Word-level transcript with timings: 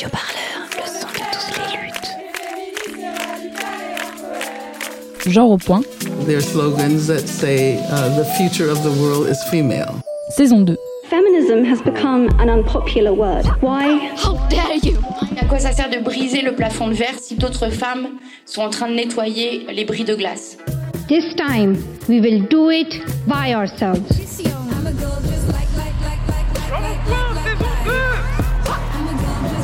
Radio 0.00 0.16
Parleur, 0.18 0.66
le 0.78 0.86
son 0.86 1.08
de 1.08 1.24
toutes 1.30 1.58
les 1.58 1.76
luttes. 1.84 2.10
Genre 5.26 5.50
au 5.50 5.58
point, 5.58 5.82
There 6.26 6.38
are 6.38 6.40
slogans 6.40 7.06
that 7.08 7.26
say 7.28 7.76
uh, 7.90 8.08
the 8.16 8.24
future 8.38 8.70
of 8.70 8.82
the 8.82 8.90
world 8.98 9.28
is 9.28 9.36
female. 9.50 10.00
saison 10.30 10.64
2. 10.64 10.74
Feminism 11.10 11.64
has 11.66 11.82
become 11.82 12.28
an 12.40 12.48
unpopular 12.48 13.12
word. 13.12 13.44
Why? 13.60 14.00
À 15.38 15.44
quoi 15.46 15.58
ça 15.58 15.72
sert 15.72 15.90
de 15.90 15.98
briser 15.98 16.40
le 16.40 16.54
plafond 16.54 16.88
de 16.88 16.94
verre 16.94 17.18
si 17.20 17.34
d'autres 17.34 17.68
femmes 17.68 18.08
sont 18.46 18.62
en 18.62 18.70
train 18.70 18.88
de 18.88 18.94
nettoyer 18.94 19.66
les 19.70 19.84
bris 19.84 20.04
de 20.04 20.14
glace? 20.14 20.56
This 21.08 21.34
time, 21.36 21.76
we 22.08 22.20
will 22.20 22.40
do 22.48 22.70
it 22.70 23.02
by 23.26 23.52
ourselves. 23.54 24.19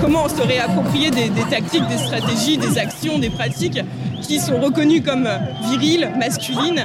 Comment 0.06 0.26
on 0.26 0.28
se 0.28 0.40
réapproprier 0.40 1.10
des, 1.10 1.28
des 1.30 1.42
tactiques, 1.50 1.86
des 1.88 1.98
stratégies, 1.98 2.56
des 2.58 2.78
actions, 2.78 3.18
des 3.18 3.28
pratiques 3.28 3.80
qui 4.22 4.38
sont 4.38 4.60
reconnues 4.60 5.02
comme 5.02 5.28
viriles, 5.68 6.12
masculines. 6.16 6.84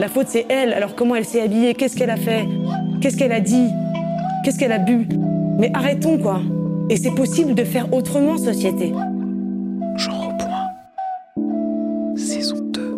La 0.00 0.08
faute, 0.08 0.26
c'est 0.28 0.44
elle. 0.48 0.72
Alors 0.72 0.96
comment 0.96 1.14
elle 1.14 1.24
s'est 1.24 1.40
habillée? 1.40 1.74
Qu'est-ce 1.74 1.94
qu'elle 1.96 2.10
a 2.10 2.16
fait? 2.16 2.48
Qu'est-ce 3.00 3.16
qu'elle 3.16 3.30
a 3.30 3.38
dit? 3.38 3.68
Qu'est-ce 4.42 4.58
qu'elle 4.58 4.72
a 4.72 4.78
bu? 4.78 5.06
Mais 5.60 5.70
arrêtons, 5.72 6.18
quoi. 6.18 6.40
Et 6.90 6.96
c'est 6.96 7.14
possible 7.14 7.54
de 7.54 7.62
faire 7.62 7.92
autrement, 7.94 8.38
société. 8.38 8.92
Genre 9.96 10.28
au 10.28 10.32
point. 10.36 12.16
Saison 12.16 12.56
2. 12.72 12.96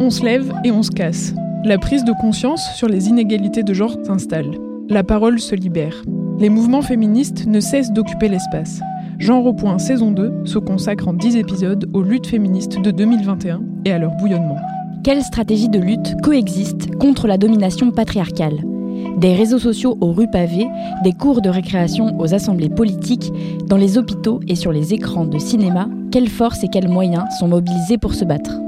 On 0.00 0.10
se 0.10 0.24
lève 0.24 0.52
et 0.64 0.72
on 0.72 0.82
se 0.82 0.90
casse. 0.90 1.34
La 1.64 1.78
prise 1.78 2.02
de 2.02 2.12
conscience 2.20 2.68
sur 2.74 2.88
les 2.88 3.08
inégalités 3.08 3.62
de 3.62 3.72
genre 3.72 3.96
s'installe. 4.02 4.50
La 4.88 5.04
parole 5.04 5.38
se 5.38 5.54
libère. 5.54 6.02
Les 6.42 6.48
mouvements 6.48 6.82
féministes 6.82 7.46
ne 7.46 7.60
cessent 7.60 7.92
d'occuper 7.92 8.28
l'espace. 8.28 8.80
Genre 9.20 9.46
au 9.46 9.52
point 9.52 9.78
saison 9.78 10.10
2 10.10 10.44
se 10.44 10.58
consacre 10.58 11.06
en 11.06 11.12
10 11.12 11.36
épisodes 11.36 11.88
aux 11.92 12.02
luttes 12.02 12.26
féministes 12.26 12.80
de 12.80 12.90
2021 12.90 13.60
et 13.84 13.92
à 13.92 13.98
leur 13.98 14.10
bouillonnement. 14.16 14.56
Quelles 15.04 15.22
stratégies 15.22 15.68
de 15.68 15.78
lutte 15.78 16.20
coexistent 16.20 16.96
contre 16.96 17.28
la 17.28 17.38
domination 17.38 17.92
patriarcale? 17.92 18.64
Des 19.18 19.36
réseaux 19.36 19.60
sociaux 19.60 19.96
aux 20.00 20.10
rues 20.10 20.28
pavées, 20.32 20.66
des 21.04 21.12
cours 21.12 21.42
de 21.42 21.48
récréation 21.48 22.18
aux 22.18 22.34
assemblées 22.34 22.68
politiques, 22.68 23.32
dans 23.68 23.76
les 23.76 23.96
hôpitaux 23.96 24.40
et 24.48 24.56
sur 24.56 24.72
les 24.72 24.94
écrans 24.94 25.26
de 25.26 25.38
cinéma, 25.38 25.86
quelles 26.10 26.28
forces 26.28 26.64
et 26.64 26.68
quels 26.68 26.88
moyens 26.88 27.22
sont 27.38 27.46
mobilisés 27.46 27.98
pour 27.98 28.14
se 28.14 28.24
battre? 28.24 28.58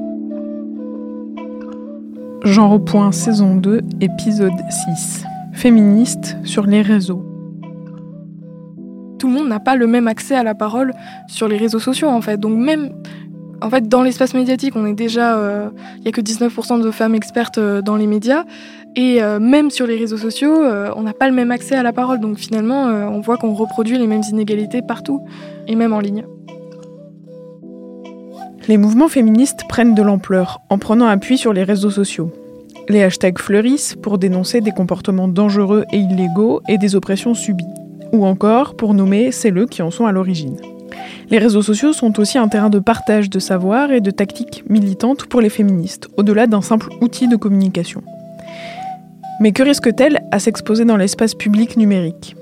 Genre 2.44 2.72
au 2.72 2.78
point 2.78 3.10
saison 3.10 3.56
2 3.56 3.80
épisode 4.00 4.52
6. 4.70 5.24
Féministes 5.54 6.36
sur 6.44 6.66
les 6.66 6.80
réseaux. 6.80 7.33
Tout 9.24 9.30
le 9.30 9.36
monde 9.36 9.48
n'a 9.48 9.58
pas 9.58 9.74
le 9.74 9.86
même 9.86 10.06
accès 10.06 10.34
à 10.34 10.42
la 10.42 10.54
parole 10.54 10.92
sur 11.28 11.48
les 11.48 11.56
réseaux 11.56 11.78
sociaux 11.78 12.08
en 12.08 12.20
fait. 12.20 12.38
Donc 12.38 12.58
même 12.58 12.90
en 13.62 13.70
fait 13.70 13.88
dans 13.88 14.02
l'espace 14.02 14.34
médiatique, 14.34 14.76
on 14.76 14.84
est 14.84 14.92
déjà 14.92 15.38
euh, 15.38 15.70
il 16.00 16.04
y 16.04 16.08
a 16.08 16.12
que 16.12 16.20
19% 16.20 16.82
de 16.82 16.90
femmes 16.90 17.14
expertes 17.14 17.56
euh, 17.56 17.80
dans 17.80 17.96
les 17.96 18.06
médias 18.06 18.44
et 18.96 19.22
euh, 19.22 19.40
même 19.40 19.70
sur 19.70 19.86
les 19.86 19.96
réseaux 19.96 20.18
sociaux, 20.18 20.62
on 20.94 21.02
n'a 21.02 21.14
pas 21.14 21.26
le 21.26 21.34
même 21.34 21.50
accès 21.52 21.74
à 21.74 21.82
la 21.82 21.94
parole. 21.94 22.20
Donc 22.20 22.36
finalement, 22.36 22.84
on 22.84 23.20
voit 23.20 23.38
qu'on 23.38 23.54
reproduit 23.54 23.96
les 23.96 24.06
mêmes 24.06 24.24
inégalités 24.28 24.82
partout 24.82 25.22
et 25.68 25.74
même 25.74 25.94
en 25.94 26.00
ligne. 26.00 26.26
Les 28.68 28.76
mouvements 28.76 29.08
féministes 29.08 29.62
prennent 29.70 29.94
de 29.94 30.02
l'ampleur 30.02 30.60
en 30.68 30.76
prenant 30.76 31.06
appui 31.06 31.38
sur 31.38 31.54
les 31.54 31.64
réseaux 31.64 31.90
sociaux. 31.90 32.30
Les 32.90 33.02
hashtags 33.02 33.38
fleurissent 33.38 33.96
pour 34.02 34.18
dénoncer 34.18 34.60
des 34.60 34.72
comportements 34.72 35.28
dangereux 35.28 35.86
et 35.92 35.96
illégaux 35.96 36.60
et 36.68 36.76
des 36.76 36.94
oppressions 36.94 37.32
subies. 37.32 37.64
Ou 38.14 38.24
encore 38.24 38.76
pour 38.76 38.94
nommer 38.94 39.32
celles 39.32 39.66
qui 39.66 39.82
en 39.82 39.90
sont 39.90 40.06
à 40.06 40.12
l'origine. 40.12 40.56
Les 41.30 41.38
réseaux 41.38 41.62
sociaux 41.62 41.92
sont 41.92 42.20
aussi 42.20 42.38
un 42.38 42.46
terrain 42.46 42.70
de 42.70 42.78
partage 42.78 43.28
de 43.28 43.40
savoir 43.40 43.90
et 43.90 44.00
de 44.00 44.12
tactiques 44.12 44.62
militantes 44.68 45.26
pour 45.26 45.40
les 45.40 45.48
féministes, 45.48 46.08
au-delà 46.16 46.46
d'un 46.46 46.62
simple 46.62 46.90
outil 47.00 47.26
de 47.26 47.34
communication. 47.34 48.04
Mais 49.40 49.50
que 49.50 49.64
risque-t-elle 49.64 50.20
à 50.30 50.38
s'exposer 50.38 50.84
dans 50.84 50.96
l'espace 50.96 51.34
public 51.34 51.76
numérique? 51.76 52.36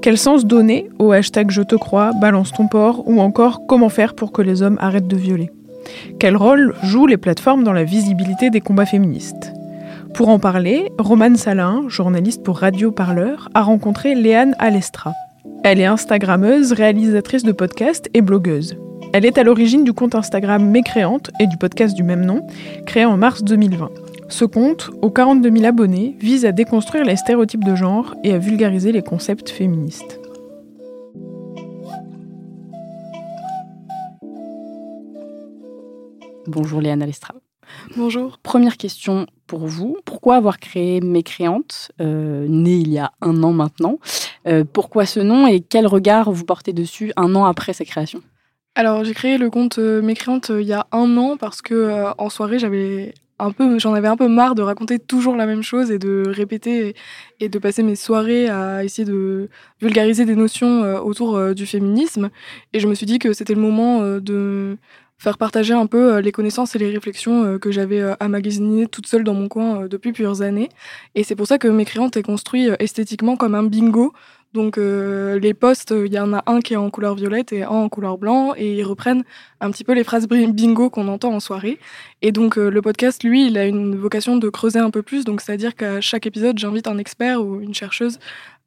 Quel 0.00 0.16
sens 0.16 0.46
donner 0.46 0.88
au 0.98 1.12
hashtag 1.12 1.50
je 1.50 1.60
te 1.60 1.74
crois, 1.74 2.12
balance 2.18 2.52
ton 2.52 2.66
port 2.66 3.06
ou 3.06 3.20
encore 3.20 3.66
comment 3.66 3.90
faire 3.90 4.14
pour 4.14 4.32
que 4.32 4.40
les 4.40 4.62
hommes 4.62 4.78
arrêtent 4.80 5.06
de 5.06 5.16
violer? 5.16 5.50
Quel 6.18 6.34
rôle 6.34 6.74
jouent 6.82 7.06
les 7.06 7.18
plateformes 7.18 7.62
dans 7.62 7.74
la 7.74 7.84
visibilité 7.84 8.48
des 8.48 8.62
combats 8.62 8.86
féministes? 8.86 9.52
Pour 10.14 10.28
en 10.28 10.38
parler, 10.38 10.92
Romane 10.98 11.36
Salin, 11.36 11.84
journaliste 11.88 12.42
pour 12.42 12.58
Radio 12.58 12.90
Parleur, 12.90 13.48
a 13.54 13.62
rencontré 13.62 14.14
Léane 14.14 14.54
Alestra. 14.58 15.14
Elle 15.64 15.80
est 15.80 15.86
Instagrammeuse, 15.86 16.72
réalisatrice 16.72 17.42
de 17.42 17.52
podcasts 17.52 18.10
et 18.12 18.20
blogueuse. 18.20 18.76
Elle 19.12 19.24
est 19.24 19.38
à 19.38 19.44
l'origine 19.44 19.84
du 19.84 19.92
compte 19.92 20.14
Instagram 20.14 20.64
Mécréante 20.64 21.30
et 21.40 21.46
du 21.46 21.56
podcast 21.56 21.96
du 21.96 22.02
même 22.02 22.24
nom, 22.24 22.46
créé 22.86 23.04
en 23.04 23.16
mars 23.16 23.42
2020. 23.44 23.90
Ce 24.28 24.44
compte, 24.44 24.90
aux 25.00 25.10
42 25.10 25.50
000 25.50 25.64
abonnés, 25.64 26.16
vise 26.20 26.44
à 26.44 26.52
déconstruire 26.52 27.04
les 27.04 27.16
stéréotypes 27.16 27.64
de 27.64 27.74
genre 27.74 28.14
et 28.22 28.34
à 28.34 28.38
vulgariser 28.38 28.92
les 28.92 29.02
concepts 29.02 29.50
féministes. 29.50 30.20
Bonjour 36.46 36.80
Léana 36.80 37.06
Lestra. 37.06 37.34
Bonjour. 37.96 38.38
Première 38.38 38.76
question 38.76 39.26
pour 39.50 39.66
vous. 39.66 39.96
Pourquoi 40.04 40.36
avoir 40.36 40.60
créé 40.60 41.00
Mécréante, 41.00 41.90
euh, 42.00 42.46
née 42.48 42.76
il 42.76 42.92
y 42.92 42.98
a 42.98 43.10
un 43.20 43.42
an 43.42 43.52
maintenant 43.52 43.98
Euh, 44.46 44.62
Pourquoi 44.64 45.06
ce 45.06 45.18
nom 45.18 45.48
et 45.48 45.58
quel 45.58 45.88
regard 45.88 46.30
vous 46.30 46.44
portez 46.44 46.72
dessus 46.72 47.12
un 47.16 47.34
an 47.34 47.44
après 47.44 47.72
sa 47.72 47.84
création? 47.84 48.22
Alors 48.76 49.02
j'ai 49.02 49.12
créé 49.12 49.38
le 49.38 49.50
compte 49.50 49.80
euh, 49.80 50.00
Mécréante 50.02 50.52
il 50.54 50.66
y 50.68 50.72
a 50.72 50.86
un 50.92 51.16
an 51.16 51.36
parce 51.36 51.62
que 51.62 52.04
en 52.16 52.30
soirée 52.30 52.60
j'avais 52.60 53.12
un 53.40 53.50
peu, 53.50 53.80
j'en 53.80 53.92
avais 53.94 54.06
un 54.06 54.16
peu 54.16 54.28
marre 54.28 54.54
de 54.54 54.62
raconter 54.62 55.00
toujours 55.00 55.34
la 55.34 55.46
même 55.46 55.64
chose 55.64 55.90
et 55.90 55.98
de 55.98 56.22
répéter 56.28 56.94
et, 57.40 57.48
de 57.48 57.58
passer 57.58 57.82
mes 57.82 57.96
soirées 57.96 58.48
à 58.48 58.84
essayer 58.84 59.04
de 59.04 59.48
vulgariser 59.80 60.26
des 60.26 60.36
notions 60.36 60.82
autour 61.02 61.54
du 61.54 61.66
féminisme. 61.66 62.30
Et 62.72 62.78
je 62.78 62.86
me 62.86 62.94
suis 62.94 63.06
dit 63.06 63.18
que 63.18 63.32
c'était 63.32 63.54
le 63.54 63.60
moment 63.62 64.02
de 64.20 64.76
faire 65.20 65.36
partager 65.36 65.74
un 65.74 65.86
peu 65.86 66.14
euh, 66.14 66.20
les 66.22 66.32
connaissances 66.32 66.74
et 66.74 66.78
les 66.78 66.90
réflexions 66.90 67.44
euh, 67.44 67.58
que 67.58 67.70
j'avais 67.70 68.00
euh, 68.00 68.14
emmagasinées 68.20 68.86
toute 68.86 69.06
seule 69.06 69.22
dans 69.22 69.34
mon 69.34 69.48
coin 69.48 69.86
depuis 69.86 70.12
plusieurs 70.12 70.40
années. 70.40 70.70
Et 71.14 71.24
c'est 71.24 71.36
pour 71.36 71.46
ça 71.46 71.58
que 71.58 71.68
Mécréante 71.68 72.16
est 72.16 72.22
construit 72.22 72.70
esthétiquement 72.78 73.36
comme 73.36 73.54
un 73.54 73.62
bingo. 73.62 74.14
Donc 74.54 74.78
euh, 74.78 75.38
les 75.38 75.54
posts, 75.54 75.94
il 75.94 76.12
y 76.12 76.18
en 76.18 76.32
a 76.32 76.42
un 76.46 76.60
qui 76.60 76.72
est 76.72 76.76
en 76.76 76.90
couleur 76.90 77.14
violette 77.14 77.52
et 77.52 77.62
un 77.62 77.68
en 77.68 77.88
couleur 77.88 78.18
blanc, 78.18 78.54
et 78.56 78.78
ils 78.78 78.82
reprennent 78.82 79.22
un 79.60 79.70
petit 79.70 79.84
peu 79.84 79.92
les 79.92 80.02
phrases 80.02 80.26
bingo 80.26 80.90
qu'on 80.90 81.06
entend 81.06 81.32
en 81.32 81.38
soirée. 81.38 81.78
Et 82.22 82.32
donc 82.32 82.56
le 82.56 82.82
podcast, 82.82 83.22
lui, 83.22 83.46
il 83.46 83.56
a 83.58 83.66
une 83.66 83.94
vocation 83.94 84.38
de 84.38 84.48
creuser 84.48 84.80
un 84.80 84.90
peu 84.90 85.02
plus, 85.02 85.24
donc 85.24 85.40
c'est-à-dire 85.40 85.76
qu'à 85.76 86.00
chaque 86.00 86.26
épisode, 86.26 86.58
j'invite 86.58 86.88
un 86.88 86.98
expert 86.98 87.40
ou 87.44 87.60
une 87.60 87.74
chercheuse 87.74 88.18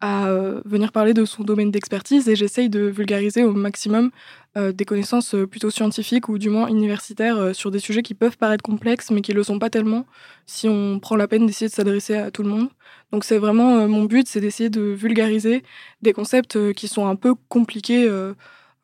à 0.03 0.27
euh, 0.27 0.59
venir 0.65 0.91
parler 0.91 1.13
de 1.13 1.23
son 1.23 1.43
domaine 1.43 1.71
d'expertise, 1.71 2.27
et 2.27 2.35
j'essaye 2.35 2.69
de 2.69 2.81
vulgariser 2.81 3.45
au 3.45 3.53
maximum 3.53 4.11
euh, 4.57 4.73
des 4.73 4.83
connaissances 4.83 5.33
euh, 5.33 5.47
plutôt 5.47 5.69
scientifiques 5.69 6.27
ou 6.27 6.37
du 6.37 6.49
moins 6.49 6.67
universitaires 6.67 7.55
sur 7.55 7.71
des 7.71 7.79
sujets 7.79 8.03
qui 8.03 8.13
peuvent 8.13 8.37
paraître 8.37 8.63
complexes, 8.63 9.11
mais 9.11 9.21
qui 9.21 9.31
le 9.31 9.43
sont 9.43 9.59
pas 9.59 9.69
tellement 9.69 10.05
si 10.45 10.67
on 10.67 10.99
prend 10.99 11.15
la 11.15 11.29
peine 11.29 11.45
d'essayer 11.47 11.69
de 11.69 11.73
s'adresser 11.73 12.17
à 12.17 12.31
tout 12.31 12.43
le 12.43 12.49
monde. 12.49 12.67
Donc 13.13 13.23
c'est 13.23 13.37
vraiment 13.37 13.87
mon 13.87 14.03
but, 14.03 14.27
c'est 14.27 14.41
d'essayer 14.41 14.69
de 14.69 14.81
vulgariser 14.81 15.63
des 16.01 16.11
concepts 16.11 16.73
qui 16.73 16.89
sont 16.89 17.07
un 17.07 17.15
peu 17.15 17.33
compliqués 17.47 18.09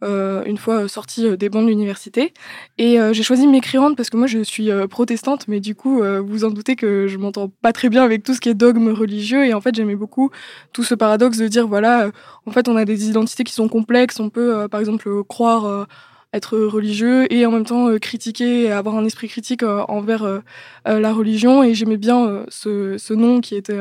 euh, 0.04 0.44
une 0.46 0.58
fois 0.58 0.84
euh, 0.84 0.88
sortis 0.88 1.26
euh, 1.26 1.38
des 1.38 1.50
bancs 1.50 1.64
de 1.64 1.70
l'université. 1.70 2.34
Et 2.78 3.00
euh, 3.00 3.14
j'ai 3.14 3.24
choisi 3.24 3.48
Mécréante 3.48 3.98
parce 3.98 4.10
que 4.10 4.18
moi 4.18 4.28
je 4.28 4.44
suis 4.44 4.72
euh, 4.72 4.88
protestante, 4.88 5.48
mais 5.48 5.60
du 5.60 5.76
coup 5.76 6.02
vous 6.26 6.46
en 6.46 6.52
doutez 6.52 6.76
que 6.76 7.08
je 7.08 7.18
m'entends 7.18 7.50
pas 7.62 7.74
très 7.74 7.90
bien 7.90 8.04
avec 8.04 8.24
tout 8.24 8.34
ce 8.34 8.40
qui 8.40 8.50
est 8.50 8.54
dogme 8.54 8.90
religieux. 8.90 9.46
Et 9.46 9.54
en 9.54 9.62
fait 9.62 9.76
j'aimais 9.76 9.96
beaucoup 9.96 10.32
tout 10.74 10.84
ce 10.84 10.96
paradoxe 10.96 11.38
de 11.38 11.48
dire 11.48 11.68
voilà, 11.68 12.12
en 12.46 12.52
fait 12.52 12.68
on 12.68 12.76
a 12.76 12.86
des 12.86 13.10
identités 13.10 13.44
qui 13.44 13.54
sont 13.54 13.68
complexes, 13.68 14.20
on 14.20 14.30
peut 14.30 14.68
par 14.70 14.80
exemple 14.80 15.24
croire 15.24 15.88
être 16.34 16.58
religieux 16.58 17.32
et 17.34 17.46
en 17.46 17.52
même 17.52 17.66
temps 17.66 17.90
euh, 17.90 17.98
critiquer 17.98 18.72
avoir 18.72 18.96
un 18.96 19.06
esprit 19.06 19.28
critique 19.28 19.64
euh, 19.64 19.84
envers 19.88 20.24
euh, 20.24 20.40
la 20.86 21.14
religion. 21.14 21.64
Et 21.64 21.74
j'aimais 21.74 21.98
bien 21.98 22.46
ce, 22.50 22.98
ce 22.98 23.14
nom 23.14 23.42
qui 23.42 23.56
était 23.56 23.80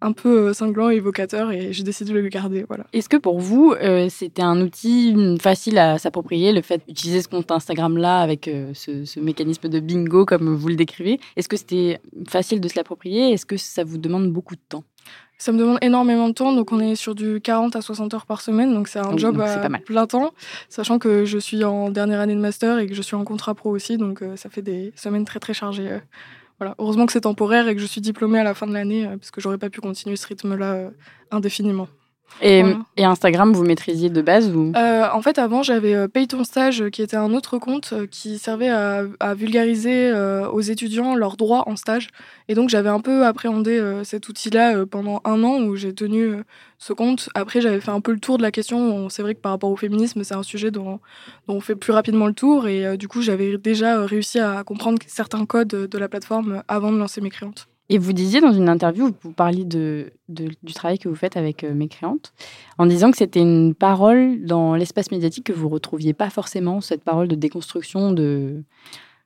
un 0.00 0.12
peu 0.12 0.52
cinglant 0.52 0.90
et 0.90 0.96
évocateur 0.96 1.50
et 1.50 1.72
j'ai 1.72 1.82
décidé 1.82 2.12
de 2.12 2.18
le 2.18 2.28
garder 2.28 2.64
voilà. 2.68 2.84
Est-ce 2.92 3.08
que 3.08 3.16
pour 3.16 3.40
vous, 3.40 3.74
c'était 4.10 4.42
un 4.42 4.60
outil 4.60 5.38
facile 5.40 5.78
à 5.78 5.98
s'approprier, 5.98 6.52
le 6.52 6.60
fait 6.60 6.82
d'utiliser 6.86 7.22
ce 7.22 7.28
compte 7.28 7.50
Instagram-là 7.50 8.20
avec 8.20 8.50
ce, 8.74 9.04
ce 9.04 9.20
mécanisme 9.20 9.68
de 9.68 9.80
bingo 9.80 10.26
comme 10.26 10.54
vous 10.54 10.68
le 10.68 10.76
décrivez? 10.76 11.18
Est-ce 11.36 11.48
que 11.48 11.56
c'était 11.56 12.00
facile 12.28 12.60
de 12.60 12.68
se 12.68 12.76
l'approprier? 12.76 13.32
Est-ce 13.32 13.46
que 13.46 13.56
ça 13.56 13.82
vous 13.82 13.98
demande 13.98 14.30
beaucoup 14.30 14.54
de 14.54 14.60
temps? 14.68 14.84
Ça 15.36 15.52
me 15.52 15.58
demande 15.58 15.78
énormément 15.82 16.28
de 16.28 16.32
temps, 16.34 16.52
donc 16.52 16.72
on 16.72 16.78
est 16.80 16.94
sur 16.94 17.14
du 17.14 17.40
40 17.40 17.76
à 17.76 17.82
60 17.82 18.14
heures 18.14 18.24
par 18.24 18.40
semaine, 18.40 18.72
donc 18.72 18.88
c'est 18.88 19.00
un 19.00 19.16
job 19.16 19.40
à 19.40 19.56
pas 19.58 19.68
mal. 19.68 19.82
plein 19.82 20.06
temps, 20.06 20.32
sachant 20.68 20.98
que 20.98 21.24
je 21.24 21.38
suis 21.38 21.64
en 21.64 21.90
dernière 21.90 22.20
année 22.20 22.34
de 22.36 22.40
master 22.40 22.78
et 22.78 22.86
que 22.86 22.94
je 22.94 23.02
suis 23.02 23.16
en 23.16 23.24
contrat 23.24 23.54
pro 23.54 23.70
aussi, 23.70 23.98
donc 23.98 24.22
euh, 24.22 24.36
ça 24.36 24.48
fait 24.48 24.62
des 24.62 24.92
semaines 24.96 25.24
très 25.24 25.40
très 25.40 25.52
chargées. 25.52 25.90
euh. 25.90 25.98
Voilà. 26.60 26.76
Heureusement 26.78 27.04
que 27.04 27.12
c'est 27.12 27.22
temporaire 27.22 27.66
et 27.68 27.74
que 27.74 27.80
je 27.80 27.86
suis 27.86 28.00
diplômée 28.00 28.38
à 28.38 28.44
la 28.44 28.54
fin 28.54 28.66
de 28.66 28.72
l'année, 28.72 29.06
euh, 29.06 29.16
parce 29.16 29.30
que 29.32 29.40
j'aurais 29.40 29.58
pas 29.58 29.70
pu 29.70 29.80
continuer 29.80 30.16
ce 30.16 30.26
rythme-là 30.28 30.72
euh, 30.72 30.90
indéfiniment. 31.32 31.88
Et, 32.42 32.62
et, 32.96 33.04
Instagram, 33.04 33.52
vous 33.52 33.64
maîtrisiez 33.64 34.10
de 34.10 34.20
base 34.20 34.54
ou? 34.54 34.72
Euh, 34.76 35.06
En 35.12 35.22
fait, 35.22 35.38
avant, 35.38 35.62
j'avais 35.62 35.94
euh, 35.94 36.08
Paye 36.08 36.26
ton 36.26 36.44
stage, 36.44 36.88
qui 36.90 37.02
était 37.02 37.16
un 37.16 37.32
autre 37.32 37.58
compte 37.58 37.90
euh, 37.92 38.06
qui 38.06 38.38
servait 38.38 38.68
à, 38.68 39.04
à 39.20 39.34
vulgariser 39.34 40.10
euh, 40.10 40.48
aux 40.48 40.60
étudiants 40.60 41.14
leurs 41.14 41.36
droits 41.36 41.68
en 41.68 41.76
stage. 41.76 42.08
Et 42.48 42.54
donc, 42.54 42.68
j'avais 42.68 42.88
un 42.88 43.00
peu 43.00 43.24
appréhendé 43.24 43.78
euh, 43.78 44.04
cet 44.04 44.28
outil-là 44.28 44.76
euh, 44.76 44.86
pendant 44.86 45.20
un 45.24 45.42
an 45.44 45.62
où 45.62 45.76
j'ai 45.76 45.94
tenu 45.94 46.34
ce 46.78 46.92
compte. 46.92 47.28
Après, 47.34 47.60
j'avais 47.60 47.80
fait 47.80 47.92
un 47.92 48.00
peu 48.00 48.12
le 48.12 48.20
tour 48.20 48.36
de 48.36 48.42
la 48.42 48.50
question. 48.50 49.08
C'est 49.08 49.22
vrai 49.22 49.34
que 49.34 49.40
par 49.40 49.52
rapport 49.52 49.70
au 49.70 49.76
féminisme, 49.76 50.24
c'est 50.24 50.34
un 50.34 50.42
sujet 50.42 50.70
dont, 50.70 51.00
dont, 51.46 51.54
on 51.56 51.60
fait 51.60 51.76
plus 51.76 51.92
rapidement 51.92 52.26
le 52.26 52.34
tour. 52.34 52.66
Et 52.68 52.96
du 52.98 53.08
coup, 53.08 53.22
j'avais 53.22 53.56
déjà 53.58 54.04
réussi 54.04 54.38
à 54.40 54.64
comprendre 54.64 54.98
certains 55.06 55.46
codes 55.46 55.68
de 55.68 55.98
la 55.98 56.08
plateforme 56.08 56.62
avant 56.68 56.92
de 56.92 56.98
lancer 56.98 57.20
mes 57.20 57.30
créantes. 57.30 57.68
Et 57.90 57.98
vous 57.98 58.12
disiez 58.12 58.40
dans 58.40 58.52
une 58.52 58.68
interview, 58.68 59.10
vous 59.22 59.32
parliez 59.32 59.64
de, 59.64 60.12
de 60.28 60.48
du 60.62 60.72
travail 60.72 60.98
que 60.98 61.08
vous 61.08 61.14
faites 61.14 61.36
avec 61.36 61.64
euh, 61.64 61.74
mes 61.74 61.88
créantes, 61.88 62.32
en 62.78 62.86
disant 62.86 63.10
que 63.10 63.16
c'était 63.18 63.40
une 63.40 63.74
parole 63.74 64.44
dans 64.44 64.74
l'espace 64.74 65.10
médiatique 65.10 65.44
que 65.44 65.52
vous 65.52 65.68
retrouviez 65.68 66.14
pas 66.14 66.30
forcément, 66.30 66.80
cette 66.80 67.04
parole 67.04 67.28
de 67.28 67.34
déconstruction 67.34 68.12
de, 68.12 68.62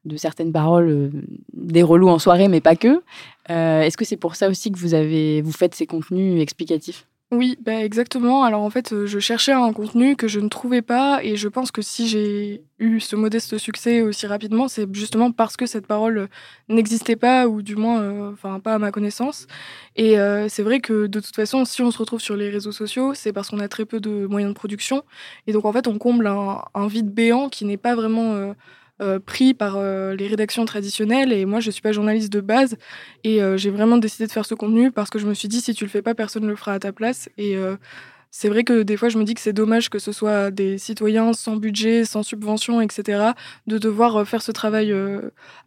de 0.05 0.17
certaines 0.17 0.53
paroles, 0.53 0.89
euh, 0.89 1.11
des 1.53 1.83
relous 1.83 2.09
en 2.09 2.19
soirée, 2.19 2.49
mais 2.49 2.61
pas 2.61 2.77
que. 2.77 3.03
Euh, 3.51 3.83
Est-ce 3.83 3.97
que 3.97 4.05
c'est 4.05 4.17
pour 4.17 4.35
ça 4.37 4.49
aussi 4.49 4.73
que 4.73 4.79
vous, 4.79 4.95
avez, 4.95 5.41
vous 5.43 5.53
faites 5.53 5.75
ces 5.75 5.87
contenus 5.87 6.41
explicatifs? 6.41 7.08
Oui, 7.31 7.59
bah 7.61 7.85
exactement. 7.85 8.43
Alors 8.45 8.63
en 8.63 8.71
fait, 8.71 9.05
je 9.05 9.19
cherchais 9.19 9.53
un 9.53 9.71
contenu 9.75 10.17
que 10.17 10.29
je 10.29 10.41
ne 10.41 10.49
trouvais 10.49 10.81
pas 10.81 11.23
et 11.23 11.37
je 11.37 11.49
pense 11.49 11.71
que 11.71 11.83
si 11.83 12.09
j'ai 12.09 12.63
eu 12.79 13.01
ce 13.01 13.17
modeste 13.17 13.59
succès 13.59 14.01
aussi 14.01 14.27
rapidement, 14.27 14.67
c'est 14.67 14.87
justement 14.95 15.31
parce 15.31 15.55
que 15.59 15.67
cette 15.67 15.87
parole 15.87 16.31
n'existait 16.71 17.17
pas 17.17 17.47
ou 17.47 17.61
du 17.61 17.77
moins, 17.77 18.01
euh, 18.01 18.59
pas 18.61 18.75
à 18.75 18.79
ma 18.79 18.91
connaissance. 18.93 19.47
Et 19.95 20.19
euh, 20.19 20.49
c'est 20.49 20.63
vrai 20.63 20.81
que 20.81 21.07
de 21.07 21.21
toute 21.21 21.37
façon, 21.37 21.67
si 21.67 21.83
on 21.83 21.91
se 21.91 21.99
retrouve 21.99 22.21
sur 22.21 22.35
les 22.35 22.49
réseaux 22.49 22.73
sociaux, 22.73 23.13
c'est 23.13 23.35
parce 23.35 23.51
qu'on 23.51 23.61
a 23.61 23.69
très 23.69 23.85
peu 23.85 24.01
de 24.01 24.27
moyens 24.27 24.55
de 24.55 24.57
production 24.57 25.03
et 25.47 25.53
donc 25.53 25.67
en 25.67 25.73
fait, 25.73 25.87
on 25.87 25.99
comble 25.99 26.27
un, 26.27 26.87
vide 26.89 27.13
béant 27.13 27.51
qui 27.51 27.67
n'est 27.67 27.77
pas 27.77 27.95
vraiment 27.95 28.37
euh, 28.37 28.55
euh, 29.00 29.21
pris 29.21 29.55
par 29.55 29.77
euh, 29.77 30.17
les 30.17 30.27
rédactions 30.27 30.65
traditionnelles 30.65 31.33
et 31.33 31.45
moi 31.45 31.61
je 31.61 31.71
suis 31.71 31.83
pas 31.83 31.93
journaliste 31.93 32.33
de 32.33 32.41
base 32.41 32.77
et 33.23 33.41
euh, 33.41 33.56
j'ai 33.56 33.71
vraiment 33.71 33.97
décidé 33.97 34.27
de 34.27 34.33
faire 34.33 34.45
ce 34.45 34.56
contenu 34.56 34.91
parce 34.91 35.09
que 35.09 35.21
je 35.21 35.27
me 35.29 35.35
suis 35.35 35.47
dit 35.47 35.61
si 35.61 35.73
tu 35.73 35.85
le 35.85 35.91
fais 35.91 36.03
pas 36.03 36.17
personne 36.17 36.45
le 36.49 36.56
fera 36.56 36.73
à 36.73 36.79
ta 36.81 36.93
place 36.93 37.29
et 37.39 37.56
c'est 38.33 38.49
vrai 38.49 38.65
que 38.65 38.83
des 38.83 38.97
fois 38.97 39.09
je 39.09 39.17
me 39.17 39.23
dis 39.23 39.35
que 39.35 39.41
c'est 39.41 39.53
dommage 39.53 39.89
que 39.89 40.00
ce 40.00 40.11
soit 40.11 40.50
des 40.50 40.79
citoyens 40.79 41.33
sans 41.33 41.55
budget, 41.55 42.05
sans 42.05 42.25
subvention, 42.25 42.81
etc. 42.81 43.33
de 43.69 43.79
devoir 43.79 44.27
faire 44.27 44.43
ce 44.43 44.50
travail 44.50 44.93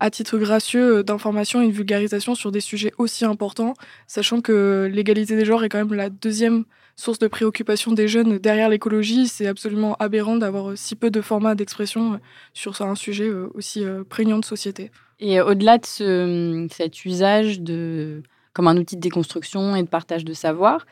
à 0.02 0.10
titre 0.10 0.38
gracieux 0.38 1.02
d'information 1.02 1.62
et 1.62 1.68
de 1.68 1.72
vulgarisation 1.72 2.36
sur 2.36 2.52
des 2.52 2.60
sujets 2.60 2.92
aussi 2.98 3.24
importants, 3.24 3.76
sachant 4.08 4.42
que 4.42 4.90
l'égalité 4.92 5.38
des 5.38 5.46
genres 5.46 5.64
est 5.64 5.70
quand 5.70 5.78
même 5.78 5.94
la 5.94 6.10
deuxième 6.10 6.66
source 7.02 7.20
de 7.20 7.28
préoccupation 7.28 7.92
des 7.92 8.08
jeunes 8.08 8.38
derrière 8.38 8.70
l'écologie. 8.70 9.28
C'est 9.28 9.48
absolument 9.48 9.96
aberrant 10.00 10.36
d'avoir 10.36 10.78
si 10.78 10.96
peu 10.96 11.10
de 11.10 11.22
formats 11.22 11.56
d'expression 11.56 12.20
sur 12.54 12.80
un 12.82 12.96
sujet 12.96 13.30
aussi 13.54 13.84
prégnant 14.10 14.40
de 14.40 14.46
société. 14.46 14.92
Et 15.20 15.42
au-delà 15.42 15.78
de 15.78 15.86
ce, 15.86 16.68
cet 16.72 17.06
usage 17.06 17.62
de, 17.62 18.24
comme 18.54 18.68
un 18.68 18.78
outil 18.78 18.96
de 18.96 19.02
déconstruction 19.02 19.76
et 19.76 19.84
de 19.84 19.88
partage 19.88 20.26
de 20.26 20.34
savoir, 20.34 20.86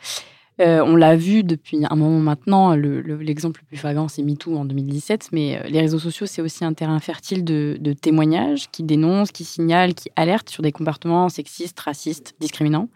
euh, 0.59 0.81
on 0.85 0.95
l'a 0.95 1.15
vu 1.15 1.43
depuis 1.43 1.79
un 1.89 1.95
moment 1.95 2.19
maintenant, 2.19 2.75
l'exemple 2.75 3.61
le, 3.63 3.67
plus 3.67 3.77
flagrant, 3.77 4.07
c'est 4.07 4.23
MeToo 4.23 4.57
en 4.57 4.65
2017, 4.65 5.29
mais 5.31 5.61
les 5.69 5.79
réseaux 5.79 5.99
sociaux, 5.99 6.25
c'est 6.25 6.41
aussi 6.41 6.65
un 6.65 6.73
terrain 6.73 6.99
fertile 6.99 7.45
de, 7.45 7.93
témoignages 7.93 8.69
qui 8.71 8.83
dénoncent, 8.83 9.31
qui 9.31 9.45
signalent, 9.45 9.93
qui 9.93 10.09
alertent 10.15 10.49
sur 10.49 10.61
des 10.61 10.73
comportements 10.73 11.29
sexistes, 11.29 11.79
racistes, 11.79 12.35
discriminants. 12.39 12.89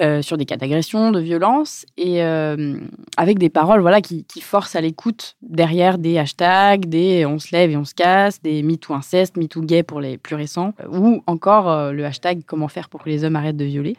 Euh, 0.00 0.22
sur 0.22 0.38
des 0.38 0.46
cas 0.46 0.56
d'agression, 0.56 1.10
de 1.10 1.20
violence, 1.20 1.84
et 1.98 2.22
euh, 2.22 2.78
avec 3.18 3.38
des 3.38 3.50
paroles 3.50 3.82
voilà, 3.82 4.00
qui, 4.00 4.24
forcent 4.40 4.74
à 4.74 4.80
l'écoute 4.80 5.36
derrière 5.42 5.98
des 5.98 6.16
hashtags, 6.16 6.86
des 6.86 7.26
on 7.26 7.38
se 7.38 7.54
lève 7.54 7.70
et 7.70 7.76
on 7.76 7.84
se 7.84 7.94
casse, 7.94 8.40
des 8.40 8.62
MeToo 8.62 8.94
inceste, 8.94 9.36
MeToo 9.36 9.60
gay 9.60 9.82
pour 9.82 10.00
les 10.00 10.16
plus 10.16 10.34
récents, 10.34 10.72
ou 10.90 11.22
encore 11.26 11.70
euh, 11.70 11.92
le 11.92 12.06
hashtag 12.06 12.40
comment 12.46 12.68
faire 12.68 12.88
pour 12.88 13.02
que 13.02 13.10
les 13.10 13.22
hommes 13.22 13.36
arrêtent 13.36 13.58
de 13.58 13.66
violer. 13.66 13.96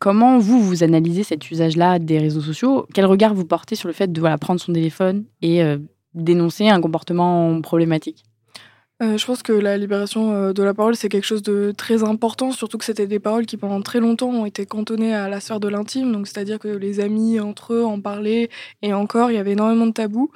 Comment 0.00 0.38
vous, 0.38 0.60
vous 0.60 0.82
analysez 0.82 1.22
cet 1.22 1.48
usage-là 1.48 2.00
des 2.00 2.18
réseaux 2.18 2.40
sociaux? 2.40 2.86
Quel 2.92 3.06
regard 3.06 3.34
vous 3.34 3.44
portez 3.44 3.76
sur 3.76 3.86
le 3.86 3.94
fait 3.94 4.10
de 4.10 4.20
prendre 4.38 4.60
son 4.60 4.72
téléphone 4.72 5.26
et 5.42 5.62
dénoncer 6.14 6.68
un 6.68 6.80
comportement 6.80 7.60
problématique? 7.60 8.24
Euh, 9.02 9.18
je 9.18 9.26
pense 9.26 9.42
que 9.42 9.52
la 9.52 9.76
libération 9.76 10.32
euh, 10.32 10.52
de 10.52 10.62
la 10.62 10.72
parole, 10.72 10.94
c'est 10.94 11.08
quelque 11.08 11.24
chose 11.26 11.42
de 11.42 11.72
très 11.76 12.04
important, 12.04 12.52
surtout 12.52 12.78
que 12.78 12.84
c'était 12.84 13.08
des 13.08 13.18
paroles 13.18 13.44
qui, 13.44 13.56
pendant 13.56 13.82
très 13.82 13.98
longtemps, 13.98 14.28
ont 14.28 14.46
été 14.46 14.66
cantonnées 14.66 15.12
à 15.12 15.28
la 15.28 15.40
sphère 15.40 15.58
de 15.58 15.66
l'intime. 15.66 16.12
Donc, 16.12 16.28
c'est-à-dire 16.28 16.60
que 16.60 16.68
les 16.68 17.00
amis 17.00 17.40
entre 17.40 17.74
eux 17.74 17.84
en 17.84 18.00
parlaient, 18.00 18.50
et 18.82 18.92
encore, 18.94 19.32
il 19.32 19.34
y 19.34 19.38
avait 19.38 19.52
énormément 19.52 19.86
de 19.86 19.92
tabous. 19.92 20.30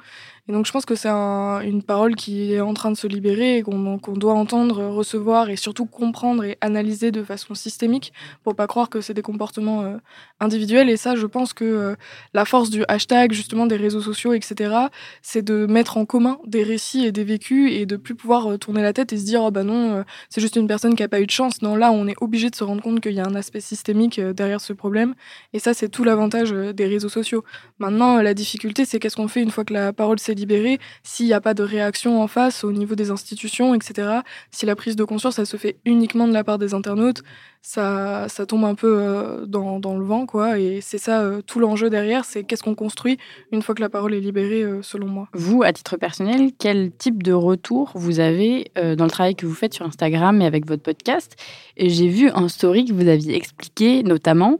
Et 0.49 0.51
donc 0.51 0.65
je 0.65 0.71
pense 0.71 0.85
que 0.85 0.95
c'est 0.95 1.09
un, 1.09 1.61
une 1.61 1.83
parole 1.83 2.15
qui 2.15 2.53
est 2.53 2.59
en 2.59 2.73
train 2.73 2.89
de 2.89 2.97
se 2.97 3.05
libérer 3.05 3.57
et 3.57 3.61
qu'on 3.61 3.99
qu 3.99 4.13
doit 4.13 4.33
entendre, 4.33 4.83
recevoir 4.87 5.51
et 5.51 5.55
surtout 5.55 5.85
comprendre 5.85 6.43
et 6.43 6.57
analyser 6.59 7.11
de 7.11 7.23
façon 7.23 7.53
systémique 7.53 8.13
pour 8.43 8.55
pas 8.55 8.65
croire 8.65 8.89
que 8.89 8.99
c'est 8.99 9.13
des 9.13 9.21
comportements 9.21 9.83
euh, 9.83 9.97
individuels. 10.39 10.89
Et 10.89 10.97
ça, 10.97 11.15
je 11.15 11.27
pense 11.27 11.53
que 11.53 11.65
euh, 11.65 11.95
la 12.33 12.45
force 12.45 12.71
du 12.71 12.83
hashtag, 12.87 13.31
justement 13.31 13.67
des 13.67 13.75
réseaux 13.75 14.01
sociaux, 14.01 14.33
etc., 14.33 14.73
c'est 15.21 15.43
de 15.43 15.67
mettre 15.67 15.97
en 15.97 16.05
commun 16.05 16.39
des 16.47 16.63
récits 16.63 17.05
et 17.05 17.11
des 17.11 17.23
vécus 17.23 17.71
et 17.71 17.85
de 17.85 17.95
plus 17.95 18.15
pouvoir 18.15 18.47
euh, 18.47 18.57
tourner 18.57 18.81
la 18.81 18.91
tête 18.91 19.13
et 19.13 19.19
se 19.19 19.25
dire 19.25 19.43
oh 19.43 19.51
bah 19.51 19.63
non, 19.63 20.03
c'est 20.29 20.41
juste 20.41 20.55
une 20.55 20.67
personne 20.67 20.95
qui 20.95 21.03
a 21.03 21.07
pas 21.07 21.21
eu 21.21 21.27
de 21.27 21.31
chance. 21.31 21.61
Non, 21.61 21.75
là, 21.75 21.91
on 21.91 22.07
est 22.07 22.15
obligé 22.21 22.49
de 22.49 22.55
se 22.55 22.63
rendre 22.63 22.81
compte 22.81 23.01
qu'il 23.01 23.13
y 23.13 23.19
a 23.19 23.25
un 23.27 23.35
aspect 23.35 23.61
systémique 23.61 24.19
derrière 24.19 24.61
ce 24.61 24.73
problème. 24.73 25.13
Et 25.53 25.59
ça, 25.59 25.75
c'est 25.75 25.89
tout 25.89 26.03
l'avantage 26.03 26.49
des 26.49 26.87
réseaux 26.87 27.07
sociaux. 27.07 27.43
Maintenant, 27.77 28.19
la 28.19 28.33
difficulté, 28.33 28.85
c'est 28.85 28.97
qu'est-ce 28.97 29.15
qu'on 29.15 29.27
fait 29.27 29.43
une 29.43 29.51
fois 29.51 29.63
que 29.63 29.73
la 29.75 29.93
parole 29.93 30.17
s'est 30.17 30.38
libérée, 30.39 30.79
s'il 31.03 31.27
n'y 31.27 31.33
a 31.33 31.41
pas 31.41 31.53
de 31.53 31.63
réaction 31.63 32.21
en 32.21 32.27
face 32.27 32.63
au 32.63 32.71
niveau 32.71 32.95
des 32.95 33.11
institutions, 33.11 33.75
etc. 33.75 34.19
Si 34.51 34.65
la 34.65 34.75
prise 34.75 34.95
de 34.95 35.03
conscience, 35.03 35.37
elle 35.39 35.45
se 35.45 35.57
fait 35.57 35.77
uniquement 35.85 36.27
de 36.27 36.33
la 36.33 36.43
part 36.43 36.57
des 36.57 36.73
internautes, 36.73 37.21
ça, 37.61 38.27
ça 38.29 38.45
tombe 38.45 38.63
un 38.63 38.75
peu 38.75 38.99
euh, 38.99 39.45
dans, 39.45 39.79
dans, 39.79 39.97
le 39.97 40.05
vent, 40.05 40.25
quoi. 40.25 40.59
Et 40.59 40.79
c'est 40.81 40.97
ça 40.97 41.21
euh, 41.21 41.41
tout 41.41 41.59
l'enjeu 41.59 41.89
derrière, 41.89 42.23
c'est 42.23 42.43
qu'est-ce 42.43 42.63
qu'on 42.63 42.75
construit 42.75 43.17
une 43.51 43.61
fois 43.61 43.75
que 43.75 43.81
la 43.81 43.89
parole 43.89 44.13
est 44.13 44.19
libérée, 44.19 44.63
euh, 44.63 44.81
selon 44.81 45.07
moi. 45.07 45.27
Vous, 45.33 45.63
à 45.63 45.73
titre 45.73 45.97
personnel, 45.97 46.51
quel 46.57 46.91
type 46.91 47.21
de 47.21 47.33
retour 47.33 47.91
vous 47.95 48.19
avez 48.19 48.71
dans 48.75 49.03
le 49.03 49.11
travail 49.11 49.35
que 49.35 49.45
vous 49.45 49.53
faites 49.53 49.73
sur 49.73 49.85
Instagram 49.85 50.41
et 50.41 50.45
avec 50.45 50.65
votre 50.65 50.83
podcast? 50.83 51.35
J'ai 51.77 52.07
vu 52.07 52.29
un 52.29 52.47
story 52.47 52.85
que 52.85 52.93
vous 52.93 53.07
aviez 53.07 53.35
expliqué, 53.35 54.03
notamment 54.03 54.59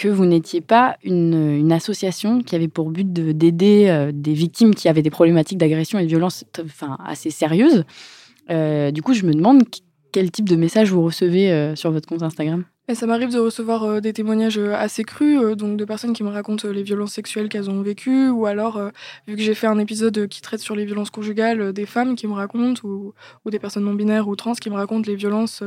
que 0.00 0.08
vous 0.08 0.24
n'étiez 0.24 0.62
pas 0.62 0.96
une, 1.04 1.70
association 1.72 2.40
qui 2.40 2.56
avait 2.56 2.68
pour 2.68 2.90
but 2.90 3.12
d'aider 3.12 3.88
euh, 3.88 4.10
des 4.14 4.32
victimes 4.32 4.74
qui 4.74 4.88
avaient 4.88 5.02
des 5.02 5.10
problématiques 5.10 5.58
d'agression 5.58 5.98
et 5.98 6.04
de 6.04 6.08
violence 6.08 6.44
enfin, 6.58 6.96
assez 7.04 7.30
sérieuses. 7.30 7.84
Euh, 8.50 8.90
du 8.90 9.02
coup, 9.02 9.12
je 9.12 9.26
me 9.26 9.34
demande 9.34 9.62
quel 10.10 10.30
type 10.30 10.48
de 10.48 10.56
message 10.56 10.90
vous 10.90 11.02
recevez 11.02 11.52
euh, 11.52 11.76
sur 11.76 11.92
votre 11.92 12.08
compte 12.08 12.22
Instagram? 12.22 12.64
Et 12.90 12.94
ça 12.96 13.06
m'arrive 13.06 13.32
de 13.32 13.38
recevoir 13.38 13.84
euh, 13.84 14.00
des 14.00 14.12
témoignages 14.12 14.58
euh, 14.58 14.74
assez 14.74 15.04
crus, 15.04 15.40
euh, 15.40 15.54
donc 15.54 15.76
de 15.76 15.84
personnes 15.84 16.12
qui 16.12 16.24
me 16.24 16.28
racontent 16.28 16.68
les 16.68 16.82
violences 16.82 17.12
sexuelles 17.12 17.48
qu'elles 17.48 17.70
ont 17.70 17.82
vécues, 17.82 18.28
ou 18.28 18.46
alors, 18.46 18.80
vu 19.28 19.36
que 19.36 19.42
j'ai 19.42 19.54
fait 19.54 19.68
un 19.68 19.78
épisode 19.78 20.26
qui 20.26 20.40
traite 20.40 20.60
sur 20.60 20.74
les 20.74 20.84
violences 20.84 21.10
conjugales, 21.10 21.72
des 21.72 21.86
femmes 21.86 22.16
qui 22.16 22.26
me 22.26 22.32
racontent, 22.32 22.80
ou, 22.84 23.12
des 23.50 23.58
personnes 23.58 23.84
non 23.84 23.94
binaires 23.94 24.28
ou 24.28 24.36
trans 24.36 24.54
qui 24.54 24.70
me 24.70 24.74
racontent 24.74 25.06
les 25.06 25.16
violences 25.16 25.62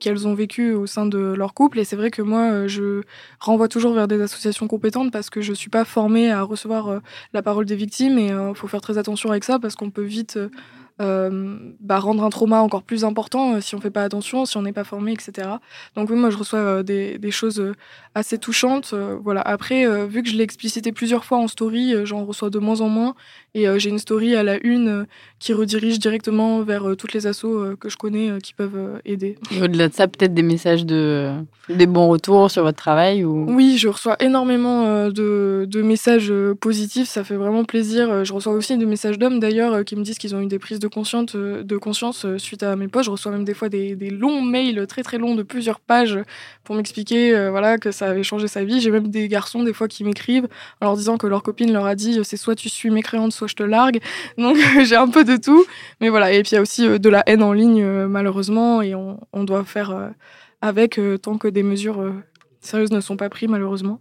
qu'elles 0.00 0.26
ont 0.26 0.34
vécues 0.34 0.72
au 0.72 0.86
sein 0.86 1.06
de 1.06 1.18
leur 1.18 1.54
couple. 1.54 1.78
Et 1.78 1.84
c'est 1.84 1.96
vrai 1.96 2.10
que 2.10 2.22
moi, 2.22 2.66
je 2.66 3.02
renvoie 3.38 3.68
toujours 3.68 3.92
vers 3.92 4.08
des 4.08 4.20
associations 4.20 4.66
compétentes 4.66 5.12
parce 5.12 5.30
que 5.30 5.40
je 5.40 5.52
suis 5.52 5.70
pas 5.70 5.84
formée 5.84 6.30
à 6.30 6.42
recevoir 6.42 7.00
la 7.32 7.42
parole 7.42 7.64
des 7.64 7.76
victimes, 7.76 8.18
et 8.18 8.28
il 8.28 8.54
faut 8.54 8.68
faire 8.68 8.80
très 8.80 8.98
attention 8.98 9.30
avec 9.30 9.44
ça 9.44 9.58
parce 9.58 9.76
qu'on 9.76 9.90
peut 9.90 10.02
vite 10.02 10.38
bah, 10.98 11.98
rendre 11.98 12.24
un 12.24 12.30
trauma 12.30 12.60
encore 12.60 12.82
plus 12.82 13.04
important 13.04 13.54
euh, 13.54 13.60
si 13.60 13.74
on 13.74 13.80
fait 13.80 13.90
pas 13.90 14.02
attention, 14.02 14.46
si 14.46 14.56
on 14.56 14.62
n'est 14.62 14.72
pas 14.72 14.84
formé, 14.84 15.12
etc. 15.12 15.48
Donc 15.94 16.10
oui, 16.10 16.16
moi 16.16 16.30
je 16.30 16.36
reçois 16.36 16.58
euh, 16.58 16.82
des, 16.82 17.18
des, 17.18 17.30
choses 17.30 17.60
euh, 17.60 17.74
assez 18.14 18.38
touchantes. 18.38 18.90
Euh, 18.92 19.16
voilà. 19.22 19.40
Après, 19.42 19.86
euh, 19.86 20.06
vu 20.06 20.22
que 20.22 20.28
je 20.28 20.36
l'ai 20.36 20.44
explicité 20.44 20.92
plusieurs 20.92 21.24
fois 21.24 21.38
en 21.38 21.48
story, 21.48 21.94
j'en 22.04 22.24
reçois 22.24 22.50
de 22.50 22.58
moins 22.58 22.80
en 22.80 22.88
moins. 22.88 23.14
Et 23.54 23.66
j'ai 23.78 23.90
une 23.90 23.98
story 23.98 24.36
à 24.36 24.42
la 24.42 24.64
une 24.64 25.06
qui 25.38 25.52
redirige 25.52 25.98
directement 25.98 26.62
vers 26.62 26.96
toutes 26.96 27.12
les 27.12 27.26
assos 27.26 27.76
que 27.80 27.88
je 27.88 27.96
connais 27.96 28.38
qui 28.42 28.54
peuvent 28.54 29.00
aider. 29.04 29.36
Et 29.50 29.62
au-delà 29.62 29.88
de 29.88 29.94
ça, 29.94 30.06
peut-être 30.06 30.34
des 30.34 30.42
messages 30.42 30.84
de 30.84 31.32
des 31.68 31.86
bons 31.86 32.08
retours 32.08 32.50
sur 32.50 32.62
votre 32.62 32.78
travail 32.78 33.24
ou? 33.24 33.46
Oui, 33.48 33.76
je 33.78 33.88
reçois 33.88 34.16
énormément 34.20 35.08
de, 35.08 35.66
de 35.68 35.82
messages 35.82 36.32
positifs. 36.60 37.08
Ça 37.08 37.24
fait 37.24 37.36
vraiment 37.36 37.64
plaisir. 37.64 38.24
Je 38.24 38.32
reçois 38.32 38.52
aussi 38.52 38.76
des 38.76 38.86
messages 38.86 39.18
d'hommes 39.18 39.40
d'ailleurs 39.40 39.84
qui 39.84 39.96
me 39.96 40.02
disent 40.02 40.18
qu'ils 40.18 40.34
ont 40.34 40.40
eu 40.40 40.46
des 40.46 40.58
prises 40.58 40.78
de 40.78 40.88
conscience, 40.88 41.34
de 41.34 41.76
conscience 41.76 42.26
suite 42.36 42.62
à 42.62 42.76
mes 42.76 42.88
posts. 42.88 43.06
Je 43.06 43.10
reçois 43.10 43.32
même 43.32 43.44
des 43.44 43.54
fois 43.54 43.68
des, 43.68 43.96
des 43.96 44.10
longs 44.10 44.42
mails 44.42 44.86
très 44.86 45.02
très 45.02 45.18
longs 45.18 45.34
de 45.34 45.42
plusieurs 45.42 45.80
pages 45.80 46.18
pour 46.64 46.74
m'expliquer 46.74 47.34
euh, 47.34 47.50
voilà 47.50 47.78
que 47.78 47.90
ça 47.90 48.06
avait 48.06 48.22
changé 48.22 48.48
sa 48.48 48.64
vie. 48.64 48.80
J'ai 48.80 48.90
même 48.90 49.08
des 49.08 49.28
garçons 49.28 49.62
des 49.62 49.72
fois 49.72 49.88
qui 49.88 50.04
m'écrivent 50.04 50.48
en 50.80 50.86
leur 50.86 50.96
disant 50.96 51.16
que 51.16 51.26
leur 51.26 51.42
copine 51.42 51.72
leur 51.72 51.86
a 51.86 51.94
dit 51.94 52.18
c'est 52.24 52.36
soit 52.36 52.54
tu 52.54 52.68
suis 52.68 52.90
mécréante, 52.90 53.32
soit 53.38 53.48
je 53.48 53.54
te 53.54 53.62
largue. 53.62 54.00
Donc 54.36 54.56
j'ai 54.84 54.96
un 54.96 55.08
peu 55.08 55.24
de 55.24 55.36
tout. 55.36 55.64
Mais 56.00 56.08
voilà, 56.08 56.32
et 56.32 56.42
puis 56.42 56.52
il 56.52 56.54
y 56.56 56.58
a 56.58 56.62
aussi 56.62 56.86
euh, 56.86 56.98
de 56.98 57.08
la 57.08 57.22
haine 57.26 57.42
en 57.42 57.52
ligne 57.52 57.82
euh, 57.82 58.08
malheureusement 58.08 58.82
et 58.82 58.94
on, 58.94 59.18
doit 59.44 59.64
faire 59.64 60.10
avec 60.60 61.00
tant 61.22 61.38
que 61.38 61.48
des 61.48 61.62
mesures 61.62 62.12
sérieuses 62.60 62.90
ne 62.90 63.00
sont 63.00 63.16
pas 63.16 63.28
prises 63.28 63.48
malheureusement. 63.48 64.00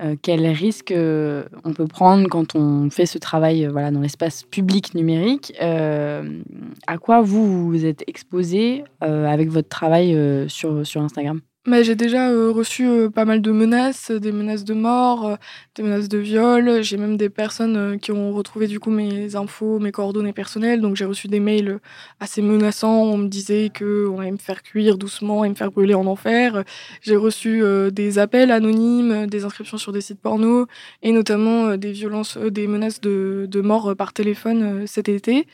euh, 0.00 0.16
quels 0.20 0.46
risques 0.46 0.90
euh, 0.90 1.44
on 1.64 1.72
peut 1.72 1.86
prendre 1.86 2.28
quand 2.28 2.56
on 2.56 2.90
fait 2.90 3.06
ce 3.06 3.18
travail 3.18 3.64
euh, 3.64 3.70
voilà, 3.70 3.90
dans 3.92 4.00
l'espace 4.00 4.42
public 4.42 4.94
numérique. 4.94 5.52
à 5.60 6.98
quoi 7.00 7.20
vous 7.22 7.68
vous 7.68 7.84
êtes 7.84 8.02
exposé 8.06 8.84
avec 9.00 9.48
votre 9.48 9.68
travail 9.68 10.16
sur, 10.48 10.86
sur 10.86 11.00
Instagram? 11.00 11.40
Mais 11.66 11.82
j'ai 11.82 11.94
déjà 11.94 12.28
euh, 12.30 12.50
reçu 12.50 12.86
euh, 12.86 13.08
pas 13.08 13.24
mal 13.24 13.40
de 13.40 13.50
menaces, 13.50 14.10
des 14.10 14.32
menaces 14.32 14.64
de 14.64 14.74
mort, 14.74 15.26
euh, 15.26 15.36
des 15.74 15.82
menaces 15.82 16.08
de 16.10 16.18
viol. 16.18 16.82
J'ai 16.82 16.98
même 16.98 17.16
des 17.16 17.30
personnes 17.30 17.98
qui 18.00 18.12
ont 18.12 18.32
retrouvé 18.32 18.66
du 18.66 18.80
coup 18.80 18.90
mes 18.90 19.34
infos, 19.34 19.78
mes 19.78 19.90
coordonnées 19.90 20.34
personnelles. 20.34 20.82
Donc 20.82 20.96
j'ai 20.96 21.06
reçu 21.06 21.26
des 21.28 21.40
mails 21.40 21.78
assez 22.20 22.42
menaçants. 22.42 23.02
On 23.02 23.16
me 23.16 23.28
disait 23.28 23.70
que 23.72 24.06
on 24.08 24.20
allait 24.20 24.32
me 24.32 24.36
faire 24.36 24.62
cuire 24.62 24.98
doucement 24.98 25.44
et 25.44 25.48
me 25.48 25.54
faire 25.54 25.70
brûler 25.70 25.94
en 25.94 26.06
enfer. 26.06 26.64
J'ai 27.00 27.16
reçu 27.16 27.62
des 27.92 28.18
appels 28.18 28.50
anonymes, 28.50 29.26
des 29.26 29.44
inscriptions 29.44 29.78
sur 29.78 29.92
des 29.92 30.00
sites 30.00 30.20
porno 30.20 30.66
et 31.02 31.12
notamment 31.12 31.76
des 31.76 31.92
violences, 31.92 32.36
des 32.36 32.66
menaces 32.66 33.00
de 33.00 33.60
mort 33.60 33.94
par 33.96 34.12
téléphone 34.12 34.86
cet 34.86 35.08
été. 35.08 35.46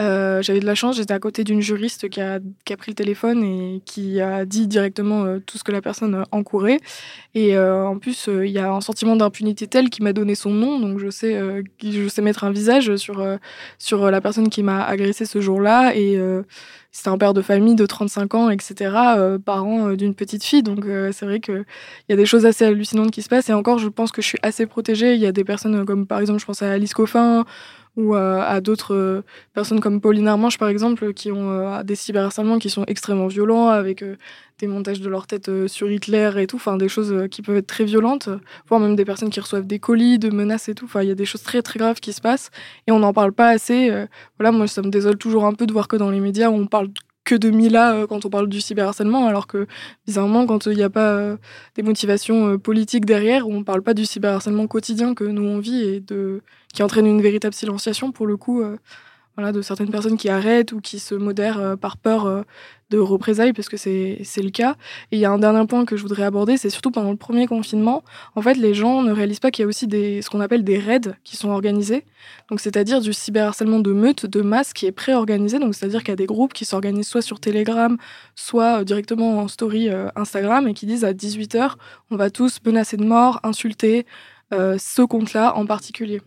Euh, 0.00 0.40
j'avais 0.40 0.60
de 0.60 0.66
la 0.66 0.74
chance, 0.74 0.96
j'étais 0.96 1.12
à 1.12 1.18
côté 1.18 1.44
d'une 1.44 1.60
juriste 1.60 2.08
qui 2.08 2.20
a, 2.20 2.40
pris 2.78 2.90
le 2.90 2.94
téléphone 2.94 3.44
et 3.44 3.82
qui 3.84 4.20
a 4.20 4.46
dit 4.46 4.66
directement 4.66 5.24
euh, 5.24 5.38
tout 5.44 5.58
ce 5.58 5.64
que 5.64 5.72
la 5.72 5.82
personne 5.82 6.14
euh, 6.14 6.22
encourait. 6.32 6.80
Et 7.34 7.58
en 7.58 7.98
plus, 7.98 8.28
il 8.28 8.50
y 8.50 8.58
a 8.58 8.70
un 8.72 8.80
sentiment 8.80 9.16
d'impunité 9.16 9.66
tel 9.66 9.88
qui 9.90 10.02
m'a 10.02 10.12
donné 10.12 10.34
son 10.34 10.50
nom, 10.50 10.78
donc 10.78 10.98
je 10.98 11.08
sais, 11.10 11.40
je 11.82 12.08
sais 12.08 12.20
mettre 12.20 12.44
un 12.44 12.50
visage 12.50 12.94
sur, 12.96 13.26
sur 13.78 14.10
la 14.10 14.20
personne 14.20 14.50
qui 14.50 14.62
m'a 14.62 14.84
agressé 14.84 15.24
ce 15.24 15.40
jour-là. 15.40 15.96
Et 15.96 16.20
c'était 16.90 17.08
un 17.08 17.16
père 17.16 17.32
de 17.32 17.40
famille 17.40 17.74
de 17.74 17.86
35 17.86 18.34
ans, 18.34 18.50
etc., 18.50 18.94
parent 19.46 19.92
d'une 19.92 20.14
petite 20.14 20.44
fille. 20.44 20.62
Donc 20.62 20.84
c'est 21.12 21.24
vrai 21.24 21.40
qu'il 21.40 21.64
y 22.10 22.12
a 22.12 22.16
des 22.16 22.26
choses 22.26 22.44
assez 22.44 22.66
hallucinantes 22.66 23.10
qui 23.10 23.22
se 23.22 23.30
passent. 23.30 23.48
Et 23.48 23.54
encore, 23.54 23.78
je 23.78 23.88
pense 23.88 24.12
que 24.12 24.20
je 24.20 24.26
suis 24.26 24.38
assez 24.42 24.66
protégée. 24.66 25.14
Il 25.14 25.20
y 25.20 25.26
a 25.26 25.32
des 25.32 25.44
personnes 25.44 25.86
comme 25.86 26.06
par 26.06 26.20
exemple, 26.20 26.40
je 26.40 26.44
pense 26.44 26.60
à 26.60 26.70
Alice 26.72 26.92
Coffin 26.92 27.46
ou 27.96 28.14
à, 28.14 28.60
d'autres 28.60 28.94
euh, 28.94 29.22
personnes 29.52 29.80
comme 29.80 30.00
Pauline 30.00 30.26
Armange, 30.28 30.58
par 30.58 30.68
exemple, 30.68 31.12
qui 31.12 31.30
ont 31.30 31.50
euh, 31.50 31.82
des 31.82 31.94
cyberharcèlements 31.94 32.58
qui 32.58 32.70
sont 32.70 32.84
extrêmement 32.86 33.26
violents, 33.26 33.68
avec 33.68 34.02
euh, 34.02 34.16
des 34.58 34.66
montages 34.66 35.00
de 35.00 35.08
leur 35.08 35.26
tête 35.26 35.50
sur 35.66 35.90
Hitler 35.90 36.30
et 36.38 36.46
tout, 36.46 36.56
enfin 36.56 36.76
des 36.76 36.88
choses 36.88 37.28
qui 37.30 37.42
peuvent 37.42 37.56
être 37.56 37.66
très 37.66 37.84
violentes, 37.84 38.28
voire 38.68 38.80
même 38.80 38.96
des 38.96 39.04
personnes 39.04 39.30
qui 39.30 39.40
reçoivent 39.40 39.66
des 39.66 39.78
colis, 39.78 40.18
de 40.18 40.30
menaces 40.30 40.68
et 40.68 40.74
tout. 40.74 40.84
Enfin, 40.84 41.02
il 41.02 41.08
y 41.08 41.10
a 41.10 41.16
des 41.16 41.24
choses 41.24 41.42
très 41.42 41.62
très 41.62 41.78
graves 41.78 42.00
qui 42.00 42.12
se 42.12 42.20
passent 42.20 42.50
et 42.86 42.92
on 42.92 43.00
n'en 43.00 43.12
parle 43.12 43.32
pas 43.32 43.48
assez. 43.48 43.90
voilà, 44.38 44.52
moi 44.52 44.68
ça 44.68 44.82
me 44.82 44.88
désole 44.88 45.18
toujours 45.18 45.46
un 45.46 45.52
peu 45.52 45.66
de 45.66 45.72
voir 45.72 45.88
que 45.88 45.96
dans 45.96 46.10
les 46.10 46.20
médias 46.20 46.48
on 46.48 46.66
parle 46.66 46.90
que 47.24 47.34
de 47.34 47.50
Mila 47.50 47.94
euh, 47.94 48.06
quand 48.06 48.24
on 48.24 48.30
parle 48.30 48.48
du 48.48 48.60
cyberharcèlement, 48.60 49.26
alors 49.26 49.46
que 49.46 49.66
bizarrement, 50.06 50.46
quand 50.46 50.66
il 50.66 50.76
n'y 50.76 50.82
a 50.82 50.90
pas 50.90 51.12
euh, 51.12 51.36
des 51.76 51.82
motivations 51.82 52.48
euh, 52.48 52.58
politiques 52.58 53.04
derrière, 53.04 53.48
on 53.48 53.60
ne 53.60 53.64
parle 53.64 53.82
pas 53.82 53.94
du 53.94 54.04
cyberharcèlement 54.04 54.66
quotidien 54.66 55.14
que 55.14 55.24
nous 55.24 55.42
on 55.44 55.58
vit 55.58 55.82
et 55.82 56.04
qui 56.74 56.82
entraîne 56.82 57.06
une 57.06 57.22
véritable 57.22 57.54
silenciation 57.54 58.12
pour 58.12 58.26
le 58.26 58.36
coup 58.36 58.62
voilà, 59.36 59.52
de 59.52 59.62
certaines 59.62 59.90
personnes 59.90 60.16
qui 60.16 60.28
arrêtent 60.28 60.72
ou 60.72 60.80
qui 60.80 60.98
se 60.98 61.14
modèrent 61.14 61.58
euh, 61.58 61.76
par 61.76 61.96
peur 61.96 62.26
euh, 62.26 62.42
de 62.92 62.98
représailles, 62.98 63.52
parce 63.52 63.68
que 63.68 63.76
c'est 63.76 64.42
le 64.42 64.50
cas. 64.50 64.76
Et 65.10 65.16
il 65.16 65.18
y 65.18 65.24
a 65.24 65.30
un 65.30 65.38
dernier 65.38 65.66
point 65.66 65.84
que 65.84 65.96
je 65.96 66.02
voudrais 66.02 66.24
aborder, 66.24 66.56
c'est 66.56 66.70
surtout 66.70 66.90
pendant 66.90 67.10
le 67.10 67.16
premier 67.16 67.46
confinement, 67.46 68.04
en 68.36 68.42
fait, 68.42 68.54
les 68.54 68.74
gens 68.74 69.02
ne 69.02 69.12
réalisent 69.12 69.40
pas 69.40 69.50
qu'il 69.50 69.62
y 69.62 69.66
a 69.66 69.68
aussi 69.68 69.86
des, 69.86 70.22
ce 70.22 70.30
qu'on 70.30 70.40
appelle 70.40 70.62
des 70.64 70.78
raids 70.78 71.00
qui 71.24 71.36
sont 71.36 71.48
organisés. 71.48 72.04
Donc, 72.50 72.60
c'est-à-dire 72.60 73.00
du 73.00 73.12
cyberharcèlement 73.12 73.80
de 73.80 73.92
meute, 73.92 74.26
de 74.26 74.42
masse 74.42 74.72
qui 74.72 74.86
est 74.86 74.92
pré-organisé. 74.92 75.58
Donc, 75.58 75.74
c'est-à-dire 75.74 76.00
qu'il 76.00 76.10
y 76.10 76.12
a 76.12 76.16
des 76.16 76.26
groupes 76.26 76.52
qui 76.52 76.64
s'organisent 76.64 77.08
soit 77.08 77.22
sur 77.22 77.40
Telegram, 77.40 77.96
soit 78.34 78.80
euh, 78.80 78.84
directement 78.84 79.38
en 79.38 79.48
story 79.48 79.88
Instagram 80.16 80.68
et 80.68 80.74
qui 80.74 80.86
disent 80.86 81.04
à 81.04 81.12
18h, 81.12 81.72
on 82.10 82.16
va 82.16 82.30
tous 82.30 82.58
menacer 82.64 82.96
de 82.96 83.04
mort, 83.04 83.40
insulter 83.42 84.06
ce 84.50 85.02
compte-là 85.02 85.56
en 85.56 85.64
particulier. 85.64 86.20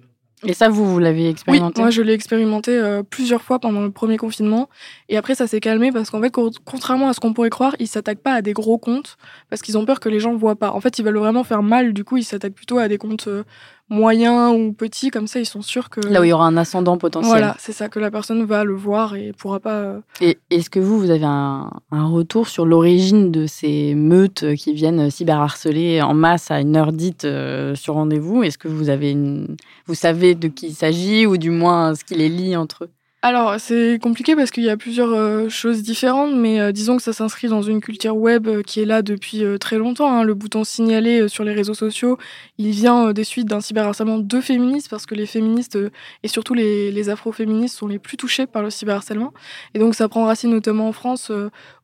Et 0.45 0.53
ça, 0.53 0.69
vous, 0.69 0.85
vous 0.85 0.99
l'avez 0.99 1.29
expérimenté 1.29 1.77
Oui, 1.77 1.83
moi, 1.83 1.89
je 1.89 2.01
l'ai 2.01 2.13
expérimenté 2.13 2.71
euh, 2.71 3.03
plusieurs 3.03 3.41
fois 3.41 3.59
pendant 3.59 3.81
le 3.81 3.91
premier 3.91 4.17
confinement. 4.17 4.69
Et 5.09 5.17
après, 5.17 5.35
ça 5.35 5.47
s'est 5.47 5.59
calmé 5.59 5.91
parce 5.91 6.09
qu'en 6.09 6.21
fait, 6.21 6.33
contrairement 6.65 7.09
à 7.09 7.13
ce 7.13 7.19
qu'on 7.19 7.33
pourrait 7.33 7.49
croire, 7.49 7.75
ils 7.79 7.87
s'attaquent 7.87 8.21
pas 8.21 8.33
à 8.33 8.41
des 8.41 8.53
gros 8.53 8.77
comptes 8.77 9.17
parce 9.49 9.61
qu'ils 9.61 9.77
ont 9.77 9.85
peur 9.85 9.99
que 9.99 10.09
les 10.09 10.19
gens 10.19 10.35
voient 10.35 10.55
pas. 10.55 10.71
En 10.71 10.79
fait, 10.81 10.99
ils 10.99 11.05
veulent 11.05 11.17
vraiment 11.17 11.43
faire 11.43 11.63
mal. 11.63 11.93
Du 11.93 12.03
coup, 12.03 12.17
ils 12.17 12.23
s'attaquent 12.23 12.53
plutôt 12.53 12.77
à 12.77 12.87
des 12.87 12.97
comptes 12.97 13.27
euh, 13.27 13.43
moyen 13.89 14.51
ou 14.51 14.73
petit, 14.73 15.09
comme 15.09 15.27
ça, 15.27 15.39
ils 15.39 15.45
sont 15.45 15.61
sûrs 15.61 15.89
que. 15.89 16.01
Là 16.01 16.21
où 16.21 16.23
il 16.23 16.29
y 16.29 16.33
aura 16.33 16.47
un 16.47 16.57
ascendant 16.57 16.97
potentiel. 16.97 17.29
Voilà, 17.29 17.55
c'est 17.59 17.71
ça, 17.71 17.89
que 17.89 17.99
la 17.99 18.11
personne 18.11 18.43
va 18.43 18.63
le 18.63 18.73
voir 18.73 19.15
et 19.15 19.33
pourra 19.33 19.59
pas. 19.59 19.79
Euh, 19.79 19.99
et 20.21 20.37
est-ce 20.49 20.69
que 20.69 20.79
vous, 20.79 20.99
vous 20.99 21.11
avez 21.11 21.25
un, 21.25 21.69
retour 21.91 22.47
sur 22.47 22.65
l'origine 22.65 23.31
de 23.31 23.45
ces 23.45 23.95
meutes 23.95 24.55
qui 24.55 24.73
viennent 24.73 25.09
cyberharceler 25.09 26.01
en 26.01 26.13
masse 26.13 26.51
à 26.51 26.61
une 26.61 26.75
heure 26.75 26.91
dite 26.91 27.25
euh, 27.25 27.75
sur 27.75 27.95
rendez-vous? 27.95 28.43
Est-ce 28.43 28.57
que 28.57 28.67
vous 28.67 28.89
avez 28.89 29.11
une... 29.11 29.55
Vous 29.87 29.95
savez 29.95 30.35
de 30.35 30.47
qui 30.47 30.67
il 30.67 30.73
s'agit 30.73 31.25
ou 31.25 31.37
du 31.37 31.51
moins 31.51 31.95
ce 31.95 32.03
qui 32.03 32.15
les 32.15 32.29
lie 32.29 32.55
entre 32.55 32.85
eux? 32.85 32.89
Alors, 33.25 33.55
c'est 33.59 33.97
compliqué 33.99 34.35
parce 34.35 34.51
qu'il 34.51 34.61
y 34.61 34.69
a 34.69 34.77
plusieurs 34.77 35.11
euh, 35.11 35.49
choses 35.49 35.81
différentes, 35.81 36.35
mais 36.35 36.59
euh, 36.59 36.71
disons 36.71 36.95
que 36.95 37.01
ça 37.01 37.11
s'inscrit 37.11 37.47
dans 37.47 37.63
une 37.63 37.81
culture 37.81 38.15
web 38.15 38.47
euh, 38.47 38.61
qui 38.61 38.81
est 38.81 38.85
là 38.85 39.01
depuis 39.01 39.43
très 39.59 39.79
longtemps. 39.79 40.13
Hein. 40.13 40.21
Le 40.21 40.35
bouton 40.35 40.63
signaler 40.63 41.27
sur 41.27 41.43
les 41.43 41.51
réseaux 41.51 41.73
sociaux, 41.73 42.19
il 42.59 42.69
vient 42.69 43.13
des 43.13 43.23
suites 43.23 43.47
d'un 43.47 43.61
cyberharcèlement 43.61 44.19
de 44.19 44.41
féministes, 44.41 44.91
parce 44.91 45.07
que 45.07 45.15
les 45.15 45.25
féministes 45.25 45.75
et 46.21 46.27
surtout 46.27 46.53
les, 46.53 46.91
les 46.91 47.09
afroféministes 47.09 47.75
sont 47.75 47.87
les 47.87 47.97
plus 47.97 48.15
touchés 48.15 48.45
par 48.45 48.61
le 48.61 48.69
cyberharcèlement. 48.69 49.33
Et 49.73 49.79
donc, 49.79 49.95
ça 49.95 50.07
prend 50.07 50.25
racine 50.25 50.51
notamment 50.51 50.87
en 50.87 50.93
France 50.93 51.31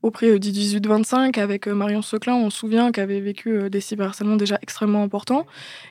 auprès 0.03 0.39
du 0.39 0.51
18-25 0.51 1.39
avec 1.39 1.67
Marion 1.67 2.01
Seclin. 2.01 2.35
On 2.35 2.49
se 2.49 2.59
souvient 2.59 2.91
qu'avait 2.91 3.19
vécu 3.19 3.69
des 3.69 3.81
cyberharcèlements 3.81 4.35
déjà 4.35 4.59
extrêmement 4.61 5.03
importants. 5.03 5.45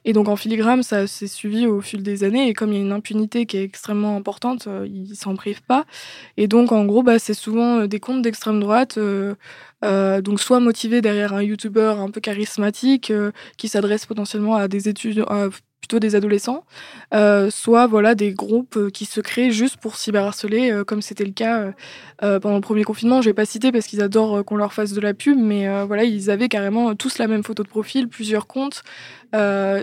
Et 0.05 0.13
donc, 0.13 0.29
en 0.29 0.37
filigrane, 0.37 0.83
ça 0.83 1.07
s'est 1.07 1.27
suivi 1.27 1.67
au 1.67 1.81
fil 1.81 2.03
des 2.03 2.23
années. 2.25 2.49
Et 2.49 2.55
comme 2.55 2.73
il 2.73 2.77
y 2.77 2.79
a 2.79 2.85
une 2.85 2.93
impunité 2.93 3.47
qui 3.47 3.57
est 3.57 3.65
extrêmement 3.65 4.17
importante, 4.17 4.69
il 4.87 5.17
s'en 5.17 5.35
pas. 5.59 5.87
Et 6.37 6.47
donc, 6.47 6.73
en 6.73 6.85
gros, 6.85 7.03
bah, 7.03 7.19
c'est 7.19 7.35
souvent 7.35 7.81
euh, 7.81 7.87
des 7.87 8.01
comptes 8.01 8.23
d'extrême 8.23 8.61
droite, 8.61 8.99
euh, 8.99 9.35
euh, 9.85 10.21
donc 10.21 10.41
soit 10.41 10.61
motivés 10.61 11.01
derrière 11.01 11.33
un 11.33 11.43
YouTuber 11.43 11.95
un 11.99 12.11
peu 12.11 12.21
charismatique 12.21 13.13
qui 13.57 13.69
s'adresse 13.69 14.07
potentiellement 14.07 14.57
à 14.57 14.69
des 14.69 14.89
étudiants, 14.89 15.27
plutôt 15.81 15.99
des 15.99 16.15
adolescents, 16.15 16.65
soit 17.51 17.87
voilà 17.87 18.15
des 18.15 18.33
groupes 18.33 18.91
qui 18.93 19.05
se 19.05 19.21
créent 19.21 19.51
juste 19.51 19.77
pour 19.79 19.97
cyberharceler, 19.97 20.83
comme 20.87 21.03
c'était 21.03 21.25
le 21.25 21.33
cas 21.33 21.73
pendant 22.19 22.57
le 22.57 22.61
premier 22.61 22.85
confinement. 22.85 23.23
Je 23.23 23.31
vais 23.31 23.35
pas 23.35 23.47
citer 23.47 23.73
parce 23.73 23.87
qu'ils 23.87 24.03
adorent 24.03 24.45
qu'on 24.45 24.57
leur 24.57 24.73
fasse 24.73 24.93
de 24.93 25.01
la 25.01 25.15
pub, 25.15 25.39
mais 25.39 25.67
voilà, 25.85 26.05
ils 26.05 26.31
avaient 26.31 26.49
carrément 26.49 26.95
tous 26.95 27.19
la 27.19 27.27
même 27.27 27.43
photo 27.43 27.63
de 27.63 27.69
profil, 27.69 28.09
plusieurs 28.09 28.47
comptes 28.47 28.83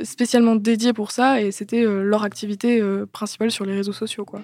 spécialement 0.04 0.56
dédiés 0.56 0.94
pour 0.94 1.12
ça, 1.12 1.42
et 1.42 1.52
c'était 1.52 1.84
leur 1.84 2.24
activité 2.24 2.82
principale 3.12 3.52
sur 3.52 3.66
les 3.66 3.74
réseaux 3.74 3.94
sociaux, 3.94 4.26
quoi. 4.26 4.42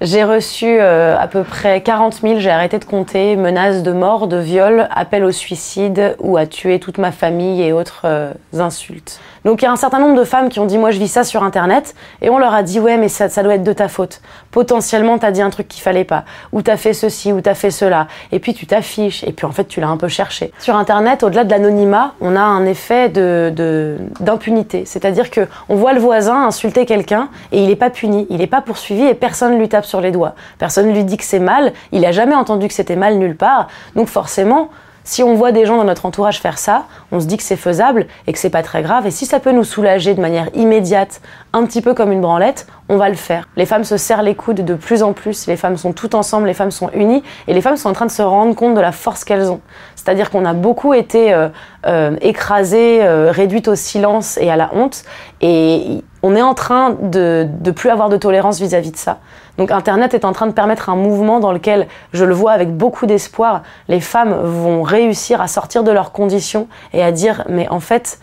J'ai 0.00 0.22
reçu 0.22 0.78
euh, 0.78 1.18
à 1.18 1.26
peu 1.26 1.42
près 1.42 1.80
40 1.80 2.20
000, 2.22 2.38
j'ai 2.38 2.50
arrêté 2.50 2.78
de 2.78 2.84
compter, 2.84 3.34
menaces 3.34 3.82
de 3.82 3.90
mort, 3.90 4.28
de 4.28 4.36
viol, 4.36 4.88
appels 4.94 5.24
au 5.24 5.32
suicide 5.32 6.14
ou 6.20 6.36
à 6.36 6.46
tuer 6.46 6.78
toute 6.78 6.98
ma 6.98 7.10
famille 7.10 7.60
et 7.62 7.72
autres 7.72 8.02
euh, 8.04 8.32
insultes. 8.56 9.18
Donc 9.44 9.62
il 9.62 9.64
y 9.64 9.68
a 9.68 9.72
un 9.72 9.76
certain 9.76 9.98
nombre 9.98 10.18
de 10.18 10.24
femmes 10.24 10.50
qui 10.50 10.60
ont 10.60 10.66
dit 10.66 10.78
moi 10.78 10.90
je 10.92 10.98
vis 10.98 11.08
ça 11.08 11.24
sur 11.24 11.42
internet 11.42 11.94
et 12.22 12.30
on 12.30 12.38
leur 12.38 12.54
a 12.54 12.62
dit 12.62 12.78
ouais 12.78 12.96
mais 12.96 13.08
ça, 13.08 13.28
ça 13.28 13.42
doit 13.42 13.54
être 13.54 13.64
de 13.64 13.72
ta 13.72 13.88
faute. 13.88 14.20
Potentiellement 14.52 15.18
t'as 15.18 15.32
dit 15.32 15.42
un 15.42 15.50
truc 15.50 15.66
qu'il 15.66 15.82
fallait 15.82 16.04
pas 16.04 16.24
ou 16.52 16.62
t'as 16.62 16.76
fait 16.76 16.92
ceci 16.92 17.32
ou 17.32 17.40
t'as 17.40 17.54
fait 17.54 17.70
cela 17.70 18.06
et 18.30 18.38
puis 18.38 18.54
tu 18.54 18.66
t'affiches 18.66 19.24
et 19.24 19.32
puis 19.32 19.46
en 19.46 19.52
fait 19.52 19.64
tu 19.64 19.80
l'as 19.80 19.88
un 19.88 19.96
peu 19.96 20.08
cherché. 20.08 20.52
Sur 20.58 20.76
internet 20.76 21.24
au-delà 21.24 21.44
de 21.44 21.50
l'anonymat 21.50 22.14
on 22.20 22.36
a 22.36 22.40
un 22.40 22.66
effet 22.66 23.08
de 23.08 23.96
d'impunité, 24.20 24.84
c'est-à-dire 24.84 25.30
que 25.30 25.48
on 25.68 25.76
voit 25.76 25.92
le 25.92 26.00
voisin 26.00 26.46
insulter 26.46 26.86
quelqu'un 26.86 27.28
et 27.50 27.62
il 27.62 27.70
est 27.70 27.76
pas 27.76 27.90
puni, 27.90 28.26
il 28.30 28.42
est 28.42 28.46
pas 28.46 28.60
poursuivi 28.60 29.04
et 29.04 29.14
personne 29.14 29.58
lui 29.58 29.68
tape 29.68 29.86
sur 29.88 30.00
les 30.00 30.12
doigts. 30.12 30.34
Personne 30.58 30.92
lui 30.92 31.04
dit 31.04 31.16
que 31.16 31.24
c'est 31.24 31.38
mal, 31.38 31.72
il 31.92 32.04
a 32.04 32.12
jamais 32.12 32.34
entendu 32.34 32.68
que 32.68 32.74
c'était 32.74 32.96
mal 32.96 33.18
nulle 33.18 33.36
part. 33.36 33.68
Donc 33.96 34.08
forcément, 34.08 34.70
si 35.08 35.22
on 35.22 35.34
voit 35.34 35.52
des 35.52 35.64
gens 35.64 35.78
dans 35.78 35.84
notre 35.84 36.04
entourage 36.04 36.38
faire 36.38 36.58
ça, 36.58 36.84
on 37.12 37.20
se 37.20 37.24
dit 37.24 37.38
que 37.38 37.42
c'est 37.42 37.56
faisable 37.56 38.06
et 38.26 38.34
que 38.34 38.38
c'est 38.38 38.50
pas 38.50 38.62
très 38.62 38.82
grave. 38.82 39.06
Et 39.06 39.10
si 39.10 39.24
ça 39.24 39.40
peut 39.40 39.52
nous 39.52 39.64
soulager 39.64 40.12
de 40.12 40.20
manière 40.20 40.50
immédiate, 40.54 41.22
un 41.54 41.64
petit 41.64 41.80
peu 41.80 41.94
comme 41.94 42.12
une 42.12 42.20
branlette, 42.20 42.66
on 42.90 42.98
va 42.98 43.08
le 43.08 43.14
faire. 43.14 43.48
Les 43.56 43.64
femmes 43.64 43.84
se 43.84 43.96
serrent 43.96 44.20
les 44.20 44.34
coudes 44.34 44.66
de 44.66 44.74
plus 44.74 45.02
en 45.02 45.14
plus, 45.14 45.46
les 45.46 45.56
femmes 45.56 45.78
sont 45.78 45.94
toutes 45.94 46.14
ensemble, 46.14 46.46
les 46.46 46.52
femmes 46.52 46.70
sont 46.70 46.90
unies 46.92 47.22
et 47.46 47.54
les 47.54 47.62
femmes 47.62 47.78
sont 47.78 47.88
en 47.88 47.94
train 47.94 48.04
de 48.04 48.10
se 48.10 48.20
rendre 48.20 48.54
compte 48.54 48.74
de 48.74 48.82
la 48.82 48.92
force 48.92 49.24
qu'elles 49.24 49.50
ont. 49.50 49.62
C'est-à-dire 50.08 50.30
qu'on 50.30 50.46
a 50.46 50.54
beaucoup 50.54 50.94
été 50.94 51.34
euh, 51.34 51.50
euh, 51.84 52.16
écrasées, 52.22 53.02
euh, 53.02 53.30
réduites 53.30 53.68
au 53.68 53.74
silence 53.74 54.38
et 54.38 54.50
à 54.50 54.56
la 54.56 54.74
honte 54.74 55.04
et 55.42 56.02
on 56.22 56.34
est 56.34 56.40
en 56.40 56.54
train 56.54 56.96
de 56.98 57.46
ne 57.62 57.70
plus 57.72 57.90
avoir 57.90 58.08
de 58.08 58.16
tolérance 58.16 58.58
vis-à-vis 58.58 58.90
de 58.90 58.96
ça. 58.96 59.20
Donc 59.58 59.70
Internet 59.70 60.14
est 60.14 60.24
en 60.24 60.32
train 60.32 60.46
de 60.46 60.52
permettre 60.52 60.88
un 60.88 60.96
mouvement 60.96 61.40
dans 61.40 61.52
lequel, 61.52 61.88
je 62.14 62.24
le 62.24 62.32
vois 62.32 62.52
avec 62.52 62.74
beaucoup 62.74 63.04
d'espoir, 63.04 63.64
les 63.88 64.00
femmes 64.00 64.32
vont 64.32 64.82
réussir 64.82 65.42
à 65.42 65.46
sortir 65.46 65.84
de 65.84 65.90
leurs 65.90 66.12
conditions 66.12 66.68
et 66.94 67.02
à 67.02 67.12
dire 67.12 67.44
mais 67.50 67.68
en 67.68 67.80
fait, 67.80 68.18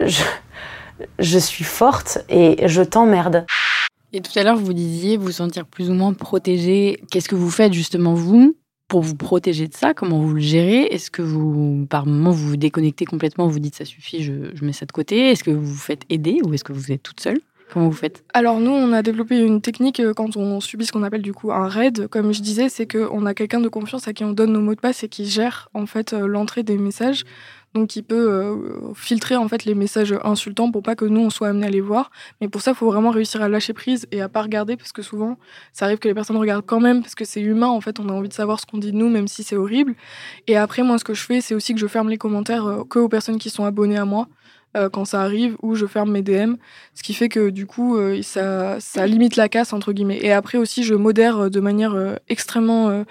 je, 0.00 0.22
je 1.18 1.38
suis 1.38 1.64
forte 1.64 2.24
et 2.30 2.66
je 2.66 2.80
t'emmerde. 2.80 3.44
Et 4.14 4.22
tout 4.22 4.38
à 4.38 4.42
l'heure, 4.42 4.56
vous 4.56 4.72
disiez 4.72 5.18
vous 5.18 5.32
sentir 5.32 5.66
plus 5.66 5.90
ou 5.90 5.92
moins 5.92 6.14
protégée. 6.14 6.98
Qu'est-ce 7.10 7.28
que 7.28 7.34
vous 7.34 7.50
faites 7.50 7.74
justement 7.74 8.14
vous? 8.14 8.54
Pour 8.90 9.02
vous 9.02 9.14
protéger 9.14 9.68
de 9.68 9.74
ça, 9.74 9.94
comment 9.94 10.18
vous 10.20 10.34
le 10.34 10.40
gérez? 10.40 10.82
Est-ce 10.82 11.12
que 11.12 11.22
vous, 11.22 11.86
par 11.88 12.06
moment, 12.06 12.32
vous 12.32 12.48
vous 12.50 12.56
déconnectez 12.56 13.04
complètement, 13.06 13.46
vous 13.46 13.60
dites 13.60 13.76
ça 13.76 13.84
suffit, 13.84 14.22
je, 14.22 14.54
je 14.54 14.64
mets 14.64 14.72
ça 14.72 14.84
de 14.84 14.92
côté? 14.92 15.30
Est-ce 15.30 15.44
que 15.44 15.52
vous 15.52 15.64
vous 15.64 15.78
faites 15.78 16.02
aider 16.10 16.40
ou 16.44 16.52
est-ce 16.52 16.64
que 16.64 16.72
vous 16.72 16.90
êtes 16.92 17.02
toute 17.02 17.20
seule? 17.20 17.38
Comment 17.72 17.88
vous 17.88 17.96
faites? 17.96 18.24
Alors 18.34 18.58
nous, 18.58 18.72
on 18.72 18.92
a 18.92 19.02
développé 19.02 19.38
une 19.38 19.60
technique 19.60 20.00
euh, 20.00 20.12
quand 20.12 20.36
on 20.36 20.60
subit 20.60 20.86
ce 20.86 20.92
qu'on 20.92 21.04
appelle 21.04 21.22
du 21.22 21.32
coup 21.32 21.52
un 21.52 21.68
raid. 21.68 22.08
Comme 22.08 22.32
je 22.32 22.42
disais, 22.42 22.68
c'est 22.68 22.86
qu'on 22.86 23.26
a 23.26 23.34
quelqu'un 23.34 23.60
de 23.60 23.68
confiance 23.68 24.08
à 24.08 24.12
qui 24.12 24.24
on 24.24 24.32
donne 24.32 24.52
nos 24.52 24.60
mots 24.60 24.74
de 24.74 24.80
passe 24.80 25.04
et 25.04 25.08
qui 25.08 25.26
gère 25.26 25.68
en 25.72 25.86
fait 25.86 26.12
euh, 26.12 26.26
l'entrée 26.26 26.62
des 26.64 26.78
messages. 26.78 27.24
Donc 27.72 27.94
il 27.94 28.02
peut 28.02 28.28
euh, 28.28 28.92
filtrer 28.94 29.36
en 29.36 29.46
fait 29.46 29.64
les 29.64 29.76
messages 29.76 30.12
insultants 30.24 30.72
pour 30.72 30.82
pas 30.82 30.96
que 30.96 31.04
nous 31.04 31.20
on 31.20 31.30
soit 31.30 31.48
amenés 31.48 31.68
à 31.68 31.70
les 31.70 31.80
voir. 31.80 32.10
Mais 32.40 32.48
pour 32.48 32.60
ça, 32.60 32.72
il 32.72 32.76
faut 32.76 32.86
vraiment 32.86 33.10
réussir 33.10 33.40
à 33.40 33.48
lâcher 33.48 33.72
prise 33.72 34.08
et 34.10 34.20
à 34.20 34.28
pas 34.28 34.42
regarder 34.42 34.76
parce 34.76 34.90
que 34.90 35.02
souvent, 35.02 35.38
ça 35.72 35.84
arrive 35.84 35.98
que 35.98 36.08
les 36.08 36.14
personnes 36.14 36.36
regardent 36.36 36.66
quand 36.66 36.80
même 36.80 37.02
parce 37.02 37.14
que 37.14 37.24
c'est 37.24 37.40
humain. 37.40 37.68
En 37.68 37.80
fait, 37.80 38.00
on 38.00 38.08
a 38.08 38.12
envie 38.12 38.28
de 38.28 38.34
savoir 38.34 38.58
ce 38.58 38.66
qu'on 38.66 38.78
dit 38.78 38.90
de 38.90 38.96
nous, 38.96 39.08
même 39.08 39.28
si 39.28 39.44
c'est 39.44 39.56
horrible. 39.56 39.94
Et 40.48 40.56
après, 40.56 40.82
moi, 40.82 40.98
ce 40.98 41.04
que 41.04 41.14
je 41.14 41.22
fais, 41.22 41.40
c'est 41.40 41.54
aussi 41.54 41.72
que 41.72 41.80
je 41.80 41.86
ferme 41.86 42.08
les 42.08 42.18
commentaires 42.18 42.84
que 42.90 42.98
aux 42.98 43.08
personnes 43.08 43.38
qui 43.38 43.50
sont 43.50 43.64
abonnées 43.64 43.98
à 43.98 44.04
moi. 44.04 44.26
Euh, 44.76 44.88
quand 44.88 45.04
ça 45.04 45.22
arrive 45.22 45.56
ou 45.62 45.74
je 45.74 45.84
ferme 45.84 46.12
mes 46.12 46.22
DM, 46.22 46.54
ce 46.94 47.02
qui 47.02 47.12
fait 47.12 47.28
que 47.28 47.50
du 47.50 47.66
coup 47.66 47.96
euh, 47.96 48.22
ça, 48.22 48.78
ça, 48.78 49.04
limite 49.04 49.34
la 49.34 49.48
casse 49.48 49.72
entre 49.72 49.92
guillemets. 49.92 50.20
Et 50.22 50.30
après 50.32 50.58
aussi 50.58 50.84
je 50.84 50.94
modère 50.94 51.38
euh, 51.38 51.48
de 51.48 51.58
manière 51.58 51.96
extrêmement 52.28 53.04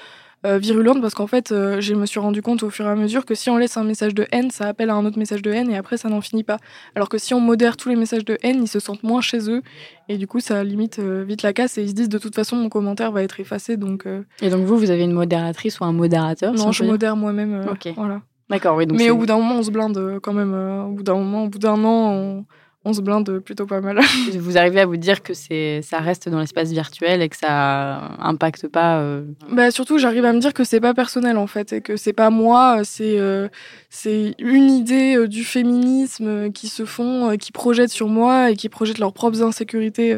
virulente 0.44 1.02
parce 1.02 1.14
qu'en 1.14 1.28
fait 1.28 1.50
je 1.50 1.94
me 1.94 2.06
suis 2.06 2.20
rendu 2.20 2.42
compte 2.42 2.64
au 2.64 2.70
fur 2.70 2.86
et 2.86 2.90
à 2.90 2.96
mesure 2.96 3.26
que 3.26 3.36
si 3.36 3.50
on 3.50 3.58
laisse 3.58 3.76
un 3.76 3.84
message 3.84 4.14
de 4.14 4.26
haine, 4.32 4.52
ça 4.52 4.68
appelle 4.68 4.90
à 4.90 4.96
un 4.96 5.06
autre 5.06 5.20
message 5.20 5.42
de 5.42 5.52
haine 5.52 5.70
et 5.70 5.76
après 5.76 5.98
ça 5.98 6.08
n'en 6.08 6.22
finit 6.22 6.46
pas. 6.46 6.58
Alors 6.96 7.10
que 7.10 7.18
si 7.18 7.34
on 7.34 7.42
modère 7.42 7.76
tous 7.76 7.90
les 7.90 7.98
messages 7.98 8.24
de 8.24 8.38
haine, 8.42 8.64
ils 8.64 8.68
se 8.70 8.80
sentent 8.80 9.04
moins 9.04 9.20
chez 9.20 9.50
eux 9.50 9.62
et 10.08 10.18
du 10.18 10.28
coup 10.28 10.40
ça 10.40 10.64
limite 10.64 11.00
vite 11.00 11.42
la 11.42 11.52
casse 11.52 11.78
et 11.78 11.84
ils 11.84 11.90
se 11.90 11.94
disent 11.94 12.10
de 12.10 12.20
toute 12.20 12.36
façon 12.36 12.56
mon 12.56 12.70
commentaire 12.70 13.12
va 13.12 13.22
être 13.22 13.42
effacé 13.42 13.76
donc. 13.76 14.06
Et 14.42 14.50
donc 14.50 14.66
vous 14.66 14.78
vous 14.78 14.92
avez 14.92 15.04
une 15.04 15.12
modératrice 15.12 15.82
ou 15.82 15.84
un 15.84 15.92
modérateur 15.92 16.54
Non, 16.54 16.72
je 16.72 16.86
modère 16.86 17.18
moi-même. 17.18 17.66
ok. 17.70 17.94
Voilà. 17.98 18.22
D'accord, 18.50 18.78
oui. 18.78 18.88
Donc 18.88 18.98
Mais 18.98 19.10
au 19.10 19.18
bout 19.18 19.26
d'un 19.26 19.38
moment, 19.38 19.56
on 19.56 19.64
se 19.64 19.72
blinde 19.72 19.98
euh, 19.98 20.20
quand 20.20 20.34
même. 20.34 20.54
Euh, 20.54 20.84
au 20.84 20.92
bout 20.92 21.04
d'un 21.04 21.16
moment, 21.16 21.44
au 21.44 21.50
bout 21.50 21.60
d'un 21.60 21.84
an, 21.84 22.12
on, 22.14 22.46
on, 22.84 22.94
se 22.94 23.02
blinde 23.02 23.40
plutôt 23.40 23.66
pas 23.66 23.82
mal. 23.82 24.00
vous 24.40 24.58
arrivez 24.58 24.82
à 24.82 24.86
vous 24.86 24.98
dire 24.98 25.22
que 25.22 25.34
c'est, 25.34 25.82
ça 25.82 26.00
reste 26.00 26.30
dans 26.30 26.40
l'espace 26.40 26.72
virtuel 26.72 27.22
et 27.22 27.30
que 27.30 27.36
ça 27.36 28.16
impacte 28.20 28.68
pas. 28.68 29.00
Euh... 29.00 29.26
Bah, 29.52 29.72
surtout, 29.72 29.98
j'arrive 29.98 30.26
à 30.26 30.34
me 30.34 30.40
dire 30.40 30.54
que 30.54 30.64
c'est 30.64 30.80
pas 30.80 30.94
personnel 30.94 31.38
en 31.38 31.48
fait 31.48 31.74
et 31.74 31.82
que 31.82 31.98
c'est 31.98 32.14
pas 32.14 32.30
moi, 32.30 32.82
c'est 32.84 33.20
euh, 33.20 33.48
c'est 33.90 34.36
une 34.40 34.70
idée 34.70 35.28
du 35.28 35.44
féminisme 35.44 36.52
qui 36.52 36.68
se 36.68 36.86
font, 36.86 37.36
qui 37.38 37.52
projettent 37.52 37.90
sur 37.92 38.08
moi 38.08 38.52
et 38.52 38.56
qui 38.56 38.70
projettent 38.70 39.00
leurs 39.00 39.14
propres 39.14 39.44
insécurités 39.44 40.16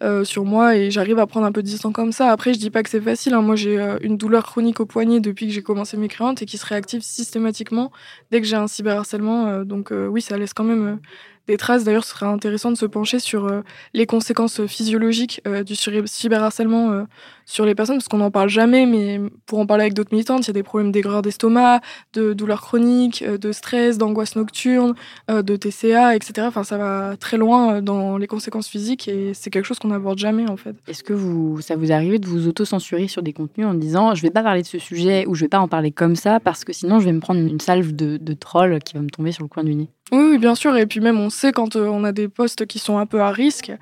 euh, 0.00 0.22
sur 0.22 0.44
moi 0.44 0.76
et 0.76 0.92
j'arrive 0.92 1.18
à 1.18 1.26
prendre 1.26 1.44
un 1.46 1.50
peu 1.50 1.60
de 1.60 1.66
distance 1.66 1.92
comme 1.92 2.12
ça. 2.12 2.30
Après, 2.30 2.54
je 2.54 2.58
dis 2.60 2.70
pas 2.70 2.84
que 2.84 2.90
c'est 2.90 3.00
facile. 3.00 3.34
Hein. 3.34 3.42
Moi, 3.42 3.56
j'ai 3.56 3.80
euh, 3.80 3.98
une 4.00 4.16
douleur 4.16 4.44
chronique 4.44 4.78
au 4.78 4.86
poignet 4.86 5.18
depuis 5.18 5.48
que 5.48 5.52
j'ai 5.52 5.62
commencé 5.62 5.96
mes 5.96 6.06
créantes 6.06 6.40
et 6.40 6.46
qui 6.46 6.56
se 6.56 6.64
réactive 6.64 7.02
systématiquement 7.02 7.90
dès 8.30 8.40
que 8.40 8.46
j'ai 8.46 8.54
un 8.54 8.68
cyberharcèlement. 8.68 9.48
Euh, 9.48 9.64
donc 9.64 9.90
oui, 9.92 10.22
ça 10.22 10.38
laisse 10.38 10.54
quand 10.54 10.62
même 10.64 11.00
des 11.48 11.56
traces. 11.56 11.84
D'ailleurs, 11.84 12.04
ce 12.04 12.10
serait 12.10 12.26
intéressant 12.26 12.70
de 12.70 12.76
se 12.76 12.86
pencher 12.86 13.18
sur 13.18 13.50
les 13.94 14.06
conséquences 14.06 14.66
physiologiques 14.66 15.42
du 15.66 15.74
cyberharcèlement 15.74 17.06
sur 17.48 17.64
les 17.64 17.74
personnes, 17.74 17.96
parce 17.96 18.08
qu'on 18.08 18.18
n'en 18.18 18.30
parle 18.30 18.50
jamais, 18.50 18.84
mais 18.84 19.20
pour 19.46 19.58
en 19.58 19.66
parler 19.66 19.82
avec 19.82 19.94
d'autres 19.94 20.12
militantes, 20.12 20.44
il 20.44 20.48
y 20.48 20.50
a 20.50 20.52
des 20.52 20.62
problèmes 20.62 20.92
d'aigreur 20.92 21.22
d'estomac, 21.22 21.80
de 22.12 22.34
douleurs 22.34 22.60
chroniques, 22.60 23.24
de 23.24 23.52
stress, 23.52 23.96
d'angoisse 23.96 24.36
nocturne, 24.36 24.94
de 25.28 25.56
TCA, 25.56 26.14
etc. 26.14 26.46
Enfin, 26.46 26.62
ça 26.62 26.76
va 26.76 27.16
très 27.18 27.38
loin 27.38 27.80
dans 27.80 28.18
les 28.18 28.26
conséquences 28.26 28.68
physiques 28.68 29.08
et 29.08 29.32
c'est 29.32 29.48
quelque 29.48 29.64
chose 29.64 29.78
qu'on 29.78 29.88
n'aborde 29.88 30.18
jamais 30.18 30.48
en 30.48 30.58
fait. 30.58 30.76
Est-ce 30.86 31.02
que 31.02 31.14
vous, 31.14 31.60
ça 31.62 31.74
vous 31.74 31.90
arrive 31.90 32.20
de 32.20 32.26
vous 32.26 32.48
auto-censurer 32.48 33.08
sur 33.08 33.22
des 33.22 33.32
contenus 33.32 33.66
en 33.66 33.74
disant 33.74 34.14
je 34.14 34.22
vais 34.22 34.30
pas 34.30 34.42
parler 34.42 34.62
de 34.62 34.66
ce 34.66 34.78
sujet 34.78 35.24
ou 35.26 35.34
je 35.34 35.44
vais 35.44 35.48
pas 35.48 35.60
en 35.60 35.68
parler 35.68 35.90
comme 35.90 36.16
ça 36.16 36.40
parce 36.40 36.64
que 36.64 36.72
sinon 36.72 37.00
je 37.00 37.06
vais 37.06 37.12
me 37.12 37.20
prendre 37.20 37.40
une 37.40 37.60
salve 37.60 37.94
de, 37.94 38.18
de 38.18 38.32
troll 38.34 38.78
qui 38.80 38.94
va 38.94 39.00
me 39.00 39.08
tomber 39.08 39.32
sur 39.32 39.42
le 39.42 39.48
coin 39.48 39.64
du 39.64 39.74
nez? 39.74 39.88
Oui, 40.10 40.26
oui, 40.30 40.38
bien 40.38 40.54
sûr. 40.54 40.76
Et 40.76 40.86
puis 40.86 41.00
même, 41.00 41.18
on 41.18 41.28
sait 41.28 41.52
quand 41.52 41.76
euh, 41.76 41.86
on 41.86 42.02
a 42.04 42.12
des 42.12 42.28
postes 42.28 42.66
qui 42.66 42.78
sont 42.78 42.96
un 42.96 43.04
peu 43.04 43.20
à 43.20 43.30
risque, 43.30 43.72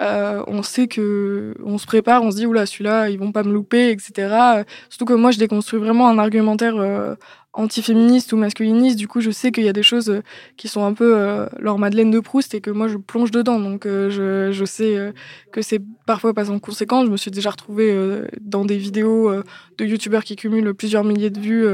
euh, 0.00 0.42
on 0.46 0.62
sait 0.62 0.88
que 0.88 1.54
on 1.62 1.76
se 1.76 1.86
prépare, 1.86 2.22
on 2.22 2.30
se 2.30 2.36
dit 2.36 2.46
oula, 2.46 2.64
celui-là, 2.64 3.10
ils 3.10 3.18
vont 3.18 3.32
pas 3.32 3.42
me 3.42 3.52
louper, 3.52 3.90
etc. 3.90 4.64
Surtout 4.88 5.04
que 5.04 5.12
moi, 5.12 5.30
je 5.30 5.38
déconstruis 5.38 5.78
vraiment 5.78 6.08
un 6.08 6.18
argumentaire 6.18 6.76
euh, 6.76 7.14
antiféministe 7.52 8.32
ou 8.32 8.38
masculiniste. 8.38 8.96
Du 8.96 9.08
coup, 9.08 9.20
je 9.20 9.30
sais 9.30 9.52
qu'il 9.52 9.64
y 9.64 9.68
a 9.68 9.74
des 9.74 9.82
choses 9.82 10.08
euh, 10.08 10.22
qui 10.56 10.68
sont 10.68 10.84
un 10.84 10.94
peu 10.94 11.18
euh, 11.18 11.46
leur 11.58 11.78
Madeleine 11.78 12.10
de 12.10 12.20
Proust 12.20 12.54
et 12.54 12.62
que 12.62 12.70
moi, 12.70 12.88
je 12.88 12.96
plonge 12.96 13.30
dedans. 13.30 13.60
Donc, 13.60 13.82
je, 13.86 14.50
je, 14.52 14.64
sais 14.64 15.12
que 15.52 15.60
c'est 15.60 15.82
parfois 16.06 16.32
pas 16.32 16.46
sans 16.46 16.58
conséquence. 16.58 17.06
Je 17.06 17.10
me 17.10 17.16
suis 17.18 17.30
déjà 17.30 17.50
retrouvée 17.50 17.94
dans 18.40 18.64
des 18.64 18.78
vidéos 18.78 19.30
de 19.78 19.84
youtubeurs 19.84 20.24
qui 20.24 20.36
cumulent 20.36 20.72
plusieurs 20.74 21.04
milliers 21.04 21.30
de 21.30 21.40
vues. 21.40 21.66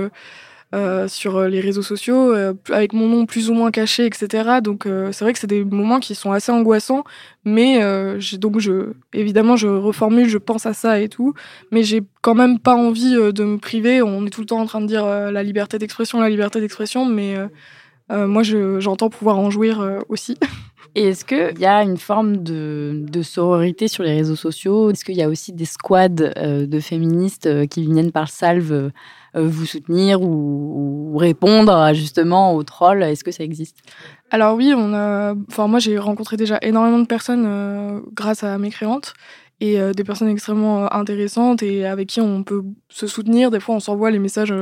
Euh, 0.74 1.07
sur 1.07 1.42
les 1.42 1.61
réseaux 1.61 1.83
sociaux, 1.83 2.35
euh, 2.35 2.52
avec 2.72 2.92
mon 2.92 3.07
nom 3.07 3.24
plus 3.24 3.50
ou 3.50 3.55
moins 3.55 3.70
caché, 3.70 4.05
etc. 4.05 4.59
Donc 4.61 4.85
euh, 4.85 5.12
c'est 5.12 5.24
vrai 5.24 5.33
que 5.33 5.38
c'est 5.38 5.46
des 5.46 5.64
moments 5.64 6.00
qui 6.00 6.16
sont 6.16 6.33
assez 6.33 6.50
angoissants, 6.50 7.05
mais 7.44 7.79
donc 8.38 8.59
je, 8.59 8.92
évidemment 9.12 9.55
je 9.55 9.68
reformule, 9.68 10.29
je 10.29 10.38
pense 10.38 10.66
à 10.66 10.72
ça 10.72 10.98
et 10.98 11.09
tout, 11.09 11.35
mais 11.70 11.85
j'ai 11.85 12.02
quand 12.20 12.35
même 12.35 12.59
pas 12.59 12.74
envie 12.74 13.14
de 13.14 13.44
me 13.44 13.59
priver. 13.59 14.02
On 14.02 14.26
est 14.26 14.31
tout 14.31 14.40
le 14.40 14.46
temps 14.46 14.59
en 14.59 14.66
train 14.66 14.81
de 14.81 14.88
dire 14.88 15.07
la 15.07 15.42
liberté 15.44 15.79
d'expression, 15.79 16.20
la 16.20 16.29
liberté 16.29 16.61
d'expression, 16.61 17.07
mais 17.07 17.37
moi 18.11 18.42
j'entends 18.42 19.09
pouvoir 19.09 19.38
en 19.38 19.50
jouir 19.50 20.00
aussi. 20.09 20.37
Et 20.96 21.09
est-ce 21.09 21.26
qu'il 21.26 21.61
y 21.61 21.66
a 21.66 21.83
une 21.83 21.98
forme 21.98 22.38
de, 22.38 23.05
de, 23.07 23.20
sororité 23.20 23.87
sur 23.87 24.02
les 24.02 24.14
réseaux 24.14 24.35
sociaux? 24.35 24.90
Est-ce 24.90 25.05
qu'il 25.05 25.16
y 25.16 25.22
a 25.22 25.29
aussi 25.29 25.52
des 25.52 25.66
squads 25.66 26.09
de 26.09 26.81
féministes 26.81 27.68
qui 27.68 27.85
viennent 27.85 28.12
par 28.12 28.31
salve 28.31 28.72
euh, 28.72 28.90
vous 29.42 29.66
soutenir 29.66 30.22
ou, 30.22 31.16
répondre 31.16 31.92
justement 31.94 32.55
aux 32.55 32.62
trolls 32.62 33.03
Est-ce 33.03 33.25
que 33.25 33.31
ça 33.31 33.42
existe? 33.42 33.79
Alors 34.31 34.55
oui. 34.55 34.72
Enfin, 34.75 35.66
moi, 35.66 35.79
j'ai 35.79 35.99
rencontré 35.99 36.37
déjà 36.37 36.59
énormément 36.62 36.99
de 36.99 37.07
personnes 37.07 37.44
euh, 37.46 38.01
grâce 38.12 38.44
à 38.44 38.59
mes 38.59 38.70
créantes 38.70 39.14
et 39.61 39.81
euh, 39.81 39.92
des 39.92 40.05
personnes 40.05 40.29
extrêmement 40.29 40.92
intéressantes 40.92 41.62
et 41.62 41.87
avec 41.87 42.09
qui 42.09 42.20
on 42.20 42.42
peut 42.42 42.62
se 42.88 43.07
soutenir. 43.07 43.51
Des 43.51 43.61
fois, 43.61 43.77
on 43.77 43.81
s'envoie 43.81 44.11
les 44.11 44.18
messages 44.18 44.55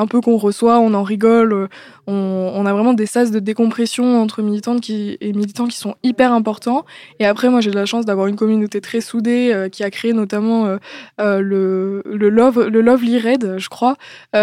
un 0.00 0.06
peu 0.06 0.20
qu'on 0.20 0.36
reçoit, 0.36 0.78
on 0.78 0.94
en 0.94 1.02
rigole. 1.02 1.52
Euh, 1.52 1.68
on, 2.06 2.66
a 2.66 2.72
vraiment 2.72 2.94
des 2.94 3.06
sas 3.06 3.30
de 3.30 3.38
décompression 3.38 4.20
entre 4.20 4.42
militantes 4.42 4.90
et 4.90 5.32
militants 5.32 5.66
qui 5.66 5.76
sont 5.76 5.94
hyper 6.02 6.32
importants. 6.32 6.84
Et 7.20 7.26
après, 7.26 7.50
moi, 7.50 7.60
j'ai 7.60 7.70
de 7.70 7.76
la 7.76 7.86
chance 7.86 8.04
d'avoir 8.04 8.26
une 8.26 8.34
communauté 8.34 8.80
très 8.80 9.00
soudée 9.00 9.52
euh, 9.52 9.68
qui 9.68 9.84
a 9.84 9.90
créé 9.90 10.12
notamment 10.12 10.66
euh, 10.66 11.40
le, 11.40 12.02
le, 12.04 12.28
Love, 12.28 12.66
le 12.66 12.80
Lovely 12.80 13.18
Raid, 13.18 13.56
je 13.58 13.68
crois. 13.68 13.96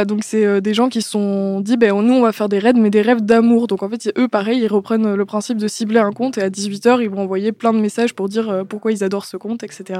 donc, 0.06 0.22
c'est 0.24 0.62
des 0.62 0.74
gens 0.74 0.88
qui 0.88 1.02
se 1.02 1.10
sont 1.10 1.60
dit, 1.60 1.76
ben, 1.76 1.93
nous, 2.02 2.13
on 2.13 2.22
va 2.22 2.32
faire 2.32 2.48
des 2.48 2.60
raids, 2.60 2.74
mais 2.74 2.89
des 2.89 3.02
rêves 3.02 3.22
d'amour. 3.22 3.67
Donc, 3.67 3.84
en 3.84 3.89
fait, 3.89 4.13
eux, 4.17 4.28
pareil, 4.28 4.60
ils 4.62 4.67
reprennent 4.67 5.15
le 5.15 5.26
principe 5.26 5.58
de 5.58 5.67
cibler 5.67 6.00
un 6.00 6.12
compte 6.12 6.38
et 6.38 6.41
à 6.43 6.50
18h, 6.50 7.02
ils 7.02 7.10
vont 7.10 7.22
envoyer 7.22 7.52
plein 7.52 7.74
de 7.74 7.80
messages 7.80 8.13
pour 8.13 8.30
dire 8.30 8.63
pourquoi 8.70 8.91
ils 8.91 9.04
adorent 9.04 9.26
ce 9.26 9.38
compte, 9.38 9.63
etc. 9.63 10.00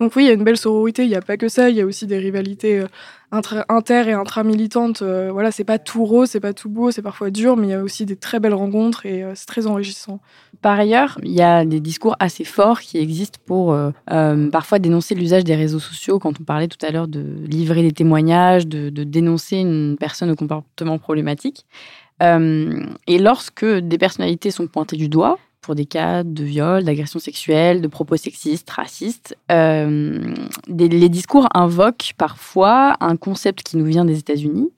Donc, 0.00 0.16
oui, 0.16 0.24
il 0.24 0.26
y 0.26 0.30
a 0.30 0.34
une 0.34 0.44
belle 0.44 0.56
sororité. 0.58 1.04
Il 1.04 1.08
n'y 1.08 1.16
a 1.16 1.22
pas 1.22 1.36
que 1.36 1.48
ça. 1.48 1.70
Il 1.70 1.76
y 1.76 1.80
a 1.80 1.86
aussi 1.86 2.06
des 2.06 2.18
rivalités 2.18 2.84
inter 3.32 4.08
et 4.08 4.12
intra-militantes, 4.12 5.02
euh, 5.02 5.30
voilà, 5.32 5.50
c'est 5.50 5.64
pas 5.64 5.78
tout 5.78 6.04
rose, 6.04 6.30
c'est 6.30 6.40
pas 6.40 6.52
tout 6.52 6.68
beau, 6.68 6.90
c'est 6.90 7.02
parfois 7.02 7.30
dur, 7.30 7.56
mais 7.56 7.68
il 7.68 7.70
y 7.70 7.74
a 7.74 7.82
aussi 7.82 8.06
des 8.06 8.16
très 8.16 8.40
belles 8.40 8.54
rencontres 8.54 9.04
et 9.06 9.22
euh, 9.22 9.32
c'est 9.34 9.46
très 9.46 9.66
enrichissant. 9.66 10.20
Par 10.62 10.78
ailleurs, 10.78 11.18
il 11.22 11.32
y 11.32 11.42
a 11.42 11.64
des 11.64 11.80
discours 11.80 12.16
assez 12.18 12.44
forts 12.44 12.80
qui 12.80 12.98
existent 12.98 13.38
pour 13.44 13.72
euh, 13.72 13.90
parfois 14.50 14.78
dénoncer 14.78 15.14
l'usage 15.14 15.44
des 15.44 15.54
réseaux 15.54 15.80
sociaux, 15.80 16.18
quand 16.18 16.40
on 16.40 16.44
parlait 16.44 16.68
tout 16.68 16.84
à 16.84 16.90
l'heure 16.90 17.08
de 17.08 17.24
livrer 17.46 17.82
des 17.82 17.92
témoignages, 17.92 18.66
de, 18.66 18.90
dénoncer 19.04 19.56
une 19.56 19.96
personne 19.98 20.30
au 20.30 20.36
comportement 20.36 20.98
problématique. 20.98 21.66
et 22.20 23.18
lorsque 23.18 23.64
des 23.64 23.98
personnalités 23.98 24.50
sont 24.50 24.66
pointées 24.66 24.96
du 24.96 25.08
doigt, 25.08 25.38
pour 25.66 25.74
des 25.74 25.84
cas 25.84 26.22
de 26.22 26.44
viol, 26.44 26.84
d'agression 26.84 27.18
sexuelle, 27.18 27.82
de 27.82 27.88
propos 27.88 28.16
sexistes, 28.16 28.70
racistes. 28.70 29.36
Euh, 29.50 30.32
les 30.68 31.08
discours 31.08 31.48
invoquent 31.54 32.12
parfois 32.16 32.96
un 33.00 33.16
concept 33.16 33.64
qui 33.64 33.76
nous 33.76 33.84
vient 33.84 34.04
des 34.04 34.16
États-Unis, 34.16 34.70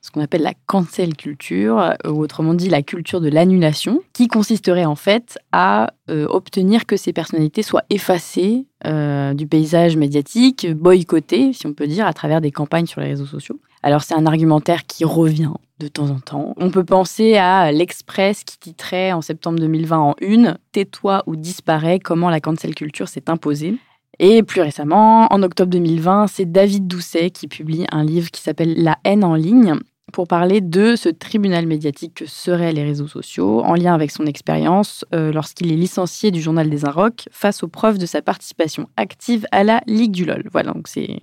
ce 0.00 0.10
qu'on 0.10 0.20
appelle 0.20 0.42
la 0.42 0.54
cancel 0.66 1.14
culture, 1.16 1.94
ou 2.04 2.18
autrement 2.18 2.54
dit 2.54 2.68
la 2.68 2.82
culture 2.82 3.20
de 3.20 3.28
l'annulation, 3.28 4.02
qui 4.12 4.26
consisterait 4.26 4.84
en 4.84 4.96
fait 4.96 5.38
à 5.52 5.92
euh, 6.10 6.26
obtenir 6.28 6.86
que 6.86 6.96
ces 6.96 7.12
personnalités 7.12 7.62
soient 7.62 7.84
effacées 7.88 8.66
euh, 8.84 9.34
du 9.34 9.46
paysage 9.46 9.96
médiatique, 9.96 10.66
boycottées, 10.74 11.52
si 11.52 11.68
on 11.68 11.72
peut 11.72 11.86
dire, 11.86 12.04
à 12.04 12.12
travers 12.12 12.40
des 12.40 12.50
campagnes 12.50 12.86
sur 12.86 13.00
les 13.00 13.06
réseaux 13.06 13.26
sociaux. 13.26 13.60
Alors 13.82 14.02
c'est 14.02 14.14
un 14.14 14.26
argumentaire 14.26 14.86
qui 14.86 15.04
revient 15.04 15.50
de 15.80 15.88
temps 15.88 16.10
en 16.10 16.20
temps. 16.20 16.54
On 16.56 16.70
peut 16.70 16.84
penser 16.84 17.36
à 17.36 17.72
l'Express 17.72 18.44
qui 18.44 18.58
titrait 18.58 19.12
en 19.12 19.20
septembre 19.20 19.58
2020 19.58 19.98
en 19.98 20.14
une 20.20 20.56
Tais-toi 20.70 21.24
ou 21.26 21.34
disparaît, 21.34 21.98
comment 21.98 22.30
la 22.30 22.40
cancel 22.40 22.74
culture 22.74 23.08
s'est 23.08 23.28
imposée? 23.28 23.76
Et 24.18 24.42
plus 24.44 24.60
récemment, 24.60 25.26
en 25.32 25.42
octobre 25.42 25.70
2020, 25.70 26.28
c'est 26.28 26.50
David 26.50 26.86
Doucet 26.86 27.30
qui 27.30 27.48
publie 27.48 27.86
un 27.90 28.04
livre 28.04 28.30
qui 28.30 28.40
s'appelle 28.40 28.74
La 28.80 28.98
haine 29.04 29.24
en 29.24 29.34
ligne 29.34 29.74
pour 30.12 30.28
parler 30.28 30.60
de 30.60 30.94
ce 30.94 31.08
tribunal 31.08 31.66
médiatique 31.66 32.14
que 32.14 32.26
seraient 32.26 32.72
les 32.72 32.84
réseaux 32.84 33.08
sociaux 33.08 33.62
en 33.62 33.74
lien 33.74 33.94
avec 33.94 34.10
son 34.10 34.26
expérience 34.26 35.04
euh, 35.14 35.32
lorsqu'il 35.32 35.72
est 35.72 35.76
licencié 35.76 36.30
du 36.30 36.40
journal 36.40 36.68
des 36.68 36.84
Inrocks 36.84 37.28
face 37.32 37.62
aux 37.62 37.68
preuves 37.68 37.98
de 37.98 38.06
sa 38.06 38.20
participation 38.20 38.88
active 38.96 39.46
à 39.50 39.64
la 39.64 39.80
Ligue 39.86 40.12
du 40.12 40.24
LOL. 40.24 40.44
Voilà, 40.52 40.72
donc 40.72 40.86
c'est 40.86 41.22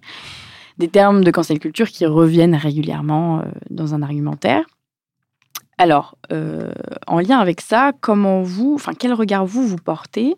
des 0.79 0.87
termes 0.87 1.23
de 1.23 1.31
cancel 1.31 1.59
culture 1.59 1.87
qui 1.87 2.05
reviennent 2.05 2.55
régulièrement 2.55 3.43
dans 3.69 3.93
un 3.93 4.01
argumentaire. 4.01 4.63
Alors, 5.77 6.17
en 7.07 7.19
lien 7.19 7.37
avec 7.39 7.61
ça, 7.61 7.91
comment 8.01 8.41
vous, 8.41 8.73
enfin, 8.75 8.93
quel 8.97 9.13
regard 9.13 9.45
vous 9.45 9.67
vous 9.67 9.77
portez 9.77 10.35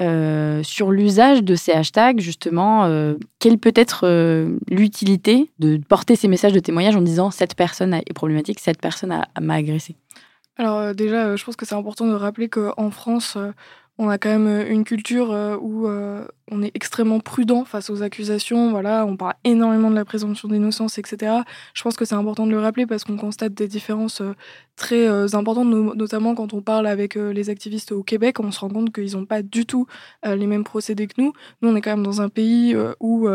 euh, 0.00 0.62
sur 0.62 0.90
l'usage 0.90 1.44
de 1.44 1.54
ces 1.54 1.72
hashtags, 1.72 2.18
justement, 2.18 2.86
euh, 2.86 3.14
quelle 3.38 3.58
peut 3.58 3.74
être 3.74 4.00
euh, 4.04 4.56
l'utilité 4.68 5.50
de 5.58 5.76
porter 5.76 6.16
ces 6.16 6.28
messages 6.28 6.54
de 6.54 6.60
témoignage 6.60 6.96
en 6.96 7.02
disant 7.02 7.30
cette 7.30 7.54
personne 7.54 7.94
est 7.94 8.12
problématique, 8.14 8.58
cette 8.58 8.80
personne 8.80 9.22
m'a 9.40 9.54
agressé? 9.54 9.94
Alors 10.56 10.94
déjà, 10.94 11.36
je 11.36 11.44
pense 11.44 11.56
que 11.56 11.66
c'est 11.66 11.74
important 11.74 12.06
de 12.06 12.14
rappeler 12.14 12.48
qu'en 12.48 12.90
France, 12.90 13.36
on 13.98 14.08
a 14.08 14.18
quand 14.18 14.30
même 14.30 14.46
euh, 14.46 14.68
une 14.68 14.84
culture 14.84 15.32
euh, 15.32 15.56
où 15.60 15.86
euh, 15.86 16.26
on 16.50 16.62
est 16.62 16.70
extrêmement 16.74 17.20
prudent 17.20 17.64
face 17.64 17.90
aux 17.90 18.02
accusations. 18.02 18.70
Voilà, 18.70 19.04
on 19.06 19.16
parle 19.16 19.34
énormément 19.44 19.90
de 19.90 19.94
la 19.94 20.04
présomption 20.04 20.48
d'innocence, 20.48 20.98
etc. 20.98 21.42
Je 21.74 21.82
pense 21.82 21.96
que 21.96 22.04
c'est 22.04 22.14
important 22.14 22.46
de 22.46 22.52
le 22.52 22.58
rappeler 22.58 22.86
parce 22.86 23.04
qu'on 23.04 23.16
constate 23.16 23.52
des 23.54 23.68
différences 23.68 24.22
très 24.76 25.06
importantes, 25.34 25.68
notamment 25.68 26.34
quand 26.34 26.54
on 26.54 26.62
parle 26.62 26.86
avec 26.86 27.14
les 27.14 27.50
activistes 27.50 27.92
au 27.92 28.02
Québec. 28.02 28.40
On 28.40 28.50
se 28.50 28.60
rend 28.60 28.68
compte 28.68 28.92
qu'ils 28.92 29.12
n'ont 29.12 29.26
pas 29.26 29.42
du 29.42 29.66
tout 29.66 29.86
les 30.24 30.46
mêmes 30.46 30.64
procédés 30.64 31.06
que 31.06 31.14
nous. 31.18 31.32
Nous, 31.60 31.68
on 31.68 31.76
est 31.76 31.80
quand 31.80 31.90
même 31.90 32.02
dans 32.02 32.20
un 32.20 32.28
pays 32.28 32.76
où 33.00 33.28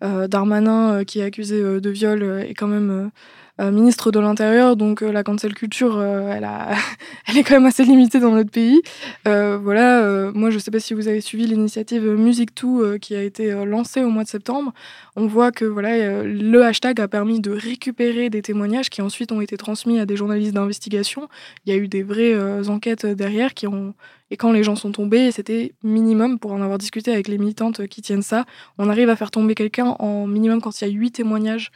Darmanin, 0.00 1.04
qui 1.04 1.20
est 1.20 1.24
accusé 1.24 1.60
de 1.80 1.90
viol, 1.90 2.22
est 2.22 2.54
quand 2.54 2.68
même 2.68 3.10
ministre 3.58 4.10
de 4.10 4.18
l'Intérieur, 4.18 4.76
donc 4.76 5.02
euh, 5.02 5.12
la 5.12 5.22
cancel 5.22 5.54
culture, 5.54 5.98
euh, 5.98 6.32
elle, 6.32 7.36
est 7.36 7.42
quand 7.42 7.54
même 7.54 7.66
assez 7.66 7.84
limitée 7.84 8.18
dans 8.18 8.32
notre 8.32 8.50
pays. 8.50 8.80
voilà, 9.24 10.30
moi 10.34 10.50
je 10.50 10.58
sais 10.58 10.70
pas 10.70 10.80
si 10.80 10.94
vous 10.94 11.08
avez 11.08 11.20
suivi 11.20 11.46
l'initiative 11.46 12.04
Music 12.04 12.50
2 12.60 12.98
qui 12.98 13.14
a 13.14 13.22
été 13.22 13.52
lancée 13.64 14.02
au 14.02 14.10
mois 14.10 14.24
de 14.24 14.28
septembre. 14.28 14.72
On 15.16 15.26
voit 15.26 15.52
que 15.52 15.64
voilà, 15.64 16.22
le 16.24 16.62
hashtag 16.64 17.00
a 17.00 17.08
permis 17.08 17.40
de 17.40 17.50
récupérer 17.50 18.30
des 18.30 18.42
témoignages 18.42 18.90
qui 18.90 19.02
ensuite 19.02 19.32
ont 19.32 19.40
été 19.40 19.56
transmis 19.56 20.00
à 20.00 20.06
des 20.06 20.16
journalistes 20.16 20.54
d'investigation. 20.54 21.28
Il 21.66 21.72
y 21.72 21.76
a 21.76 21.78
eu 21.78 21.88
des 21.88 22.02
vraies 22.02 22.68
enquêtes 22.68 23.06
derrière 23.06 23.54
qui 23.54 23.66
ont 23.66 23.94
et 24.32 24.38
quand 24.38 24.50
les 24.50 24.62
gens 24.62 24.76
sont 24.76 24.92
tombés, 24.92 25.30
c'était 25.30 25.74
minimum, 25.84 26.38
pour 26.38 26.52
en 26.52 26.62
avoir 26.62 26.78
discuté 26.78 27.12
avec 27.12 27.28
les 27.28 27.36
militantes 27.36 27.86
qui 27.86 28.00
tiennent 28.00 28.22
ça, 28.22 28.46
on 28.78 28.88
arrive 28.88 29.10
à 29.10 29.16
faire 29.16 29.30
tomber 29.30 29.54
quelqu'un 29.54 29.94
en 29.98 30.26
minimum 30.26 30.62
quand 30.62 30.80
il 30.80 30.88
y 30.88 30.90
a 30.90 30.90
huit 30.90 31.10
témoignages 31.10 31.70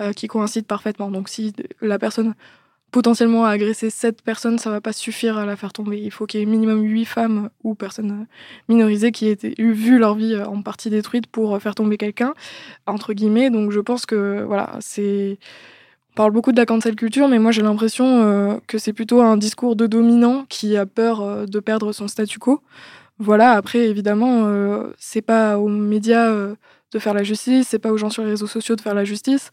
euh, 0.00 0.12
qui 0.12 0.28
coïncident 0.28 0.66
parfaitement. 0.66 1.10
Donc 1.10 1.28
si 1.28 1.52
la 1.80 1.98
personne 1.98 2.34
potentiellement 2.92 3.44
a 3.44 3.50
agressé 3.50 3.90
sept 3.90 4.22
personnes, 4.22 4.58
ça 4.58 4.70
va 4.70 4.80
pas 4.80 4.92
suffire 4.92 5.36
à 5.36 5.44
la 5.44 5.56
faire 5.56 5.72
tomber. 5.72 5.98
Il 6.00 6.12
faut 6.12 6.24
qu'il 6.26 6.38
y 6.38 6.42
ait 6.42 6.46
minimum 6.46 6.82
huit 6.82 7.04
femmes 7.04 7.50
ou 7.64 7.74
personnes 7.74 8.26
minorisées 8.68 9.10
qui 9.10 9.26
aient 9.26 9.54
vu 9.58 9.98
leur 9.98 10.14
vie 10.14 10.34
euh, 10.34 10.46
en 10.46 10.62
partie 10.62 10.88
détruite 10.88 11.26
pour 11.26 11.60
faire 11.60 11.74
tomber 11.74 11.96
quelqu'un, 11.96 12.34
entre 12.86 13.12
guillemets. 13.12 13.50
Donc 13.50 13.72
je 13.72 13.80
pense 13.80 14.06
que 14.06 14.44
voilà, 14.44 14.76
c'est 14.80 15.38
on 16.12 16.16
parle 16.16 16.32
beaucoup 16.32 16.52
de 16.52 16.56
la 16.56 16.66
cancel 16.66 16.94
culture, 16.94 17.28
mais 17.28 17.38
moi 17.38 17.50
j'ai 17.50 17.62
l'impression 17.62 18.22
euh, 18.22 18.56
que 18.66 18.78
c'est 18.78 18.92
plutôt 18.92 19.20
un 19.20 19.36
discours 19.36 19.76
de 19.76 19.86
dominant 19.86 20.46
qui 20.48 20.76
a 20.76 20.86
peur 20.86 21.46
de 21.46 21.60
perdre 21.60 21.92
son 21.92 22.08
statu 22.08 22.38
quo. 22.38 22.62
Voilà, 23.18 23.52
après 23.52 23.80
évidemment, 23.88 24.48
c'est 24.96 25.22
pas 25.22 25.58
aux 25.58 25.68
médias 25.68 26.54
de 26.92 26.98
faire 26.98 27.12
la 27.12 27.22
justice, 27.22 27.68
c'est 27.68 27.78
pas 27.78 27.92
aux 27.92 27.98
gens 27.98 28.08
sur 28.08 28.22
les 28.22 28.30
réseaux 28.30 28.46
sociaux 28.46 28.74
de 28.74 28.80
faire 28.80 28.94
la 28.94 29.04
justice. 29.04 29.50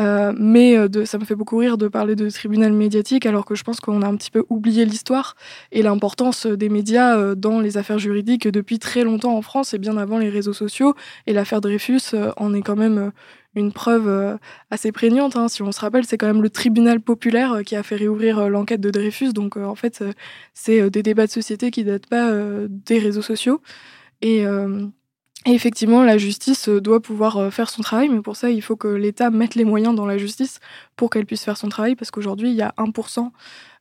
Euh, 0.00 0.32
mais 0.38 0.76
euh, 0.76 0.88
de, 0.88 1.04
ça 1.04 1.18
me 1.18 1.24
fait 1.24 1.34
beaucoup 1.34 1.56
rire 1.56 1.78
de 1.78 1.88
parler 1.88 2.14
de 2.14 2.28
tribunal 2.30 2.72
médiatique 2.72 3.24
alors 3.26 3.44
que 3.44 3.54
je 3.54 3.64
pense 3.64 3.80
qu'on 3.80 4.02
a 4.02 4.06
un 4.06 4.14
petit 4.16 4.30
peu 4.30 4.44
oublié 4.50 4.84
l'histoire 4.84 5.36
et 5.72 5.82
l'importance 5.82 6.46
des 6.46 6.68
médias 6.68 7.16
euh, 7.16 7.34
dans 7.34 7.60
les 7.60 7.76
affaires 7.78 7.98
juridiques 7.98 8.46
depuis 8.46 8.78
très 8.78 9.04
longtemps 9.04 9.36
en 9.36 9.42
France 9.42 9.74
et 9.74 9.78
bien 9.78 9.96
avant 9.96 10.18
les 10.18 10.28
réseaux 10.28 10.52
sociaux. 10.52 10.94
Et 11.26 11.32
l'affaire 11.32 11.60
Dreyfus 11.60 12.14
en 12.36 12.54
est 12.54 12.62
quand 12.62 12.76
même 12.76 13.10
une 13.54 13.72
preuve 13.72 14.38
assez 14.70 14.92
prégnante. 14.92 15.34
Hein. 15.34 15.48
Si 15.48 15.62
on 15.62 15.72
se 15.72 15.80
rappelle, 15.80 16.04
c'est 16.04 16.18
quand 16.18 16.26
même 16.26 16.42
le 16.42 16.50
tribunal 16.50 17.00
populaire 17.00 17.62
qui 17.64 17.74
a 17.74 17.82
fait 17.82 17.96
réouvrir 17.96 18.48
l'enquête 18.48 18.80
de 18.80 18.90
Dreyfus. 18.90 19.32
Donc 19.32 19.56
en 19.56 19.74
fait, 19.74 20.04
c'est 20.52 20.90
des 20.90 21.02
débats 21.02 21.26
de 21.26 21.32
société 21.32 21.70
qui 21.70 21.84
datent 21.84 22.06
pas 22.06 22.30
des 22.68 22.98
réseaux 22.98 23.22
sociaux. 23.22 23.60
Et 24.20 24.44
et 25.46 25.54
effectivement, 25.54 26.02
la 26.02 26.18
justice 26.18 26.68
euh, 26.68 26.80
doit 26.80 27.00
pouvoir 27.00 27.36
euh, 27.36 27.50
faire 27.50 27.70
son 27.70 27.80
travail, 27.80 28.08
mais 28.08 28.20
pour 28.20 28.34
ça, 28.34 28.50
il 28.50 28.60
faut 28.62 28.74
que 28.74 28.88
l'État 28.88 29.30
mette 29.30 29.54
les 29.54 29.64
moyens 29.64 29.94
dans 29.94 30.04
la 30.04 30.18
justice 30.18 30.58
pour 30.96 31.08
qu'elle 31.08 31.24
puisse 31.24 31.44
faire 31.44 31.56
son 31.56 31.68
travail, 31.68 31.94
parce 31.94 32.10
qu'aujourd'hui, 32.10 32.50
il 32.50 32.56
y 32.56 32.62
a 32.62 32.74
1% 32.78 33.30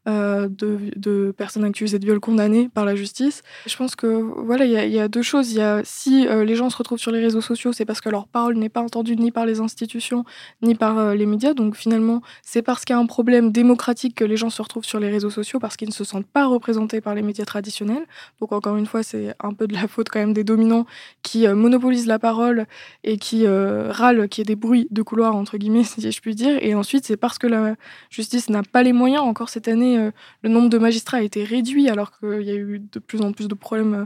euh, 0.07 0.47
de, 0.47 1.33
personnes 1.35 1.63
accusées 1.63 1.97
de 1.97 2.05
viol 2.05 2.19
condamnées 2.19 2.69
par 2.69 2.85
la 2.85 2.95
justice. 2.95 3.41
Je 3.65 3.75
pense 3.75 3.95
que 3.95 4.05
voilà, 4.05 4.65
il 4.65 4.71
y, 4.71 4.99
a 4.99 5.07
deux 5.07 5.23
choses. 5.23 5.51
Il 5.51 5.57
y 5.57 5.61
a 5.61 5.81
si 5.83 6.27
euh, 6.27 6.45
les 6.45 6.55
gens 6.55 6.69
se 6.69 6.77
retrouvent 6.77 6.99
sur 6.99 7.11
les 7.11 7.19
réseaux 7.19 7.41
sociaux, 7.41 7.73
c'est 7.73 7.85
parce 7.85 8.01
que 8.01 8.09
leur 8.09 8.27
parole 8.27 8.55
n'est 8.55 8.69
pas 8.69 8.81
entendue 8.81 9.15
ni 9.15 9.31
par 9.31 9.47
les 9.47 9.59
institutions 9.61 10.23
ni 10.61 10.75
par 10.75 10.99
euh, 10.99 11.15
les 11.15 11.25
médias. 11.25 11.55
Donc 11.55 11.75
finalement, 11.75 12.21
c'est 12.43 12.61
parce 12.61 12.85
qu'il 12.85 12.95
y 12.95 12.99
a 12.99 13.01
un 13.01 13.07
problème 13.07 13.51
démocratique 13.51 14.15
que 14.15 14.23
les 14.23 14.37
gens 14.37 14.51
se 14.51 14.61
retrouvent 14.61 14.85
sur 14.85 14.99
les 14.99 15.09
réseaux 15.09 15.31
sociaux 15.31 15.59
parce 15.59 15.75
qu'ils 15.75 15.89
ne 15.89 15.93
se 15.93 16.03
sentent 16.03 16.27
pas 16.27 16.45
représentés 16.45 17.01
par 17.01 17.15
les 17.15 17.23
médias 17.23 17.45
traditionnels. 17.45 18.05
Donc 18.39 18.51
encore 18.51 18.77
une 18.77 18.85
fois, 18.85 19.01
c'est 19.01 19.33
un 19.39 19.53
peu 19.53 19.65
de 19.65 19.73
la 19.73 19.87
faute 19.87 20.09
quand 20.09 20.19
même 20.19 20.33
des 20.33 20.43
dominants 20.43 20.85
qui 21.23 21.47
monopolisent 21.47 22.07
la 22.07 22.19
parole 22.19 22.67
et 23.03 23.17
qui 23.17 23.47
râlent 23.47 24.29
qu'il 24.29 24.41
y 24.41 24.43
ait 24.43 24.53
des 24.53 24.55
bruits 24.55 24.87
de 24.91 25.01
couloir 25.01 25.35
entre 25.35 25.57
guillemets, 25.57 25.83
si 25.83 26.11
je 26.11 26.21
puis 26.21 26.35
dire. 26.35 26.57
Et 26.61 26.75
ensuite, 26.75 27.05
c'est 27.05 27.17
parce 27.17 27.39
que 27.39 27.47
la 27.47 27.75
justice 28.11 28.49
n'a 28.49 28.61
pas 28.61 28.83
les 28.83 28.93
moyens 28.93 29.23
encore 29.23 29.49
cette 29.49 29.67
année 29.67 29.94
euh, 29.97 30.11
le 30.41 30.49
nombre 30.49 30.69
de 30.69 30.77
magistrats 30.77 31.17
a 31.17 31.21
été 31.21 31.43
réduit 31.43 31.89
alors 31.89 32.17
qu'il 32.17 32.41
y 32.41 32.51
a 32.51 32.55
eu 32.55 32.79
de 32.79 32.99
plus 32.99 33.21
en 33.21 33.31
plus 33.31 33.47
de 33.47 33.53
problèmes 33.53 34.05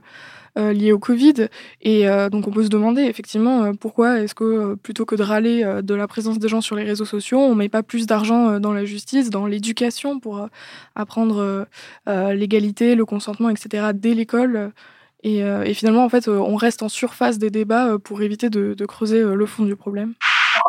euh, 0.58 0.74
liés 0.74 0.92
au 0.92 1.00
Covid. 1.00 1.48
Et 1.82 2.08
euh, 2.08 2.30
donc 2.30 2.48
on 2.48 2.52
peut 2.52 2.64
se 2.64 2.70
demander 2.70 3.04
effectivement 3.04 3.74
pourquoi 3.76 4.20
est-ce 4.20 4.36
que 4.36 4.76
plutôt 4.76 5.06
que 5.06 5.16
de 5.16 5.24
râler 5.24 5.64
de 5.84 5.94
la 5.94 6.08
présence 6.08 6.40
des 6.40 6.48
gens 6.48 6.62
sur 6.62 6.76
les 6.76 6.84
réseaux 6.84 7.06
sociaux, 7.06 7.40
on 7.40 7.56
met 7.56 7.70
pas 7.70 7.84
plus 7.84 8.08
d'argent 8.08 8.60
dans 8.60 8.74
la 8.74 8.86
justice, 8.86 9.30
dans 9.30 9.46
l'éducation 9.46 10.20
pour 10.20 10.48
apprendre 10.96 11.68
l'égalité, 12.08 12.96
le 12.96 13.06
consentement, 13.06 13.50
etc. 13.50 13.88
dès 13.94 14.14
l'école. 14.14 14.72
Et, 15.24 15.44
finalement, 15.74 16.06
en 16.06 16.10
fait, 16.10 16.28
on 16.28 16.56
reste 16.56 16.82
en 16.82 16.90
surface 16.90 17.38
des 17.38 17.50
débats 17.50 17.98
pour 18.04 18.22
éviter 18.22 18.50
de 18.50 18.86
creuser 18.86 19.22
le 19.22 19.46
fond 19.46 19.66
du 19.66 19.76
problème. 19.76 20.14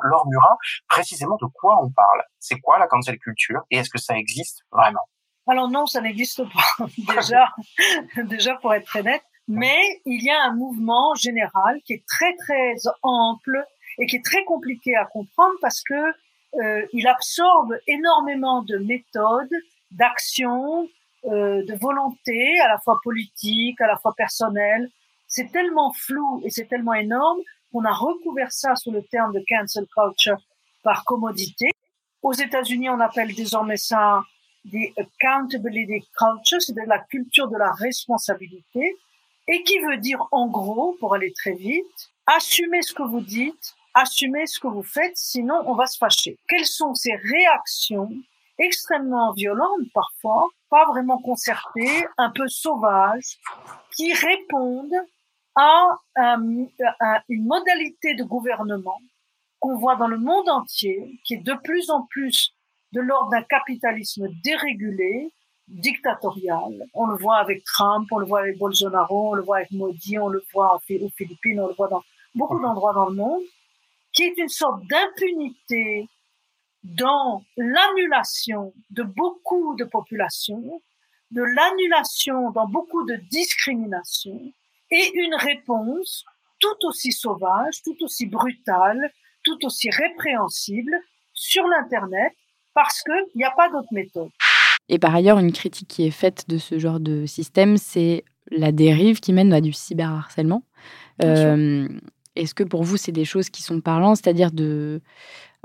Laure 0.04 0.26
Murat, 0.28 0.56
précisément 0.88 1.36
de 1.40 1.46
quoi 1.46 1.82
on 1.82 1.90
parle? 1.90 2.22
C'est 2.38 2.58
quoi 2.60 2.78
la 2.78 2.86
cancel 2.86 3.18
culture 3.18 3.60
et 3.70 3.78
est-ce 3.78 3.90
que 3.90 3.98
ça 3.98 4.16
existe 4.16 4.62
vraiment? 4.72 5.00
Alors 5.46 5.68
non, 5.68 5.86
ça 5.86 6.00
n'existe 6.00 6.42
pas. 6.44 6.86
déjà, 7.14 7.48
déjà 8.24 8.54
pour 8.56 8.74
être 8.74 8.86
très 8.86 9.02
net. 9.02 9.22
Mais 9.48 9.80
il 10.04 10.22
y 10.22 10.30
a 10.30 10.44
un 10.44 10.54
mouvement 10.54 11.14
général 11.14 11.80
qui 11.84 11.94
est 11.94 12.04
très 12.06 12.36
très 12.36 12.74
ample 13.02 13.64
et 13.98 14.06
qui 14.06 14.16
est 14.16 14.24
très 14.24 14.44
compliqué 14.44 14.94
à 14.94 15.06
comprendre 15.06 15.54
parce 15.60 15.82
que 15.82 15.94
euh, 16.62 16.86
il 16.92 17.06
absorbe 17.08 17.76
énormément 17.88 18.62
de 18.62 18.76
méthodes, 18.78 19.54
d'actions, 19.90 20.88
euh, 21.24 21.64
de 21.64 21.78
volonté, 21.80 22.60
à 22.60 22.68
la 22.68 22.78
fois 22.78 22.98
politique, 23.02 23.80
à 23.80 23.88
la 23.88 23.96
fois 23.98 24.14
personnelle. 24.16 24.88
C'est 25.26 25.50
tellement 25.50 25.92
flou 25.92 26.42
et 26.44 26.50
c'est 26.50 26.66
tellement 26.66 26.94
énorme 26.94 27.40
on 27.72 27.85
a 27.85 27.92
recouvert 27.92 28.52
ça 28.52 28.74
sous 28.76 28.90
le 28.90 29.02
terme 29.02 29.33
de 29.33 29.44
cancel 29.48 29.87
culture 29.87 30.38
par 30.83 31.04
commodité. 31.04 31.70
Aux 32.22 32.33
États-Unis, 32.33 32.90
on 32.90 33.00
appelle 33.00 33.35
désormais 33.35 33.76
ça 33.76 34.22
des 34.64 34.92
accountability 34.98 36.06
culture, 36.16 36.61
c'est 36.61 36.74
de 36.74 36.87
la 36.87 36.98
culture 36.98 37.48
de 37.48 37.56
la 37.56 37.72
responsabilité, 37.72 38.96
et 39.48 39.62
qui 39.62 39.78
veut 39.78 39.96
dire 39.96 40.26
en 40.33 40.48
gros, 40.48 40.96
pour 41.00 41.14
aller 41.14 41.33
très 41.33 41.54
vite, 41.54 42.11
assumez 42.26 42.83
ce 42.83 42.92
que 42.92 43.02
vous 43.02 43.20
dites, 43.20 43.74
assumez 43.94 44.46
ce 44.46 44.61
que 44.61 44.68
vous 44.68 44.83
faites, 44.83 45.16
sinon 45.16 45.62
on 45.66 45.74
va 45.74 45.87
se 45.87 45.98
fâcher. 45.98 46.38
Quelles 46.48 46.66
sont 46.66 46.94
ces 46.94 47.14
réactions 47.14 48.11
extrêmement 48.59 49.33
violentes 49.33 49.90
parfois, 49.94 50.48
pas 50.68 50.85
vraiment 50.87 51.18
concertées, 51.18 52.06
un 52.18 52.30
peu 52.30 52.46
sauvages, 52.48 53.38
qui 53.96 54.12
répondent 54.12 55.00
à, 55.60 56.36
une 57.28 57.46
modalité 57.46 58.14
de 58.14 58.24
gouvernement 58.24 59.00
qu'on 59.58 59.76
voit 59.76 59.96
dans 59.96 60.08
le 60.08 60.18
monde 60.18 60.48
entier, 60.48 61.20
qui 61.24 61.34
est 61.34 61.44
de 61.44 61.54
plus 61.62 61.90
en 61.90 62.02
plus 62.06 62.54
de 62.92 63.00
l'ordre 63.00 63.30
d'un 63.30 63.42
capitalisme 63.42 64.28
dérégulé, 64.42 65.30
dictatorial. 65.68 66.84
On 66.94 67.06
le 67.06 67.16
voit 67.16 67.36
avec 67.36 67.62
Trump, 67.64 68.08
on 68.10 68.18
le 68.18 68.26
voit 68.26 68.40
avec 68.40 68.58
Bolsonaro, 68.58 69.30
on 69.30 69.34
le 69.34 69.42
voit 69.42 69.58
avec 69.58 69.70
Modi, 69.70 70.18
on 70.18 70.28
le 70.28 70.42
voit 70.52 70.76
aux 70.76 71.10
Philippines, 71.16 71.60
on 71.60 71.68
le 71.68 71.74
voit 71.74 71.88
dans 71.88 72.02
beaucoup 72.34 72.60
d'endroits 72.60 72.94
dans 72.94 73.08
le 73.08 73.14
monde, 73.14 73.42
qui 74.12 74.24
est 74.24 74.36
une 74.38 74.48
sorte 74.48 74.82
d'impunité 74.86 76.08
dans 76.82 77.44
l'annulation 77.56 78.72
de 78.90 79.02
beaucoup 79.02 79.76
de 79.76 79.84
populations, 79.84 80.82
de 81.30 81.42
l'annulation 81.42 82.50
dans 82.50 82.66
beaucoup 82.66 83.04
de 83.04 83.16
discriminations, 83.30 84.52
et 84.90 85.11
une 85.14 85.35
réponse 85.35 86.24
tout 86.59 86.87
aussi 86.87 87.12
sauvage, 87.12 87.83
tout 87.83 87.96
aussi 88.03 88.26
brutale, 88.26 89.12
tout 89.44 89.59
aussi 89.64 89.90
répréhensible 89.90 90.92
sur 91.33 91.66
l'Internet 91.66 92.33
parce 92.74 93.03
qu'il 93.03 93.24
n'y 93.37 93.44
a 93.44 93.50
pas 93.50 93.68
d'autre 93.70 93.88
méthode. 93.92 94.31
Et 94.88 94.98
par 94.98 95.14
ailleurs, 95.14 95.38
une 95.38 95.53
critique 95.53 95.88
qui 95.88 96.07
est 96.07 96.11
faite 96.11 96.44
de 96.48 96.59
ce 96.59 96.79
genre 96.79 97.00
de 97.00 97.24
système, 97.26 97.76
c'est 97.76 98.24
la 98.50 98.72
dérive 98.72 99.20
qui 99.20 99.33
mène 99.33 99.53
à 99.53 99.61
du 99.61 99.72
cyberharcèlement. 99.72 100.64
Euh, 101.22 101.88
Est-ce 102.37 102.55
que 102.55 102.64
pour 102.64 102.83
vous, 102.83 102.96
c'est 102.96 103.12
des 103.12 103.24
choses 103.24 103.50
qui 103.50 103.62
sont 103.62 103.81
parlantes, 103.81 104.16
c'est-à-dire 104.16 104.50
de 104.50 105.00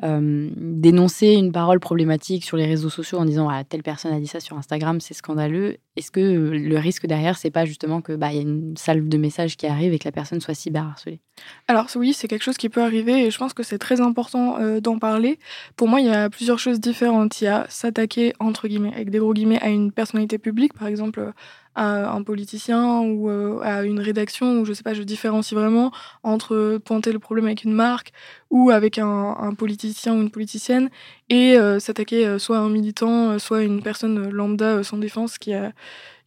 euh, 0.03 0.49
dénoncer 0.57 1.33
une 1.33 1.53
parole 1.53 1.79
problématique 1.79 2.43
sur 2.43 2.57
les 2.57 2.65
réseaux 2.65 2.89
sociaux 2.89 3.17
en 3.17 3.23
disant 3.23 3.47
ah, 3.47 3.63
telle 3.63 3.81
personne 3.81 4.11
a 4.11 4.19
dit 4.19 4.27
ça 4.27 4.41
sur 4.41 4.57
Instagram, 4.57 4.99
c'est 4.99 5.13
scandaleux. 5.13 5.77
Est-ce 5.95 6.11
que 6.11 6.19
le 6.19 6.77
risque 6.77 7.05
derrière, 7.05 7.37
c'est 7.37 7.49
pas 7.49 7.63
justement 7.63 8.01
que 8.01 8.13
bah 8.13 8.33
y 8.33 8.37
a 8.37 8.41
une 8.41 8.75
salve 8.75 9.07
de 9.07 9.17
messages 9.17 9.55
qui 9.55 9.67
arrive 9.67 9.93
et 9.93 9.99
que 9.99 10.05
la 10.05 10.11
personne 10.11 10.41
soit 10.41 10.53
cyberharcelée? 10.53 11.21
Alors 11.69 11.87
oui, 11.95 12.11
c'est 12.11 12.27
quelque 12.27 12.43
chose 12.43 12.57
qui 12.57 12.67
peut 12.67 12.83
arriver 12.83 13.25
et 13.25 13.31
je 13.31 13.37
pense 13.37 13.53
que 13.53 13.63
c'est 13.63 13.77
très 13.77 14.01
important 14.01 14.57
euh, 14.59 14.81
d'en 14.81 14.99
parler. 14.99 15.39
Pour 15.77 15.87
moi, 15.87 16.01
il 16.01 16.07
y 16.07 16.09
a 16.09 16.29
plusieurs 16.29 16.59
choses 16.59 16.81
différentes. 16.81 17.39
Il 17.39 17.45
y 17.45 17.47
a 17.47 17.65
s'attaquer 17.69 18.33
entre 18.39 18.67
guillemets 18.67 18.93
avec 18.93 19.09
des 19.09 19.19
gros 19.19 19.33
guillemets 19.33 19.61
à 19.61 19.69
une 19.69 19.93
personnalité 19.93 20.37
publique, 20.37 20.73
par 20.73 20.87
exemple 20.87 21.31
à 21.75 22.11
un 22.11 22.23
politicien 22.23 23.01
ou 23.01 23.29
euh, 23.29 23.59
à 23.61 23.83
une 23.83 23.99
rédaction 23.99 24.59
où 24.59 24.65
je 24.65 24.73
sais 24.73 24.83
pas, 24.83 24.93
je 24.93 25.03
différencie 25.03 25.59
vraiment 25.59 25.91
entre 26.23 26.77
pointer 26.83 27.11
le 27.11 27.19
problème 27.19 27.45
avec 27.45 27.63
une 27.63 27.73
marque 27.73 28.11
ou 28.49 28.69
avec 28.69 28.97
un, 28.97 29.53
politicien 29.57 30.15
ou 30.15 30.21
une 30.21 30.31
politicienne 30.31 30.89
et 31.29 31.57
euh, 31.57 31.79
s'attaquer 31.79 32.25
euh, 32.25 32.39
soit 32.39 32.57
à 32.57 32.61
un 32.61 32.69
militant, 32.69 33.37
soit 33.39 33.59
à 33.59 33.61
une 33.61 33.81
personne 33.83 34.29
lambda 34.29 34.83
sans 34.83 34.97
défense 34.97 35.37
qui 35.37 35.53
a, 35.53 35.73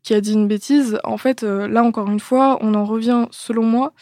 qui 0.02 0.14
a 0.14 0.20
dit 0.20 0.34
une 0.34 0.48
bêtise. 0.48 0.98
En 1.04 1.16
fait, 1.16 1.42
là 1.42 1.82
encore 1.82 2.10
une 2.10 2.20
fois, 2.20 2.58
on 2.60 2.74
en 2.74 2.84
revient 2.84 3.26
selon 3.30 3.62
moi 3.62 3.92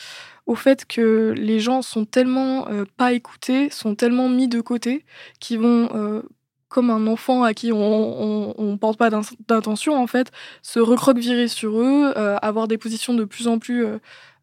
au 0.46 0.54
fait 0.54 0.84
que 0.86 1.34
les 1.36 1.58
gens 1.58 1.82
sont 1.82 2.04
tellement 2.04 2.68
pas 2.96 3.12
écoutés, 3.12 3.68
sont 3.70 3.96
tellement 3.96 4.28
mis 4.28 4.46
de 4.46 4.60
côté, 4.60 5.04
qu'ils 5.40 5.58
vont 5.58 6.22
comme 6.68 6.90
un 6.90 7.06
enfant 7.06 7.42
à 7.44 7.54
qui 7.54 7.72
on 7.72 8.54
ne 8.58 8.76
porte 8.76 8.98
pas 8.98 9.10
d'intention, 9.10 10.00
en 10.00 10.06
fait, 10.06 10.30
se 10.62 10.80
recroquevirer 10.80 11.48
sur 11.48 11.80
eux, 11.80 12.12
euh, 12.16 12.36
avoir 12.42 12.68
des 12.68 12.78
positions 12.78 13.14
de 13.14 13.24
plus 13.24 13.46
en 13.48 13.58
plus 13.58 13.84
euh, 13.84 13.98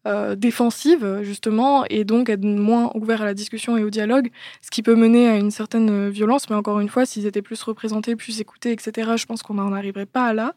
euh, 0.06 0.34
défensives, 0.34 1.20
justement, 1.22 1.84
et 1.90 2.04
donc 2.04 2.28
être 2.28 2.44
moins 2.44 2.90
ouverts 2.94 3.22
à 3.22 3.24
la 3.24 3.34
discussion 3.34 3.76
et 3.76 3.84
au 3.84 3.90
dialogue, 3.90 4.30
ce 4.62 4.70
qui 4.70 4.82
peut 4.82 4.94
mener 4.94 5.28
à 5.28 5.36
une 5.36 5.50
certaine 5.50 6.08
violence. 6.08 6.48
Mais 6.50 6.56
encore 6.56 6.80
une 6.80 6.88
fois, 6.88 7.06
s'ils 7.06 7.26
étaient 7.26 7.42
plus 7.42 7.62
représentés, 7.62 8.16
plus 8.16 8.40
écoutés, 8.40 8.72
etc., 8.72 9.12
je 9.16 9.26
pense 9.26 9.42
qu'on 9.42 9.54
n'en 9.54 9.72
arriverait 9.72 10.06
pas 10.06 10.26
à 10.26 10.34
là. 10.34 10.54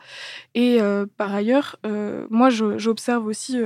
Et 0.55 0.79
par 1.17 1.33
ailleurs, 1.33 1.77
moi, 2.29 2.49
j'observe 2.49 3.25
aussi 3.25 3.57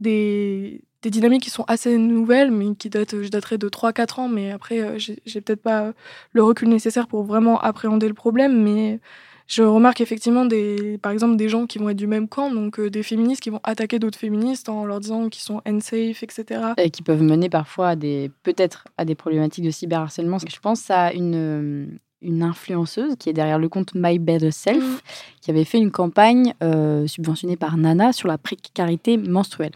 des, 0.00 0.82
des 1.06 1.10
dynamiques 1.10 1.44
qui 1.44 1.50
sont 1.50 1.64
assez 1.68 1.96
nouvelles, 1.98 2.50
mais 2.50 2.74
qui 2.74 2.90
datent, 2.90 3.22
je 3.22 3.28
daterai 3.28 3.58
de 3.58 3.68
3-4 3.68 4.20
ans, 4.22 4.28
mais 4.28 4.50
après, 4.50 4.80
euh, 4.80 4.98
j'ai 4.98 5.40
peut-être 5.40 5.62
pas 5.62 5.92
le 6.32 6.42
recul 6.42 6.68
nécessaire 6.68 7.06
pour 7.06 7.22
vraiment 7.22 7.60
appréhender 7.60 8.08
le 8.08 8.14
problème, 8.14 8.60
mais 8.60 8.98
je 9.46 9.62
remarque 9.62 10.00
effectivement, 10.00 10.46
des, 10.46 10.98
par 10.98 11.12
exemple, 11.12 11.36
des 11.36 11.48
gens 11.48 11.66
qui 11.66 11.78
vont 11.78 11.90
être 11.90 11.96
du 11.96 12.08
même 12.08 12.26
camp, 12.26 12.50
donc 12.52 12.80
euh, 12.80 12.90
des 12.90 13.04
féministes 13.04 13.40
qui 13.40 13.50
vont 13.50 13.60
attaquer 13.62 14.00
d'autres 14.00 14.18
féministes 14.18 14.68
en 14.68 14.84
leur 14.84 14.98
disant 14.98 15.28
qu'ils 15.28 15.44
sont 15.44 15.62
unsafe, 15.64 16.24
etc. 16.24 16.72
Et 16.76 16.90
qui 16.90 17.02
peuvent 17.02 17.22
mener 17.22 17.48
parfois 17.48 17.90
à 17.90 17.96
des, 17.96 18.32
peut-être 18.42 18.88
à 18.98 19.04
des 19.04 19.14
problématiques 19.14 19.64
de 19.64 19.70
cyberharcèlement. 19.70 20.38
Je 20.38 20.58
pense 20.58 20.90
à 20.90 21.12
une, 21.12 22.00
une 22.20 22.42
influenceuse 22.42 23.14
qui 23.16 23.28
est 23.28 23.32
derrière 23.32 23.60
le 23.60 23.68
compte 23.68 23.94
My 23.94 24.18
Better 24.18 24.50
Self, 24.50 24.82
mm. 24.82 24.98
qui 25.40 25.50
avait 25.52 25.64
fait 25.64 25.78
une 25.78 25.92
campagne 25.92 26.52
euh, 26.64 27.06
subventionnée 27.06 27.56
par 27.56 27.76
Nana 27.76 28.12
sur 28.12 28.26
la 28.26 28.38
précarité 28.38 29.16
menstruelle. 29.16 29.74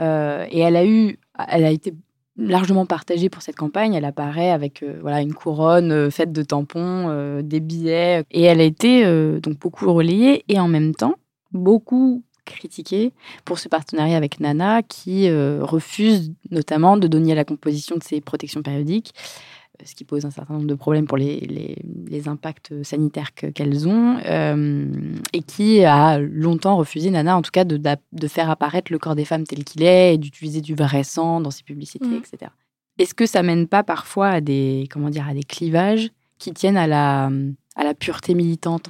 Euh, 0.00 0.46
et 0.50 0.60
elle 0.60 0.76
a 0.76 0.84
eu, 0.86 1.18
elle 1.48 1.64
a 1.64 1.70
été 1.70 1.94
largement 2.36 2.86
partagée 2.86 3.28
pour 3.28 3.42
cette 3.42 3.56
campagne. 3.56 3.94
Elle 3.94 4.04
apparaît 4.04 4.50
avec 4.50 4.82
euh, 4.82 4.98
voilà 5.00 5.20
une 5.20 5.34
couronne 5.34 5.92
euh, 5.92 6.10
faite 6.10 6.32
de 6.32 6.42
tampons, 6.42 7.40
des 7.42 7.60
billets, 7.60 8.24
et 8.30 8.42
elle 8.42 8.60
a 8.60 8.64
été 8.64 9.04
donc 9.40 9.58
beaucoup 9.58 9.92
relayée 9.92 10.44
et 10.48 10.58
en 10.58 10.68
même 10.68 10.94
temps 10.94 11.14
beaucoup 11.52 12.22
critiquée 12.44 13.12
pour 13.44 13.58
ce 13.58 13.68
partenariat 13.68 14.16
avec 14.16 14.40
Nana 14.40 14.82
qui 14.82 15.30
refuse 15.30 16.32
notamment 16.50 16.96
de 16.96 17.06
donner 17.06 17.34
la 17.34 17.44
composition 17.44 17.96
de 17.96 18.02
ses 18.02 18.20
protections 18.20 18.62
périodiques 18.62 19.14
ce 19.84 19.94
qui 19.94 20.04
pose 20.04 20.24
un 20.24 20.30
certain 20.30 20.54
nombre 20.54 20.66
de 20.66 20.74
problèmes 20.74 21.06
pour 21.06 21.18
les, 21.18 21.40
les, 21.40 22.28
impacts 22.28 22.82
sanitaires 22.84 23.34
qu'elles 23.34 23.88
ont, 23.88 24.18
euh, 24.26 24.86
et 25.32 25.42
qui 25.42 25.84
a 25.84 26.18
longtemps 26.18 26.76
refusé, 26.76 27.10
Nana, 27.10 27.36
en 27.36 27.42
tout 27.42 27.50
cas, 27.50 27.64
de, 27.64 27.76
de, 27.76 28.28
faire 28.28 28.48
apparaître 28.48 28.92
le 28.92 28.98
corps 28.98 29.16
des 29.16 29.24
femmes 29.24 29.44
tel 29.44 29.64
qu'il 29.64 29.82
est, 29.82 30.14
et 30.14 30.18
d'utiliser 30.18 30.60
du 30.60 30.74
vrai 30.74 31.02
sang 31.02 31.40
dans 31.40 31.50
ses 31.50 31.64
publicités, 31.64 32.06
mmh. 32.06 32.22
etc. 32.32 32.52
Est-ce 32.98 33.14
que 33.14 33.26
ça 33.26 33.42
mène 33.42 33.66
pas 33.66 33.82
parfois 33.82 34.28
à 34.28 34.40
des, 34.40 34.86
comment 34.90 35.10
dire, 35.10 35.26
à 35.28 35.34
des 35.34 35.42
clivages 35.42 36.10
qui 36.38 36.52
tiennent 36.52 36.76
à 36.76 36.86
la, 36.86 37.30
à 37.74 37.84
la 37.84 37.94
pureté 37.94 38.34
militante? 38.34 38.88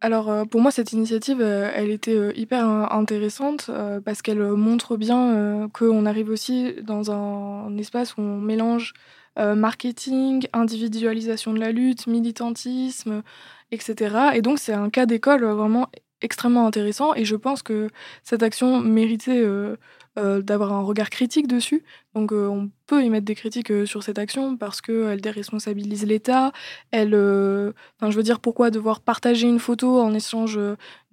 Alors 0.00 0.30
euh, 0.30 0.44
pour 0.44 0.60
moi 0.60 0.70
cette 0.70 0.92
initiative 0.92 1.38
euh, 1.40 1.72
elle 1.74 1.90
était 1.90 2.32
hyper 2.36 2.64
intéressante 2.92 3.68
parce 4.04 4.22
qu'elle 4.22 4.40
montre 4.40 4.96
bien 4.96 5.68
qu'on 5.72 6.06
arrive 6.06 6.30
aussi 6.30 6.74
dans 6.84 7.10
un 7.10 7.76
espace 7.78 8.16
où 8.16 8.20
on 8.20 8.38
mélange 8.38 8.94
euh, 9.38 9.54
marketing, 9.54 10.46
individualisation 10.52 11.52
de 11.52 11.60
la 11.60 11.72
lutte, 11.72 12.06
militantisme, 12.06 13.22
etc. 13.70 14.16
Et 14.34 14.42
donc 14.42 14.58
c'est 14.58 14.72
un 14.72 14.90
cas 14.90 15.06
d'école 15.06 15.44
vraiment 15.44 15.88
extrêmement 16.20 16.66
intéressant 16.66 17.14
et 17.14 17.24
je 17.24 17.36
pense 17.36 17.62
que 17.62 17.88
cette 18.24 18.42
action 18.42 18.80
méritait 18.80 19.40
euh, 19.40 19.76
euh, 20.18 20.42
d'avoir 20.42 20.72
un 20.72 20.82
regard 20.82 21.10
critique 21.10 21.46
dessus. 21.46 21.84
Donc 22.14 22.32
on 22.32 22.70
peut 22.88 23.04
y 23.04 23.10
mettre 23.10 23.26
des 23.26 23.34
critiques 23.36 23.70
sur 23.86 24.02
cette 24.02 24.18
action 24.18 24.56
parce 24.56 24.80
qu'elle 24.80 25.20
déresponsabilise 25.20 26.04
l'État. 26.06 26.52
Elle, 26.90 27.14
enfin, 27.14 28.10
je 28.10 28.16
veux 28.16 28.22
dire, 28.22 28.40
pourquoi 28.40 28.70
devoir 28.70 29.00
partager 29.00 29.46
une 29.46 29.60
photo 29.60 30.00
en 30.00 30.14
échange 30.14 30.58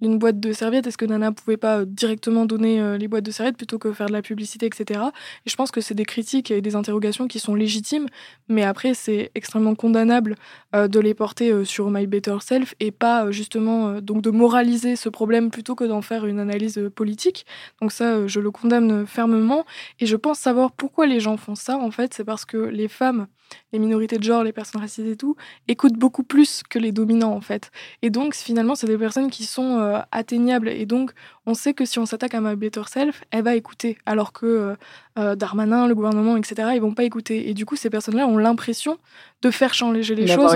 d'une 0.00 0.18
boîte 0.18 0.40
de 0.40 0.52
serviettes? 0.52 0.86
Est-ce 0.86 0.96
que 0.96 1.04
Nana 1.04 1.32
pouvait 1.32 1.58
pas 1.58 1.84
directement 1.84 2.46
donner 2.46 2.96
les 2.98 3.08
boîtes 3.08 3.24
de 3.24 3.30
serviettes 3.30 3.58
plutôt 3.58 3.78
que 3.78 3.92
faire 3.92 4.06
de 4.06 4.12
la 4.12 4.22
publicité, 4.22 4.64
etc. 4.66 5.00
Et 5.44 5.50
je 5.50 5.54
pense 5.54 5.70
que 5.70 5.82
c'est 5.82 5.94
des 5.94 6.06
critiques 6.06 6.50
et 6.50 6.62
des 6.62 6.76
interrogations 6.76 7.28
qui 7.28 7.38
sont 7.38 7.54
légitimes, 7.54 8.06
mais 8.48 8.62
après 8.62 8.94
c'est 8.94 9.30
extrêmement 9.34 9.74
condamnable 9.74 10.36
de 10.72 10.98
les 10.98 11.12
porter 11.12 11.64
sur 11.66 11.90
My 11.90 12.06
Better 12.06 12.38
Self 12.40 12.74
et 12.80 12.90
pas 12.90 13.30
justement 13.30 14.00
donc 14.00 14.22
de 14.22 14.30
moraliser 14.30 14.96
ce 14.96 15.10
problème 15.10 15.50
plutôt 15.50 15.74
que 15.74 15.84
d'en 15.84 16.00
faire 16.00 16.24
une 16.24 16.40
analyse 16.40 16.80
politique. 16.94 17.44
Donc 17.82 17.92
ça, 17.92 18.26
je 18.26 18.40
le 18.40 18.50
condamne 18.50 19.06
fermement 19.06 19.66
et 20.00 20.06
je 20.06 20.16
pense 20.16 20.38
savoir 20.38 20.72
pourquoi 20.72 21.06
les 21.06 21.20
gens 21.20 21.36
font 21.36 21.54
ça 21.54 21.65
ça, 21.66 21.78
en 21.78 21.90
fait, 21.90 22.14
c'est 22.14 22.24
parce 22.24 22.44
que 22.44 22.56
les 22.58 22.88
femmes, 22.88 23.26
les 23.72 23.78
minorités 23.78 24.18
de 24.18 24.22
genre, 24.22 24.44
les 24.44 24.52
personnes 24.52 24.80
racisées 24.80 25.12
et 25.12 25.16
tout, 25.16 25.36
écoutent 25.68 25.94
beaucoup 25.94 26.22
plus 26.22 26.62
que 26.68 26.78
les 26.78 26.92
dominants, 26.92 27.32
en 27.32 27.40
fait. 27.40 27.70
Et 28.02 28.10
donc, 28.10 28.34
finalement, 28.34 28.74
c'est 28.74 28.86
des 28.86 28.98
personnes 28.98 29.30
qui 29.30 29.44
sont 29.44 29.78
euh, 29.78 29.98
atteignables. 30.12 30.68
Et 30.68 30.86
donc, 30.86 31.12
on 31.46 31.54
sait 31.54 31.74
que 31.74 31.84
si 31.84 31.98
on 31.98 32.06
s'attaque 32.06 32.34
à 32.34 32.40
ma 32.40 32.56
better 32.56 32.82
self, 32.86 33.24
elle 33.30 33.44
va 33.44 33.54
écouter. 33.54 33.98
Alors 34.06 34.32
que 34.32 34.46
euh, 34.46 34.74
euh, 35.18 35.36
Darmanin, 35.36 35.86
le 35.86 35.94
gouvernement, 35.94 36.36
etc., 36.36 36.70
ils 36.74 36.80
vont 36.80 36.94
pas 36.94 37.04
écouter. 37.04 37.48
Et 37.48 37.54
du 37.54 37.66
coup, 37.66 37.76
ces 37.76 37.90
personnes-là 37.90 38.26
ont 38.26 38.38
l'impression 38.38 38.98
de 39.42 39.50
faire 39.50 39.74
changer 39.74 40.14
les 40.14 40.26
choses, 40.26 40.52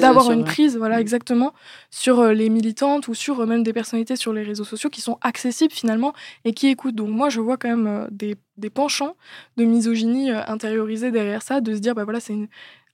d'avoir 0.00 0.32
une 0.32 0.44
prise, 0.44 0.76
voilà, 0.76 0.96
mm. 0.96 1.00
exactement, 1.00 1.54
sur 1.90 2.24
les 2.24 2.50
militantes 2.50 3.08
ou 3.08 3.14
sur 3.14 3.46
même 3.46 3.62
des 3.62 3.72
personnalités 3.72 4.16
sur 4.16 4.32
les 4.32 4.42
réseaux 4.42 4.64
sociaux 4.64 4.90
qui 4.90 5.00
sont 5.00 5.18
accessibles 5.22 5.72
finalement 5.72 6.12
et 6.44 6.52
qui 6.52 6.68
écoutent. 6.68 6.96
Donc 6.96 7.10
moi, 7.10 7.28
je 7.28 7.40
vois 7.40 7.56
quand 7.56 7.68
même 7.68 8.08
des 8.10 8.36
des 8.56 8.70
penchants 8.70 9.16
de 9.56 9.64
misogynie 9.64 10.30
intériorisée 10.30 11.10
derrière 11.10 11.42
ça, 11.42 11.60
de 11.60 11.74
se 11.74 11.80
dire, 11.80 11.94
bah 11.94 12.04
voilà, 12.04 12.20
c'est 12.20 12.32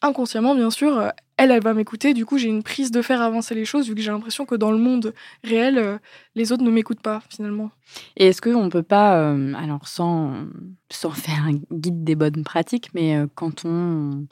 inconsciemment, 0.02 0.54
bien 0.54 0.70
sûr, 0.70 0.98
euh, 0.98 1.08
elle, 1.36 1.50
elle 1.50 1.62
va 1.62 1.74
m'écouter, 1.74 2.14
du 2.14 2.26
coup, 2.26 2.38
j'ai 2.38 2.48
une 2.48 2.62
prise 2.62 2.90
de 2.90 3.02
faire 3.02 3.22
avancer 3.22 3.54
les 3.54 3.64
choses, 3.64 3.88
vu 3.88 3.94
que 3.94 4.00
j'ai 4.00 4.10
l'impression 4.10 4.46
que 4.46 4.54
dans 4.54 4.72
le 4.72 4.78
monde 4.78 5.14
réel, 5.44 5.78
euh, 5.78 5.98
les 6.34 6.52
autres 6.52 6.62
ne 6.62 6.70
m'écoutent 6.70 7.02
pas, 7.02 7.22
finalement. 7.28 7.70
Et 8.16 8.28
est-ce 8.28 8.40
qu'on 8.42 8.64
ne 8.64 8.70
peut 8.70 8.82
pas, 8.82 9.32
alors 9.56 9.88
sans, 9.88 10.46
sans 10.90 11.10
faire 11.10 11.44
un 11.46 11.58
guide 11.72 12.04
des 12.04 12.14
bonnes 12.14 12.44
pratiques, 12.44 12.90
mais 12.94 13.16
quand 13.34 13.64
on 13.64 14.26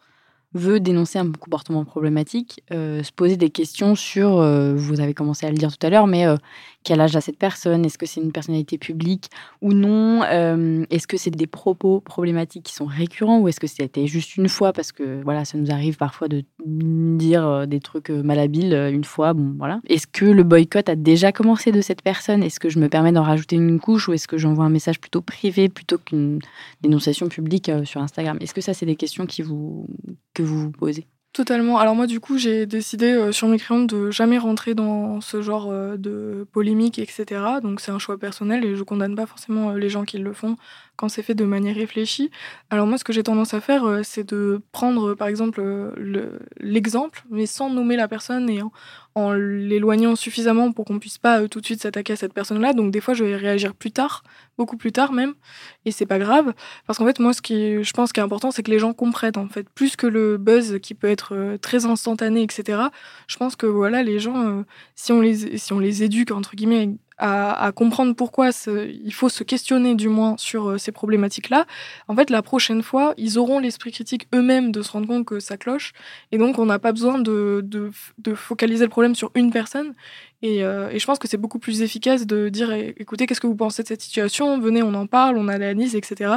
veut 0.55 0.81
dénoncer 0.81 1.19
un 1.19 1.31
comportement 1.31 1.85
problématique, 1.85 2.63
se 2.71 3.13
poser 3.13 3.37
des 3.37 3.51
questions 3.51 3.95
sur, 3.95 4.37
vous 4.77 5.01
avez 5.01 5.13
commencé 5.13 5.47
à 5.47 5.51
le 5.51 5.57
dire 5.57 5.77
tout 5.77 5.87
à 5.87 5.91
l'heure, 5.91 6.07
mais 6.07 6.25
quel 6.89 7.03
âge 7.03 7.15
a 7.17 7.21
cette 7.21 7.37
personne 7.37 7.85
Est-ce 7.85 7.99
que 7.99 8.07
c'est 8.07 8.23
une 8.23 8.33
personnalité 8.33 8.79
publique 8.79 9.29
ou 9.61 9.75
non 9.75 10.23
euh, 10.23 10.87
Est-ce 10.89 11.07
que 11.07 11.19
c'est 11.19 11.31
des 11.31 11.47
propos 11.47 12.01
problématiques 12.01 12.65
qui 12.65 12.73
sont 12.73 12.87
récurrents 12.87 13.41
ou 13.41 13.49
est-ce 13.49 13.61
que 13.61 13.67
c'était 13.67 14.07
juste 14.07 14.39
une 14.39 14.49
fois 14.49 14.73
Parce 14.73 14.91
que 14.91 15.23
voilà, 15.23 15.45
ça 15.45 15.59
nous 15.59 15.71
arrive 15.71 15.99
parfois 15.99 16.29
de 16.29 16.45
dire 16.65 17.47
euh, 17.47 17.67
des 17.67 17.81
trucs 17.81 18.09
euh, 18.09 18.23
malhabiles 18.23 18.73
une 18.73 19.05
fois. 19.05 19.35
Bon, 19.35 19.55
voilà. 19.59 19.83
Est-ce 19.87 20.07
que 20.07 20.25
le 20.25 20.45
boycott 20.45 20.89
a 20.89 20.97
déjà 20.97 21.31
commencé 21.31 21.73
de 21.73 21.83
cette 21.83 22.01
personne? 22.01 22.43
Est-ce 22.43 22.59
que 22.59 22.71
je 22.71 22.79
me 22.79 22.89
permets 22.89 23.13
d'en 23.13 23.23
rajouter 23.23 23.57
une 23.57 23.79
couche 23.81 24.09
ou 24.09 24.15
est-ce 24.15 24.27
que 24.27 24.39
j'envoie 24.39 24.65
un 24.65 24.71
message 24.71 24.99
plutôt 24.99 25.21
privé 25.21 25.69
plutôt 25.69 25.99
qu'une 25.99 26.39
dénonciation 26.81 27.29
publique 27.29 27.71
sur 27.85 28.01
Instagram? 28.01 28.39
Est-ce 28.41 28.55
que 28.55 28.63
ça, 28.63 28.73
c'est 28.73 28.87
des 28.87 28.97
questions 28.97 29.27
qui 29.27 29.43
vous, 29.43 29.87
que 30.33 30.43
vous 30.43 30.59
vous 30.59 30.71
posez? 30.71 31.07
Totalement. 31.35 31.79
Alors 31.79 31.95
moi, 31.95 32.07
du 32.07 32.21
coup, 32.21 32.37
j'ai 32.39 32.67
décidé 32.67 33.13
euh, 33.13 33.33
sur 33.33 33.47
mes 33.49 33.59
crayons 33.59 33.85
de 33.85 34.11
jamais 34.11 34.39
rentrer 34.39 34.75
dans 34.75 35.21
ce 35.21 35.41
genre 35.41 35.69
euh, 35.71 35.97
de 35.97 36.47
polémique, 36.53 36.99
etc. 36.99 37.61
Donc 37.63 37.81
c'est 37.81 37.93
un 37.93 37.99
choix 37.99 38.19
personnel 38.19 38.65
et 38.65 38.75
je 38.75 38.83
condamne 38.83 39.15
pas 39.15 39.27
forcément 39.27 39.71
euh, 39.71 39.79
les 39.79 39.89
gens 39.89 40.05
qui 40.05 40.19
le 40.19 40.33
font 40.33 40.57
quand 40.99 41.09
c'est 41.09 41.23
fait 41.23 41.35
de 41.35 41.45
manière 41.45 41.77
réfléchie. 41.77 42.31
Alors 42.71 42.87
moi, 42.87 42.99
ce 42.99 43.05
que 43.05 43.13
j'ai 43.13 43.23
tendance 43.23 43.55
à 43.55 43.61
faire, 43.61 43.85
euh, 43.85 44.01
c'est 44.03 44.29
de 44.29 44.61
prendre, 44.73 45.15
par 45.15 45.29
exemple, 45.29 45.63
l'exemple, 46.59 47.25
mais 47.31 47.47
sans 47.47 47.71
nommer 47.71 47.97
la 47.97 48.09
personne 48.09 48.51
et 48.51 48.61
en, 48.61 48.73
en 49.15 49.33
l'éloignant 49.33 50.17
suffisamment 50.17 50.73
pour 50.73 50.85
qu'on 50.85 50.99
puisse 50.99 51.17
pas 51.17 51.47
tout 51.47 51.61
de 51.61 51.65
suite 51.65 51.81
s'attaquer 51.81 52.15
à 52.15 52.17
cette 52.17 52.35
personne-là. 52.35 52.73
Donc 52.73 52.91
des 52.91 53.01
fois, 53.01 53.15
je 53.15 53.23
vais 53.23 53.37
réagir 53.37 53.75
plus 53.75 53.93
tard, 53.93 54.25
beaucoup 54.59 54.77
plus 54.77 54.91
tard 54.91 55.13
même, 55.13 55.35
et 55.85 55.93
c'est 55.93 56.05
pas 56.05 56.19
grave, 56.19 56.53
parce 56.89 56.99
qu'en 56.99 57.07
fait, 57.07 57.21
moi, 57.21 57.33
ce 57.33 57.43
qui, 57.43 57.83
je 57.85 57.93
pense, 57.93 58.13
qui 58.13 58.19
est 58.19 58.23
important, 58.25 58.51
c'est 58.51 58.65
que 58.65 58.71
les 58.73 58.81
gens 58.81 58.93
comprennent 58.93 59.39
en 59.39 59.49
fait, 59.49 59.69
plus 59.71 59.95
que 59.95 60.09
le 60.09 60.37
buzz 60.37 60.81
qui 60.83 60.95
peut 60.95 61.09
être 61.09 61.57
très 61.63 61.87
instantané, 61.87 62.43
etc. 62.43 62.83
Je 63.29 63.37
pense 63.37 63.55
que 63.55 63.67
voilà, 63.67 64.03
les 64.03 64.19
gens, 64.19 64.65
si 64.97 65.13
on 65.13 65.21
les, 65.21 65.59
si 65.59 65.73
on 65.73 65.79
les 65.79 66.03
éduque 66.03 66.33
entre 66.33 66.57
guillemets 66.57 66.91
à, 67.19 67.73
comprendre 67.75 68.15
pourquoi 68.15 68.51
il 68.67 69.13
faut 69.13 69.29
se 69.29 69.43
questionner 69.43 69.95
du 69.95 70.09
moins 70.09 70.37
sur 70.39 70.71
euh, 70.71 70.79
ces 70.79 70.93
problématiques-là, 70.93 71.67
en 72.07 72.15
fait, 72.15 72.31
la 72.31 72.43
prochaine 72.43 72.83
fois, 72.83 73.15
ils 73.17 73.39
auront 73.39 73.59
l'esprit 73.59 73.91
critique 73.91 74.29
eux-mêmes 74.35 74.71
de 74.71 74.83
se 74.83 74.93
rendre 74.93 75.09
compte 75.09 75.25
que 75.25 75.41
ça 75.41 75.57
cloche. 75.57 75.93
Et 76.31 76.39
donc, 76.39 76.59
on 76.59 76.67
n'a 76.67 76.79
pas 76.79 76.93
besoin 76.93 77.19
de, 77.19 77.65
de, 77.65 78.35
focaliser 78.35 78.85
le 78.85 78.91
problème 78.91 79.15
sur 79.15 79.31
une 79.35 79.51
personne. 79.51 79.95
Et, 80.43 80.63
euh, 80.65 80.91
et 80.91 80.99
je 80.99 81.07
pense 81.07 81.19
que 81.19 81.27
c'est 81.27 81.37
beaucoup 81.37 81.59
plus 81.59 81.83
efficace 81.83 82.27
de 82.27 82.49
dire 82.49 82.73
écoutez, 82.73 83.27
qu'est-ce 83.27 83.41
que 83.41 83.47
vous 83.47 83.57
pensez 83.57 83.83
de 83.83 83.89
cette 83.89 84.03
situation? 84.03 84.59
Venez, 84.61 84.83
on 84.83 84.95
en 84.95 85.07
parle, 85.07 85.37
on 85.39 85.49
analyse, 85.49 85.97
etc. 85.97 86.35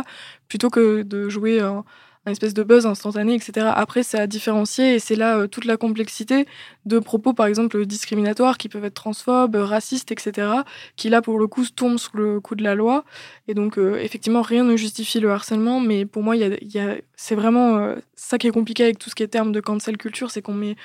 Plutôt 0.47 0.69
que 0.69 1.03
de 1.03 1.29
jouer 1.29 1.59
un 1.59 1.83
espèce 2.29 2.53
de 2.53 2.61
buzz 2.61 2.85
instantané, 2.85 3.33
etc. 3.33 3.67
Après, 3.73 4.03
c'est 4.03 4.19
à 4.19 4.27
différencier 4.27 4.95
et 4.95 4.99
c'est 4.99 5.15
là 5.15 5.39
euh, 5.39 5.47
toute 5.47 5.65
la 5.65 5.75
complexité 5.75 6.45
de 6.85 6.99
propos, 6.99 7.33
par 7.33 7.47
exemple, 7.47 7.83
discriminatoires 7.85 8.59
qui 8.59 8.69
peuvent 8.69 8.85
être 8.85 8.93
transphobes, 8.93 9.55
racistes, 9.55 10.11
etc., 10.11 10.47
qui 10.95 11.09
là, 11.09 11.21
pour 11.23 11.39
le 11.39 11.47
coup, 11.47 11.65
tombent 11.67 11.97
sous 11.97 12.15
le 12.15 12.39
coup 12.39 12.53
de 12.53 12.63
la 12.63 12.75
loi. 12.75 13.05
Et 13.47 13.55
donc, 13.55 13.79
euh, 13.79 13.97
effectivement, 13.99 14.43
rien 14.43 14.63
ne 14.63 14.75
justifie 14.75 15.19
le 15.19 15.31
harcèlement, 15.31 15.79
mais 15.79 16.05
pour 16.05 16.21
moi, 16.21 16.35
y 16.35 16.41
y 16.61 16.79
a, 16.79 16.95
c'est 17.15 17.35
vraiment 17.35 17.77
euh, 17.77 17.95
ça 18.15 18.37
qui 18.37 18.47
est 18.47 18.51
compliqué 18.51 18.83
avec 18.83 18.99
tout 18.99 19.09
ce 19.09 19.15
qui 19.15 19.23
est 19.23 19.27
terme 19.27 19.51
de 19.51 19.59
cancel 19.59 19.97
culture, 19.97 20.29
c'est 20.29 20.43
qu'on 20.43 20.53
met 20.53 20.75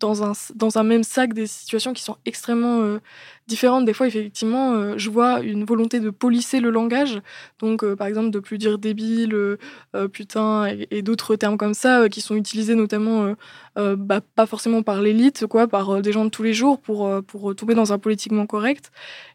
dans 0.00 0.22
un, 0.22 0.32
dans 0.54 0.78
un 0.78 0.82
même 0.82 1.02
sac 1.02 1.34
des 1.34 1.46
situations 1.46 1.92
qui 1.92 2.02
sont 2.02 2.16
extrêmement 2.26 2.98
différentes. 3.46 3.84
Des 3.84 3.92
fois, 3.92 4.06
effectivement, 4.06 4.74
euh, 4.74 4.94
je 4.96 5.10
vois 5.10 5.40
une 5.40 5.64
volonté 5.64 6.00
de 6.00 6.10
polisser 6.10 6.60
le 6.60 6.70
langage. 6.70 7.20
Donc, 7.58 7.84
euh, 7.84 7.96
par 7.96 8.06
exemple, 8.06 8.30
de 8.30 8.38
plus 8.38 8.58
dire 8.58 8.78
débile, 8.78 9.36
putain, 10.12 10.66
et, 10.90 11.02
d'autres 11.02 11.36
termes 11.36 11.56
comme 11.56 11.74
ça, 11.74 12.08
qui 12.08 12.20
sont 12.20 12.36
utilisés 12.36 12.74
notamment, 12.74 13.34
bah, 13.76 14.20
pas 14.34 14.46
forcément 14.46 14.82
par 14.82 15.00
l'élite, 15.00 15.46
quoi, 15.46 15.66
par 15.66 16.02
des 16.02 16.12
gens 16.12 16.24
de 16.24 16.30
tous 16.30 16.42
les 16.42 16.54
jours 16.54 16.78
pour, 16.80 17.10
pour 17.24 17.54
tomber 17.54 17.74
dans 17.74 17.92
un 17.92 17.98
politiquement 17.98 18.46
correct. 18.46 18.90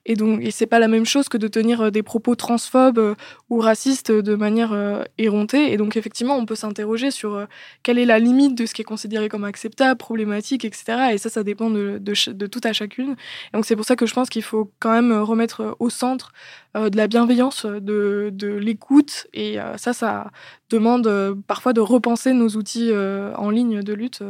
Et 0.05 0.15
donc, 0.15 0.41
et 0.41 0.51
c'est 0.51 0.65
pas 0.65 0.79
la 0.79 0.87
même 0.87 1.05
chose 1.05 1.29
que 1.29 1.37
de 1.37 1.47
tenir 1.47 1.91
des 1.91 2.03
propos 2.03 2.35
transphobes 2.35 3.15
ou 3.49 3.59
racistes 3.59 4.11
de 4.11 4.35
manière 4.35 5.05
éhontée. 5.17 5.71
Et 5.71 5.77
donc, 5.77 5.95
effectivement, 5.97 6.37
on 6.37 6.45
peut 6.45 6.55
s'interroger 6.55 7.11
sur 7.11 7.45
quelle 7.83 7.97
est 7.97 8.05
la 8.05 8.19
limite 8.19 8.55
de 8.55 8.65
ce 8.65 8.73
qui 8.73 8.81
est 8.81 8.85
considéré 8.85 9.29
comme 9.29 9.43
acceptable, 9.43 9.97
problématique 9.97 10.65
etc. 10.65 11.13
Et 11.13 11.17
ça, 11.17 11.29
ça 11.29 11.43
dépend 11.43 11.69
de, 11.69 11.99
de, 11.99 12.47
tout 12.47 12.61
à 12.63 12.73
chacune. 12.73 13.11
Et 13.11 13.57
donc 13.57 13.65
c'est 13.65 13.75
pour 13.75 13.85
ça 13.85 13.95
que 13.95 14.00
je 14.05 14.13
pense 14.13 14.29
qu'il 14.29 14.43
faut 14.43 14.71
quand 14.79 14.91
même 14.91 15.13
remettre 15.13 15.75
au 15.79 15.89
centre 15.89 16.31
euh, 16.75 16.89
de 16.89 16.97
la 16.97 17.07
bienveillance, 17.07 17.65
de, 17.65 18.29
de 18.33 18.47
l'écoute. 18.47 19.27
Et 19.33 19.59
euh, 19.59 19.77
ça, 19.77 19.93
ça 19.93 20.31
demande 20.69 21.07
euh, 21.07 21.35
parfois 21.47 21.73
de 21.73 21.81
repenser 21.81 22.33
nos 22.33 22.49
outils 22.49 22.91
en 22.93 23.49
ligne 23.49 23.81
de 23.81 23.93
lutte 23.93 24.23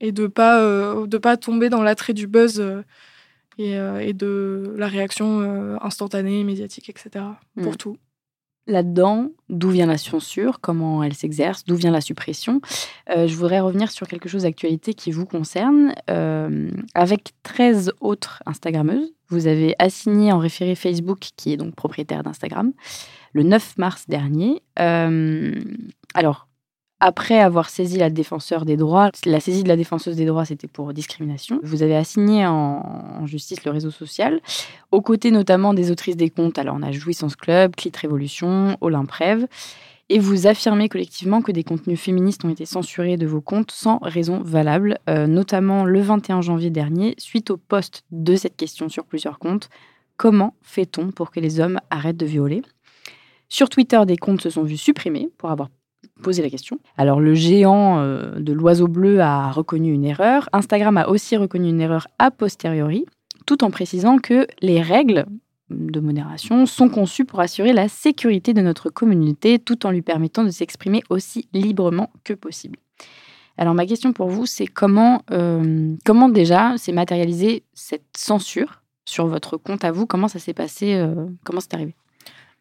et 0.00 0.12
de 0.12 0.26
pas 0.26 0.60
de 0.60 1.18
pas 1.18 1.36
tomber 1.36 1.68
dans 1.68 1.82
l'attrait 1.82 2.14
du 2.14 2.26
buzz. 2.26 2.62
Et, 3.60 3.72
et, 3.72 4.12
de 4.12 4.72
la 4.76 4.86
réaction 4.86 5.76
instantanée, 5.82 6.44
médiatique, 6.44 6.88
etc. 6.88 7.24
Pour 7.60 7.72
mm. 7.72 7.76
tout 7.76 7.96
là-dedans, 8.68 9.30
d'où 9.48 9.70
vient 9.70 9.86
la 9.86 9.98
censure, 9.98 10.60
comment 10.60 11.02
elle 11.02 11.14
s'exerce, 11.14 11.64
d'où 11.64 11.74
vient 11.74 11.90
la 11.90 12.00
suppression. 12.00 12.60
Euh, 13.10 13.26
je 13.26 13.34
voudrais 13.34 13.60
revenir 13.60 13.90
sur 13.90 14.06
quelque 14.06 14.28
chose 14.28 14.42
d'actualité 14.42 14.94
qui 14.94 15.10
vous 15.10 15.26
concerne. 15.26 15.94
Euh, 16.10 16.70
avec 16.94 17.32
13 17.42 17.92
autres 18.00 18.42
Instagrammeuses, 18.46 19.12
vous 19.30 19.46
avez 19.46 19.74
assigné 19.78 20.32
en 20.32 20.38
référé 20.38 20.74
Facebook, 20.74 21.30
qui 21.36 21.52
est 21.52 21.56
donc 21.56 21.74
propriétaire 21.74 22.22
d'Instagram, 22.22 22.72
le 23.32 23.42
9 23.42 23.78
mars 23.78 24.04
dernier. 24.08 24.62
Euh, 24.78 25.58
alors, 26.14 26.47
après 27.00 27.38
avoir 27.38 27.70
saisi 27.70 27.96
la 27.96 28.10
défenseur 28.10 28.64
des 28.64 28.76
droits, 28.76 29.10
la 29.24 29.40
saisie 29.40 29.62
de 29.62 29.68
la 29.68 29.76
défenseuse 29.76 30.16
des 30.16 30.26
droits, 30.26 30.44
c'était 30.44 30.66
pour 30.66 30.92
discrimination. 30.92 31.60
Vous 31.62 31.82
avez 31.82 31.96
assigné 31.96 32.44
en, 32.46 33.24
justice 33.26 33.64
le 33.64 33.70
réseau 33.70 33.90
social, 33.90 34.40
aux 34.90 35.00
côtés 35.00 35.30
notamment 35.30 35.74
des 35.74 35.90
autrices 35.90 36.16
des 36.16 36.30
comptes. 36.30 36.58
Alors, 36.58 36.76
on 36.78 36.82
a 36.82 36.90
Jouissance 36.90 37.36
Club, 37.36 37.76
Clit 37.76 37.92
Révolution, 38.00 38.76
Olymprève. 38.80 39.46
Et 40.10 40.18
vous 40.18 40.46
affirmez 40.46 40.88
collectivement 40.88 41.42
que 41.42 41.52
des 41.52 41.64
contenus 41.64 42.00
féministes 42.00 42.42
ont 42.44 42.48
été 42.48 42.64
censurés 42.64 43.18
de 43.18 43.26
vos 43.26 43.42
comptes 43.42 43.70
sans 43.70 43.98
raison 43.98 44.40
valable, 44.42 44.98
euh, 45.10 45.26
notamment 45.26 45.84
le 45.84 46.00
21 46.00 46.40
janvier 46.40 46.70
dernier, 46.70 47.14
suite 47.18 47.50
au 47.50 47.58
post 47.58 48.04
de 48.10 48.34
cette 48.34 48.56
question 48.56 48.88
sur 48.88 49.04
plusieurs 49.04 49.38
comptes. 49.38 49.68
Comment 50.16 50.54
fait-on 50.62 51.10
pour 51.10 51.30
que 51.30 51.40
les 51.40 51.60
hommes 51.60 51.78
arrêtent 51.90 52.16
de 52.16 52.24
violer? 52.24 52.62
Sur 53.50 53.68
Twitter, 53.68 54.00
des 54.06 54.16
comptes 54.16 54.40
se 54.40 54.50
sont 54.50 54.62
vus 54.62 54.78
supprimés 54.78 55.28
pour 55.36 55.50
avoir 55.50 55.68
poser 56.22 56.42
la 56.42 56.50
question. 56.50 56.78
Alors 56.96 57.20
le 57.20 57.34
géant 57.34 57.98
euh, 57.98 58.38
de 58.38 58.52
l'oiseau 58.52 58.88
bleu 58.88 59.20
a 59.20 59.50
reconnu 59.50 59.92
une 59.92 60.04
erreur. 60.04 60.48
Instagram 60.52 60.96
a 60.96 61.08
aussi 61.08 61.36
reconnu 61.36 61.68
une 61.68 61.80
erreur 61.80 62.08
a 62.18 62.30
posteriori, 62.30 63.06
tout 63.46 63.64
en 63.64 63.70
précisant 63.70 64.18
que 64.18 64.46
les 64.60 64.82
règles 64.82 65.26
de 65.70 66.00
modération 66.00 66.66
sont 66.66 66.88
conçues 66.88 67.24
pour 67.24 67.40
assurer 67.40 67.72
la 67.72 67.88
sécurité 67.88 68.54
de 68.54 68.62
notre 68.62 68.90
communauté 68.90 69.58
tout 69.58 69.86
en 69.86 69.90
lui 69.90 70.02
permettant 70.02 70.44
de 70.44 70.50
s'exprimer 70.50 71.02
aussi 71.10 71.48
librement 71.52 72.10
que 72.24 72.32
possible. 72.32 72.78
Alors 73.58 73.74
ma 73.74 73.86
question 73.86 74.12
pour 74.12 74.28
vous, 74.28 74.46
c'est 74.46 74.66
comment, 74.66 75.22
euh, 75.32 75.96
déjà 76.30 76.78
s'est 76.78 76.92
matérialisée 76.92 77.64
cette 77.74 78.04
censure 78.16 78.82
sur 79.04 79.26
votre 79.26 79.56
compte 79.56 79.84
à 79.84 79.90
vous? 79.90 80.06
Comment 80.06 80.28
ça 80.28 80.38
s'est 80.38 80.54
passé 80.54 80.94
euh, 80.94 81.26
Comment 81.44 81.60
c'est 81.60 81.74
arrivé? 81.74 81.94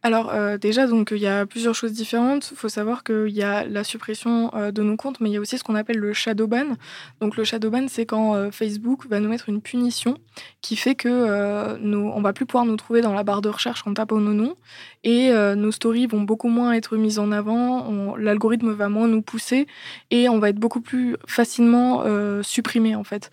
Alors 0.04 0.30
euh, 0.32 0.58
déjà, 0.58 0.86
donc 0.86 1.10
il 1.12 1.18
y 1.18 1.28
a 1.28 1.46
plusieurs 1.48 1.74
choses 1.74 1.92
différentes. 1.92 2.52
Il 2.52 2.58
faut 2.58 2.70
savoir 2.70 3.04
qu'il 3.04 3.30
y 3.30 3.42
a 3.42 3.66
la 3.66 3.84
suppression 3.84 4.52
euh, 4.54 4.72
de 4.72 4.84
nos 4.84 4.96
comptes, 4.96 5.20
mais 5.20 5.30
il 5.30 5.34
y 5.34 5.38
a 5.38 5.42
aussi 5.42 5.58
ce 5.58 5.64
qu'on 5.64 5.74
appelle 5.74 5.98
le 5.98 6.14
shadow 6.14 6.46
ban. 6.46 6.78
Donc 7.20 7.36
le 7.36 7.44
shadow 7.44 7.72
ban, 7.72 7.88
c'est 7.88 8.06
quand 8.06 8.36
euh, 8.36 8.52
Facebook 8.52 9.08
va 9.10 9.20
nous 9.20 9.28
mettre 9.28 9.50
une 9.50 9.60
punition 9.60 10.18
qui 10.62 10.76
fait 10.76 10.94
que 10.94 11.78
nous, 11.80 12.12
on 12.14 12.22
va 12.22 12.32
plus 12.32 12.46
pouvoir 12.46 12.66
nous 12.66 12.76
trouver 12.76 13.02
dans 13.02 13.14
la 13.14 13.24
barre 13.24 13.42
de 13.42 13.50
recherche 13.50 13.88
en 13.88 13.94
tapant 13.94 14.20
nos 14.20 14.34
noms 14.34 14.56
et 15.04 15.32
nos 15.32 15.72
stories 15.72 16.06
vont 16.06 16.22
beaucoup 16.22 16.50
moins 16.50 16.74
être 16.74 16.98
mises 16.98 17.18
en 17.18 17.32
avant. 17.32 18.16
L'algorithme 18.18 18.72
va 18.72 18.90
moins 18.90 19.08
nous 19.08 19.22
pousser 19.22 19.66
et 20.12 20.30
on 20.30 20.38
va 20.40 20.50
être 20.50 20.58
beaucoup 20.58 20.82
plus 20.82 21.16
facilement 21.26 22.04
supprimé 22.44 22.96
en 22.96 23.04
fait. 23.04 23.32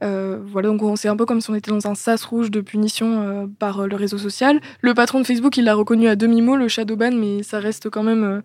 voilà, 0.00 0.68
donc 0.68 0.98
c'est 0.98 1.08
un 1.08 1.16
peu 1.16 1.26
comme 1.26 1.40
si 1.40 1.50
on 1.50 1.54
était 1.54 1.72
dans 1.72 1.86
un 1.86 1.94
sas 1.94 2.24
rouge 2.24 2.50
de 2.50 2.60
punition 2.60 3.50
par 3.58 3.86
le 3.86 3.96
réseau 3.96 4.18
social. 4.18 4.60
Le 4.80 4.94
patron 4.94 5.20
de 5.20 5.26
Facebook, 5.26 5.56
il 5.56 5.64
l'a 5.64 5.74
reconnu 5.74 6.05
à 6.08 6.16
demi-mot 6.16 6.56
le 6.56 6.68
Shadowban, 6.68 7.12
mais 7.12 7.42
ça 7.42 7.58
reste 7.58 7.90
quand 7.90 8.02
même 8.02 8.24
euh, 8.24 8.40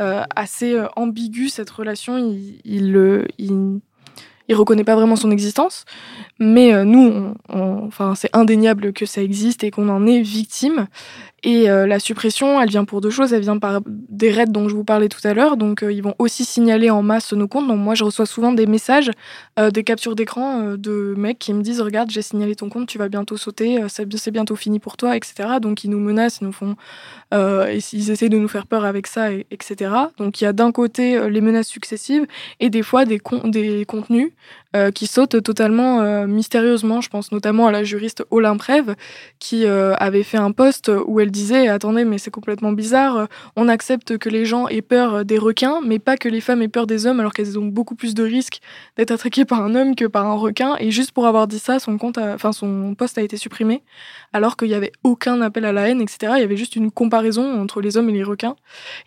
euh, 0.00 0.22
assez 0.34 0.74
euh, 0.74 0.86
ambigu 0.96 1.48
cette 1.48 1.70
relation. 1.70 2.18
Il, 2.18 2.60
il, 2.64 3.24
il, 3.38 3.80
il, 4.48 4.54
reconnaît 4.54 4.84
pas 4.84 4.96
vraiment 4.96 5.16
son 5.16 5.30
existence, 5.30 5.84
mais 6.38 6.84
nous, 6.84 7.34
enfin, 7.48 8.14
c'est 8.14 8.34
indéniable 8.34 8.92
que 8.92 9.06
ça 9.06 9.22
existe 9.22 9.62
et 9.64 9.70
qu'on 9.70 9.88
en 9.88 10.06
est 10.06 10.22
victime. 10.22 10.88
Et 11.42 11.70
euh, 11.70 11.86
la 11.86 11.98
suppression, 11.98 12.60
elle 12.60 12.68
vient 12.68 12.84
pour 12.84 13.00
deux 13.00 13.10
choses. 13.10 13.32
Elle 13.32 13.42
vient 13.42 13.58
par 13.58 13.80
des 13.86 14.30
raids 14.30 14.46
dont 14.46 14.68
je 14.68 14.74
vous 14.74 14.84
parlais 14.84 15.08
tout 15.08 15.26
à 15.26 15.32
l'heure. 15.32 15.56
Donc, 15.56 15.82
euh, 15.82 15.92
ils 15.92 16.02
vont 16.02 16.14
aussi 16.18 16.44
signaler 16.44 16.90
en 16.90 17.02
masse 17.02 17.32
nos 17.32 17.48
comptes. 17.48 17.66
Donc, 17.66 17.78
moi, 17.78 17.94
je 17.94 18.04
reçois 18.04 18.26
souvent 18.26 18.52
des 18.52 18.66
messages, 18.66 19.10
euh, 19.58 19.70
des 19.70 19.82
captures 19.82 20.14
d'écran 20.14 20.74
de 20.76 21.14
mecs 21.16 21.38
qui 21.38 21.54
me 21.54 21.62
disent 21.62 21.80
Regarde, 21.80 22.10
j'ai 22.10 22.22
signalé 22.22 22.54
ton 22.56 22.68
compte, 22.68 22.88
tu 22.88 22.98
vas 22.98 23.08
bientôt 23.08 23.36
sauter, 23.36 23.82
c'est 23.88 24.30
bientôt 24.30 24.56
fini 24.56 24.80
pour 24.80 24.96
toi, 24.96 25.16
etc. 25.16 25.48
Donc, 25.60 25.84
ils 25.84 25.90
nous 25.90 26.00
menacent, 26.00 26.40
ils 26.40 26.44
nous 26.44 26.52
font. 26.52 26.76
ils 27.32 28.10
essaient 28.10 28.28
de 28.28 28.38
nous 28.38 28.48
faire 28.48 28.66
peur 28.66 28.84
avec 28.84 29.06
ça, 29.06 29.32
etc. 29.32 29.92
Donc, 30.18 30.40
il 30.40 30.44
y 30.44 30.46
a 30.46 30.52
d'un 30.52 30.72
côté 30.72 31.28
les 31.30 31.40
menaces 31.40 31.68
successives 31.68 32.26
et 32.60 32.70
des 32.70 32.82
fois 32.82 33.04
des, 33.04 33.20
des 33.44 33.84
contenus 33.86 34.32
qui 34.94 35.06
sautent 35.06 35.42
totalement 35.42 36.26
mystérieusement. 36.26 37.00
Je 37.00 37.08
pense 37.08 37.32
notamment 37.32 37.66
à 37.66 37.72
la 37.72 37.84
juriste 37.84 38.24
Olymprève 38.30 38.94
qui 39.38 39.66
avait 39.66 40.22
fait 40.22 40.36
un 40.36 40.52
post 40.52 40.90
où 41.06 41.20
elle 41.20 41.30
disait 41.30 41.68
attendez 41.68 42.04
mais 42.04 42.18
c'est 42.18 42.30
complètement 42.30 42.72
bizarre 42.72 43.28
on 43.56 43.68
accepte 43.68 44.18
que 44.18 44.28
les 44.28 44.44
gens 44.44 44.68
aient 44.68 44.82
peur 44.82 45.24
des 45.24 45.38
requins 45.38 45.80
mais 45.84 45.98
pas 45.98 46.16
que 46.16 46.28
les 46.28 46.40
femmes 46.40 46.62
aient 46.62 46.68
peur 46.68 46.86
des 46.86 47.06
hommes 47.06 47.20
alors 47.20 47.32
qu'elles 47.32 47.58
ont 47.58 47.66
beaucoup 47.66 47.94
plus 47.94 48.14
de 48.14 48.22
risques 48.22 48.60
d'être 48.96 49.10
attaquées 49.10 49.44
par 49.44 49.62
un 49.62 49.74
homme 49.74 49.94
que 49.94 50.04
par 50.04 50.26
un 50.26 50.34
requin 50.34 50.76
et 50.78 50.90
juste 50.90 51.12
pour 51.12 51.26
avoir 51.26 51.46
dit 51.46 51.58
ça 51.58 51.78
son 51.78 51.98
compte 51.98 52.18
enfin 52.18 52.52
son 52.52 52.94
poste 52.94 53.18
a 53.18 53.22
été 53.22 53.36
supprimé 53.36 53.82
alors 54.32 54.56
qu'il 54.56 54.68
n'y 54.68 54.74
avait 54.74 54.92
aucun 55.04 55.40
appel 55.40 55.64
à 55.64 55.72
la 55.72 55.88
haine 55.88 56.00
etc 56.00 56.34
il 56.36 56.40
y 56.40 56.44
avait 56.44 56.56
juste 56.56 56.76
une 56.76 56.90
comparaison 56.90 57.60
entre 57.60 57.80
les 57.80 57.96
hommes 57.96 58.10
et 58.10 58.12
les 58.12 58.22
requins 58.22 58.56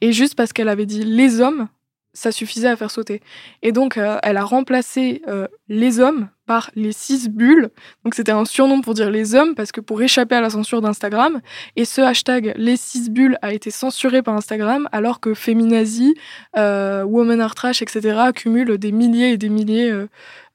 et 0.02 0.12
juste 0.12 0.36
parce 0.36 0.54
qu'elle 0.54 0.70
avait 0.70 0.86
dit 0.86 1.04
les 1.04 1.42
hommes 1.42 1.68
ça 2.14 2.32
suffisait 2.32 2.68
à 2.68 2.76
faire 2.76 2.92
sauter. 2.92 3.22
Et 3.62 3.72
donc, 3.72 3.98
euh, 3.98 4.18
elle 4.24 4.38
a 4.38 4.44
remplacé 4.44 5.22
euh, 5.28 5.48
les 5.68 6.00
hommes 6.00 6.30
par 6.46 6.70
les 6.76 6.92
six 6.92 7.30
bulles. 7.30 7.70
Donc, 8.04 8.14
c'était 8.14 8.32
un 8.32 8.46
surnom 8.46 8.82
pour 8.82 8.94
dire 8.94 9.10
les 9.10 9.34
hommes, 9.34 9.56
parce 9.56 9.72
que 9.72 9.82
pour 9.82 10.02
échapper 10.02 10.36
à 10.36 10.42
la 10.42 10.52
censure 10.52 10.82
d'Instagram. 10.82 11.42
Et 11.76 11.86
ce 11.86 12.02
hashtag 12.02 12.54
les 12.56 12.78
six 12.78 13.10
bulles 13.10 13.38
a 13.42 13.54
été 13.54 13.72
censuré 13.72 14.22
par 14.22 14.36
Instagram, 14.36 14.88
alors 14.92 15.20
que 15.20 15.34
Feminazi, 15.34 16.14
euh, 16.56 17.04
Woman 17.04 17.42
Are 17.42 17.56
Trash, 17.56 17.82
etc. 17.82 18.32
cumulent 18.36 18.78
des 18.78 18.92
milliers 18.92 19.32
et 19.32 19.38
des 19.38 19.50
milliers 19.50 19.92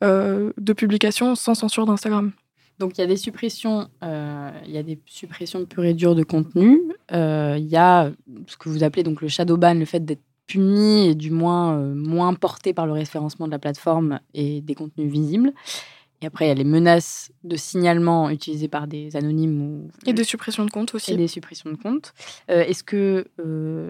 euh, 0.04 0.52
de 0.56 0.72
publications 0.72 1.34
sans 1.34 1.54
censure 1.54 1.86
d'Instagram. 1.86 2.32
Donc 2.78 2.96
il 2.96 3.00
y 3.00 3.04
a 3.04 3.09
des 3.09 3.16
suppressions, 3.16 3.88
il 4.02 4.70
y 4.70 4.78
a 4.78 4.84
des 4.84 5.00
suppressions 5.06 5.64
pures 5.64 5.84
et 5.84 5.94
dures 5.94 6.14
de 6.14 6.22
contenu. 6.22 6.80
Il 7.11 7.66
y 7.66 7.76
a 7.76 8.12
ce 8.46 8.56
que 8.56 8.68
vous 8.68 8.84
appelez 8.84 9.02
donc 9.02 9.20
le 9.20 9.26
shadow 9.26 9.56
ban, 9.56 9.74
le 9.74 9.84
fait 9.84 9.98
d'être 9.98 10.22
puni 10.49 11.09
et 11.09 11.14
du 11.14 11.30
moins 11.30 11.78
euh, 11.78 11.94
moins 11.94 12.34
porté 12.34 12.74
par 12.74 12.86
le 12.86 12.92
référencement 12.92 13.46
de 13.46 13.53
la 13.53 13.61
plateforme 13.61 14.18
et 14.34 14.61
des 14.61 14.74
contenus 14.74 15.12
visibles. 15.12 15.53
Et 16.20 16.26
après, 16.26 16.46
il 16.46 16.49
y 16.49 16.51
a 16.51 16.55
les 16.55 16.64
menaces 16.64 17.30
de 17.49 17.57
signalement 17.57 18.30
utilisées 18.30 18.68
par 18.68 18.86
des 18.86 19.16
anonymes 19.16 19.61
ou 19.62 19.90
et 20.07 20.12
des 20.12 20.24
suppressions 20.24 20.64
de 20.64 20.70
comptes 20.70 20.94
aussi. 20.94 21.12
Et 21.12 21.16
des 21.16 21.28
suppressions 21.28 21.70
de 21.70 21.76
comptes. 21.76 22.14
Euh, 22.51 22.62
est-ce 22.62 22.84
que, 22.84 23.26
euh, 23.44 23.88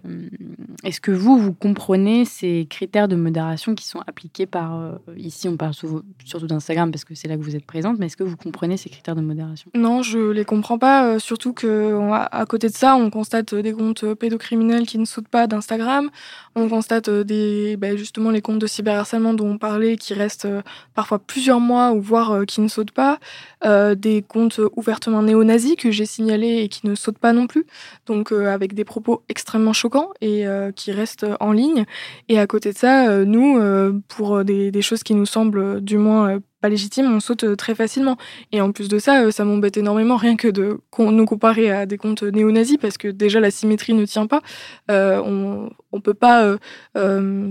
est-ce 0.85 1.01
que 1.01 1.11
vous, 1.11 1.39
vous 1.39 1.53
comprenez 1.53 2.25
ces 2.25 2.67
critères 2.71 3.09
de 3.09 3.17
modération 3.17 3.75
qui 3.75 3.87
sont 3.87 4.01
appliqués 4.07 4.47
par 4.47 4.79
euh, 4.79 4.93
ici, 5.17 5.49
on 5.49 5.57
parle 5.57 5.75
surtout 5.75 6.47
d'Instagram 6.47 6.91
parce 6.91 7.05
que 7.05 7.15
c'est 7.15 7.29
là 7.29 7.37
que 7.37 7.43
vous 7.43 7.57
êtes 7.57 7.67
présente, 7.67 7.99
mais 7.99 8.07
est-ce 8.07 8.17
que 8.17 8.25
vous 8.25 8.37
comprenez 8.37 8.77
ces 8.77 8.89
critères 8.89 9.17
de 9.17 9.21
modération? 9.21 9.71
Non, 9.75 10.03
je 10.03 10.31
les 10.31 10.45
comprends 10.45 10.79
pas. 10.79 11.07
euh, 11.15 11.19
surtout 11.19 11.53
que 11.53 11.93
on 11.95 12.13
a- 12.13 12.19
à 12.19 12.47
côté 12.47 12.69
de 12.69 12.75
ça, 12.75 12.97
on 12.97 13.11
constate 13.11 13.55
des 13.55 13.73
comptes 13.73 14.15
pédocriminels 14.15 14.87
qui 14.87 14.99
ne 14.99 15.05
sautent 15.05 15.29
pas 15.29 15.47
d'Instagram. 15.47 16.11
On 16.55 16.69
constate 16.69 17.09
euh, 17.09 17.25
des, 17.25 17.77
ben, 17.77 17.97
justement 17.97 18.31
les 18.31 18.41
comptes 18.41 18.59
de 18.59 18.67
cyberharcèlement 18.67 19.35
dont 19.35 19.49
on 19.51 19.59
parlait 19.59 19.97
qui 19.97 20.15
restent 20.15 20.45
euh, 20.47 20.63
parfois 20.95 21.19
plusieurs 21.19 21.61
mois 21.61 21.93
ou 21.93 22.01
voire 22.01 22.33
euh, 22.33 22.45
qui 22.45 22.61
ne 22.61 22.69
sautent 22.69 22.91
pas. 22.93 23.19
Euh, 23.65 23.97
des 23.97 24.23
comptes 24.23 24.61
ouvertement 24.77 25.23
néo-nazis 25.23 25.75
que 25.75 25.91
j'ai 25.91 26.07
signalés 26.07 26.59
et 26.63 26.69
qui 26.69 26.87
ne 26.87 26.95
sautent 26.95 27.19
pas 27.19 27.33
non 27.33 27.49
plus. 27.49 27.67
Donc 28.07 28.33
euh, 28.33 28.47
avec 28.47 28.73
des 28.73 28.85
propos 28.85 29.23
extrêmement 29.29 29.73
choquants 29.73 30.11
et 30.21 30.47
euh, 30.47 30.71
qui 30.71 30.93
restent 30.93 31.27
en 31.41 31.53
ligne. 31.53 31.85
Et 32.29 32.39
à 32.39 32.47
côté 32.47 32.73
de 32.73 32.79
ça, 32.79 33.25
nous, 33.25 33.61
pour 34.09 34.45
des, 34.45 34.83
choses 34.83 35.03
qui 35.03 35.15
nous 35.15 35.27
semblent 35.27 35.81
du 35.81 35.99
moins 35.99 36.39
pas 36.61 36.69
légitimes, 36.69 37.13
on 37.13 37.21
saute 37.21 37.45
euh, 37.45 37.57
très 37.57 37.75
facilement. 37.75 38.17
Et 38.51 38.61
en 38.61 38.73
plus 38.73 38.89
de 38.89 38.99
ça, 38.99 39.23
euh, 39.23 39.31
ça 39.31 39.45
m'embête 39.45 39.77
énormément 39.77 40.17
rien 40.17 40.37
que 40.37 40.49
de 40.49 40.81
nous 40.99 41.25
comparer 41.25 41.71
à 41.71 41.87
des 41.87 41.99
comptes 41.99 42.25
néo-nazis 42.25 42.79
parce 42.79 42.99
que 42.99 43.09
déjà 43.09 43.39
la 43.39 43.51
symétrie 43.51 43.95
ne 43.95 44.05
tient 44.05 44.27
pas. 44.27 44.43
Euh, 44.91 45.23
on 45.25 45.71
on 45.91 46.03
peut 46.03 46.13
pas 46.13 46.59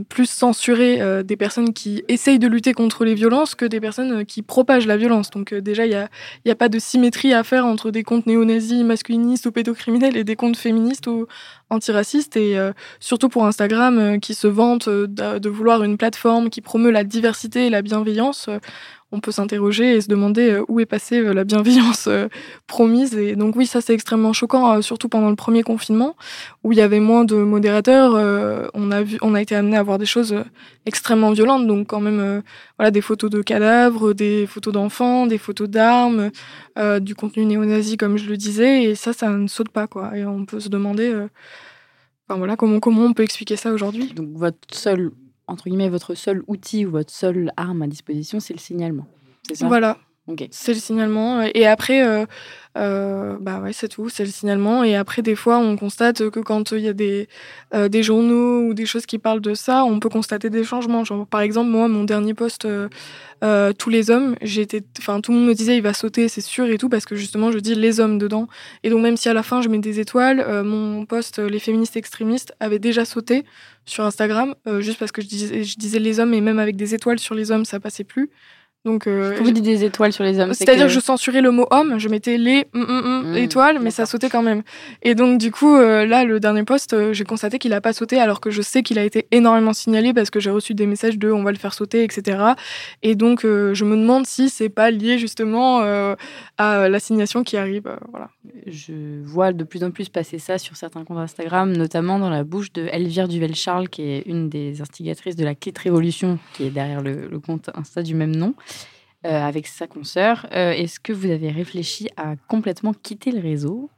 plus 0.09 0.29
censurer 0.29 1.23
des 1.23 1.35
personnes 1.35 1.73
qui 1.73 2.03
essayent 2.07 2.37
de 2.37 2.47
lutter 2.47 2.73
contre 2.73 3.03
les 3.03 3.15
violences 3.15 3.55
que 3.55 3.65
des 3.65 3.79
personnes 3.79 4.27
qui 4.27 4.43
propagent 4.43 4.85
la 4.85 4.95
violence. 4.95 5.31
Donc 5.31 5.55
déjà, 5.55 5.87
il 5.87 5.91
y 5.91 5.95
a, 5.95 6.07
a 6.47 6.55
pas 6.55 6.69
de 6.69 6.77
symétrie 6.77 7.33
à 7.33 7.43
faire 7.43 7.65
entre 7.65 7.89
des 7.89 8.03
comptes 8.03 8.27
néo-nazis, 8.27 8.83
masculinistes 8.83 9.47
ou 9.47 9.51
pédocriminels 9.51 10.15
et 10.15 10.23
des 10.23 10.35
comptes 10.35 10.55
féministes 10.55 11.07
ou 11.07 11.25
antiracistes. 11.71 12.37
Et 12.37 12.59
surtout 12.99 13.27
pour 13.27 13.43
Instagram, 13.47 14.19
qui 14.19 14.35
se 14.35 14.45
vante 14.45 14.87
de, 14.87 15.49
vouloir 15.49 15.83
une 15.83 15.97
plateforme 15.97 16.51
qui 16.51 16.61
promeut 16.61 16.91
la 16.91 17.03
diversité 17.03 17.65
et 17.65 17.69
la 17.71 17.81
bienveillance, 17.81 18.51
on 19.11 19.21
peut 19.21 19.31
s'interroger 19.31 19.95
et 19.95 20.01
se 20.01 20.09
demander 20.09 20.51
euh, 20.51 20.65
où 20.67 20.79
est 20.79 20.85
passée 20.85 21.19
euh, 21.19 21.33
la 21.33 21.45
bienveillance 21.45 22.07
euh, 22.07 22.27
promise. 22.67 23.15
Et 23.15 23.35
donc 23.35 23.55
oui, 23.55 23.65
ça 23.65 23.79
c'est 23.79 23.93
extrêmement 23.93 24.33
choquant, 24.33 24.81
surtout 24.81 25.07
pendant 25.07 25.29
le 25.29 25.35
premier 25.35 25.63
confinement, 25.63 26.15
où 26.63 26.73
il 26.73 26.77
y 26.77 26.81
avait 26.81 26.99
moins 26.99 27.23
de 27.23 27.35
modérateurs. 27.35 28.13
on 28.73 28.91
a 28.91 29.01
vu, 29.03 29.17
on 29.21 29.33
a 29.33 29.41
été 29.41 29.55
amené 29.55 29.77
à 29.77 29.83
voir 29.83 29.97
des 29.97 30.05
choses 30.05 30.35
extrêmement 30.85 31.31
violentes. 31.31 31.67
Donc 31.67 31.87
quand 31.87 32.01
même, 32.01 32.43
voilà, 32.77 32.91
des 32.91 33.01
photos 33.01 33.29
de 33.29 33.41
cadavres, 33.41 34.13
des 34.13 34.45
photos 34.45 34.73
d'enfants, 34.73 35.27
des 35.27 35.37
photos 35.37 35.69
d'armes, 35.69 36.31
du 36.99 37.15
contenu 37.15 37.45
néo-nazi 37.45 37.97
comme 37.97 38.17
je 38.17 38.29
le 38.29 38.37
disais. 38.37 38.83
Et 38.83 38.95
ça, 38.95 39.13
ça 39.13 39.29
ne 39.29 39.47
saute 39.47 39.69
pas 39.69 39.87
quoi. 39.87 40.17
Et 40.17 40.25
on 40.25 40.45
peut 40.45 40.59
se 40.59 40.69
demander, 40.69 41.13
voilà, 42.29 42.55
comment 42.55 42.79
comment 42.79 43.03
on 43.03 43.13
peut 43.13 43.23
expliquer 43.23 43.55
ça 43.55 43.71
aujourd'hui. 43.71 44.13
Donc 44.13 44.29
votre 44.33 44.57
seul, 44.71 45.11
entre 45.47 45.69
guillemets, 45.69 45.89
votre 45.89 46.15
seul 46.15 46.43
outil 46.47 46.85
ou 46.85 46.91
votre 46.91 47.11
seule 47.11 47.51
arme 47.57 47.81
à 47.81 47.87
disposition, 47.87 48.39
c'est 48.39 48.53
le 48.53 48.59
signalement. 48.59 49.07
C'est 49.47 49.55
ça? 49.55 49.67
Voilà. 49.67 49.97
Ok. 50.27 50.45
C'est 50.51 50.73
le 50.73 50.79
signalement. 50.79 51.41
Et 51.41 51.65
après, 51.65 52.05
euh, 52.05 52.25
euh, 52.77 53.37
bah 53.39 53.59
ouais, 53.61 53.71
c'est 53.71 53.87
tout, 53.87 54.09
c'est 54.09 54.25
le 54.25 54.29
signalement. 54.29 54.83
Et 54.83 54.93
après, 54.95 55.21
des 55.21 55.35
fois, 55.35 55.57
on 55.57 55.77
constate 55.77 56.29
que 56.29 56.41
quand 56.41 56.73
il 56.73 56.81
y 56.81 56.89
a 56.89 56.93
des, 56.93 57.29
euh, 57.73 57.87
des 57.87 58.03
journaux 58.03 58.67
ou 58.67 58.73
des 58.73 58.85
choses 58.85 59.05
qui 59.05 59.19
parlent 59.19 59.39
de 59.39 59.53
ça, 59.53 59.85
on 59.85 59.99
peut 60.01 60.09
constater 60.09 60.49
des 60.49 60.65
changements. 60.65 61.05
Genre, 61.05 61.25
par 61.25 61.39
exemple, 61.39 61.69
moi, 61.69 61.87
mon 61.87 62.03
dernier 62.03 62.33
post, 62.33 62.65
euh, 62.65 62.89
euh, 63.43 63.71
tous 63.71 63.89
les 63.89 64.09
hommes, 64.11 64.35
j'étais, 64.41 64.83
enfin, 64.99 65.21
tout 65.21 65.31
le 65.31 65.37
monde 65.37 65.47
me 65.47 65.53
disait 65.53 65.77
il 65.77 65.81
va 65.83 65.93
sauter, 65.93 66.27
c'est 66.27 66.41
sûr 66.41 66.65
et 66.65 66.77
tout, 66.77 66.89
parce 66.89 67.05
que 67.05 67.15
justement, 67.15 67.51
je 67.51 67.59
dis 67.59 67.75
les 67.75 67.99
hommes 67.99 68.17
dedans. 68.17 68.47
Et 68.83 68.89
donc, 68.89 69.01
même 69.01 69.15
si 69.15 69.29
à 69.29 69.33
la 69.33 69.43
fin 69.43 69.61
je 69.61 69.69
mets 69.69 69.77
des 69.79 69.99
étoiles, 69.99 70.39
euh, 70.39 70.63
mon 70.63 71.05
post, 71.05 71.39
euh, 71.39 71.47
les 71.47 71.59
féministes 71.59 71.95
extrémistes, 71.97 72.53
avait 72.59 72.79
déjà 72.79 73.05
sauté 73.05 73.45
sur 73.85 74.03
Instagram, 74.03 74.55
euh, 74.67 74.81
juste 74.81 74.99
parce 74.99 75.11
que 75.11 75.21
je 75.21 75.27
disais, 75.27 75.63
je 75.63 75.77
disais 75.77 75.99
les 75.99 76.19
hommes 76.19 76.33
et 76.33 76.41
même 76.41 76.59
avec 76.59 76.75
des 76.75 76.95
étoiles 76.95 77.19
sur 77.19 77.35
les 77.35 77.51
hommes, 77.51 77.63
ça 77.65 77.79
passait 77.79 78.03
plus. 78.03 78.29
Donc, 78.87 79.05
euh, 79.05 79.35
Quand 79.37 79.43
vous 79.43 79.51
dites 79.51 79.65
des 79.65 79.83
étoiles 79.83 80.13
sur 80.13 80.23
les 80.23 80.39
hommes, 80.39 80.53
c'est 80.53 80.63
c'est-à-dire 80.63 80.85
que... 80.85 80.87
que 80.87 80.93
je 80.95 81.01
censurais 81.01 81.41
le 81.41 81.51
mot 81.51 81.67
homme, 81.71 81.99
je 81.99 82.07
mettais 82.07 82.37
les 82.37 82.65
mm, 82.73 82.79
mm, 82.79 83.31
mm, 83.33 83.35
étoiles, 83.35 83.79
mais 83.81 83.91
ça 83.91 84.05
sautait 84.05 84.29
quand 84.29 84.41
même. 84.41 84.63
Et 85.03 85.13
donc 85.13 85.39
du 85.39 85.51
coup, 85.51 85.75
euh, 85.75 86.05
là, 86.05 86.23
le 86.23 86.39
dernier 86.39 86.63
post, 86.63 86.93
euh, 86.93 87.11
j'ai 87.11 87.25
constaté 87.25 87.59
qu'il 87.59 87.73
a 87.73 87.81
pas 87.81 87.91
sauté, 87.91 88.17
alors 88.17 88.39
que 88.39 88.49
je 88.49 88.61
sais 88.61 88.83
qu'il 88.83 88.97
a 88.97 89.03
été 89.03 89.27
énormément 89.31 89.73
signalé 89.73 90.13
parce 90.13 90.29
que 90.29 90.39
j'ai 90.39 90.51
reçu 90.51 90.73
des 90.73 90.85
messages 90.85 91.17
de 91.19 91.29
on 91.29 91.43
va 91.43 91.51
le 91.51 91.57
faire 91.57 91.73
sauter, 91.73 92.05
etc. 92.05 92.39
Et 93.03 93.15
donc 93.15 93.43
euh, 93.43 93.73
je 93.73 93.83
me 93.83 93.97
demande 93.97 94.25
si 94.25 94.47
c'est 94.49 94.69
pas 94.69 94.89
lié 94.89 95.17
justement 95.17 95.81
euh, 95.81 96.15
à 96.57 96.87
l'assignation 96.87 97.43
qui 97.43 97.57
arrive. 97.57 97.87
euh, 97.87 97.97
voilà. 98.09 98.29
je 98.67 99.21
vois 99.23 99.51
de 99.51 99.65
plus 99.65 99.83
en 99.83 99.91
plus 99.91 100.07
passer 100.07 100.39
ça 100.39 100.57
sur 100.57 100.77
certains 100.77 101.03
comptes 101.03 101.17
Instagram, 101.17 101.73
notamment 101.75 102.19
dans 102.19 102.29
la 102.29 102.45
bouche 102.45 102.71
de 102.71 102.87
Elvire 102.91 103.27
Duvel-Charles, 103.27 103.89
qui 103.89 104.03
est 104.03 104.23
une 104.27 104.47
des 104.47 104.81
instigatrices 104.81 105.35
de 105.35 105.43
la 105.43 105.55
Clit 105.55 105.73
Révolution, 105.77 106.39
qui 106.53 106.63
est 106.63 106.69
derrière 106.69 107.01
le, 107.01 107.27
le 107.27 107.39
compte 107.39 107.69
Insta 107.75 108.01
du 108.01 108.15
même 108.15 108.35
nom, 108.35 108.53
avec 109.27 109.67
sa 109.67 109.87
consoeur. 109.87 110.47
Euh, 110.53 110.71
Est-ce 110.71 110.99
que 110.99 111.13
vous 111.13 111.29
avez 111.29 111.49
réfléchi 111.49 112.09
à 112.17 112.35
complètement 112.47 112.93
quitter 112.93 113.31
le 113.31 113.41
réseau 113.41 113.89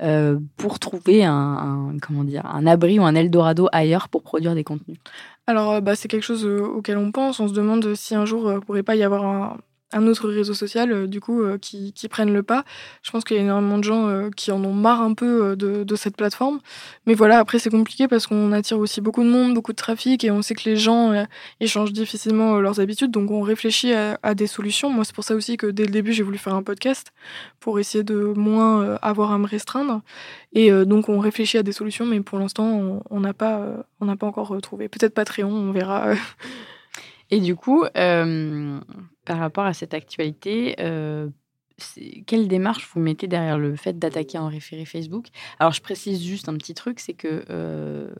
euh, 0.00 0.38
pour 0.56 0.78
trouver 0.78 1.24
un, 1.24 1.96
comment 2.00 2.24
dire, 2.24 2.46
un 2.46 2.66
abri 2.66 2.98
ou 2.98 3.04
un 3.04 3.14
Eldorado 3.14 3.68
ailleurs 3.72 4.08
pour 4.08 4.22
produire 4.22 4.54
des 4.54 4.64
contenus? 4.64 4.98
Alors, 5.46 5.72
euh, 5.72 5.80
bah, 5.80 5.96
c'est 5.96 6.08
quelque 6.08 6.22
chose 6.22 6.44
euh, 6.44 6.60
auquel 6.60 6.98
on 6.98 7.10
pense. 7.10 7.40
On 7.40 7.48
se 7.48 7.54
demande 7.54 7.94
si 7.94 8.14
un 8.14 8.26
jour 8.26 8.46
euh, 8.48 8.60
pourrait 8.60 8.82
pas 8.82 8.96
y 8.96 9.02
avoir 9.02 9.24
un, 9.24 9.56
un 9.92 10.06
autre 10.06 10.28
réseau 10.28 10.54
social, 10.54 10.92
euh, 10.92 11.06
du 11.06 11.20
coup, 11.20 11.42
euh, 11.42 11.56
qui, 11.58 11.92
qui 11.92 12.08
prenne 12.08 12.32
le 12.32 12.42
pas. 12.42 12.64
Je 13.02 13.10
pense 13.10 13.24
qu'il 13.24 13.36
y 13.36 13.40
a 13.40 13.42
énormément 13.42 13.78
de 13.78 13.84
gens 13.84 14.06
euh, 14.08 14.30
qui 14.36 14.52
en 14.52 14.62
ont 14.64 14.74
marre 14.74 15.00
un 15.00 15.14
peu 15.14 15.56
de, 15.56 15.82
de 15.84 15.96
cette 15.96 16.16
plateforme. 16.16 16.60
Mais 17.06 17.14
voilà, 17.14 17.38
après, 17.38 17.58
c'est 17.58 17.70
compliqué 17.70 18.06
parce 18.06 18.26
qu'on 18.26 18.52
attire 18.52 18.78
aussi 18.78 19.00
beaucoup 19.00 19.22
de 19.22 19.30
monde, 19.30 19.54
beaucoup 19.54 19.72
de 19.72 19.76
trafic, 19.76 20.24
et 20.24 20.30
on 20.30 20.42
sait 20.42 20.54
que 20.54 20.68
les 20.68 20.76
gens 20.76 21.24
échangent 21.60 21.92
difficilement 21.92 22.58
leurs 22.60 22.80
habitudes, 22.80 23.10
donc 23.10 23.30
on 23.30 23.40
réfléchit 23.40 23.92
à, 23.94 24.18
à 24.22 24.34
des 24.34 24.46
solutions. 24.46 24.90
Moi, 24.90 25.04
c'est 25.04 25.14
pour 25.14 25.24
ça 25.24 25.34
aussi 25.34 25.56
que 25.56 25.66
dès 25.66 25.84
le 25.84 25.90
début, 25.90 26.12
j'ai 26.12 26.22
voulu 26.22 26.38
faire 26.38 26.54
un 26.54 26.62
podcast 26.62 27.12
pour 27.60 27.78
essayer 27.78 28.04
de 28.04 28.16
moins 28.36 28.96
avoir 29.02 29.32
à 29.32 29.38
me 29.38 29.46
restreindre. 29.46 30.02
Et 30.52 30.70
donc, 30.84 31.08
on 31.08 31.18
réfléchit 31.18 31.58
à 31.58 31.62
des 31.62 31.72
solutions, 31.72 32.06
mais 32.06 32.20
pour 32.20 32.38
l'instant, 32.38 33.02
on- 33.10 33.20
n'a 33.20 33.32
pas, 33.34 33.66
on 34.00 34.16
pas 34.16 34.26
encore 34.26 34.56
trouvé. 34.62 34.88
Peut-être 34.88 35.14
Patreon, 35.14 35.50
on 35.50 35.72
verra. 35.72 36.12
Et 37.30 37.40
du 37.40 37.56
coup, 37.56 37.84
par 39.28 39.38
rapport 39.38 39.66
à 39.66 39.74
cette 39.74 39.92
actualité, 39.92 40.74
euh, 40.80 41.28
quelle 42.26 42.48
démarche 42.48 42.88
vous 42.92 42.98
mettez 42.98 43.28
derrière 43.28 43.58
le 43.58 43.76
fait 43.76 43.98
d'attaquer 43.98 44.38
en 44.38 44.48
référé 44.48 44.86
Facebook? 44.86 45.26
Alors, 45.58 45.72
je 45.72 45.82
précise 45.82 46.24
juste 46.24 46.48
un 46.48 46.54
petit 46.54 46.72
truc, 46.72 46.98
c'est 46.98 47.12
que 47.12 47.44
euh, 47.50 48.10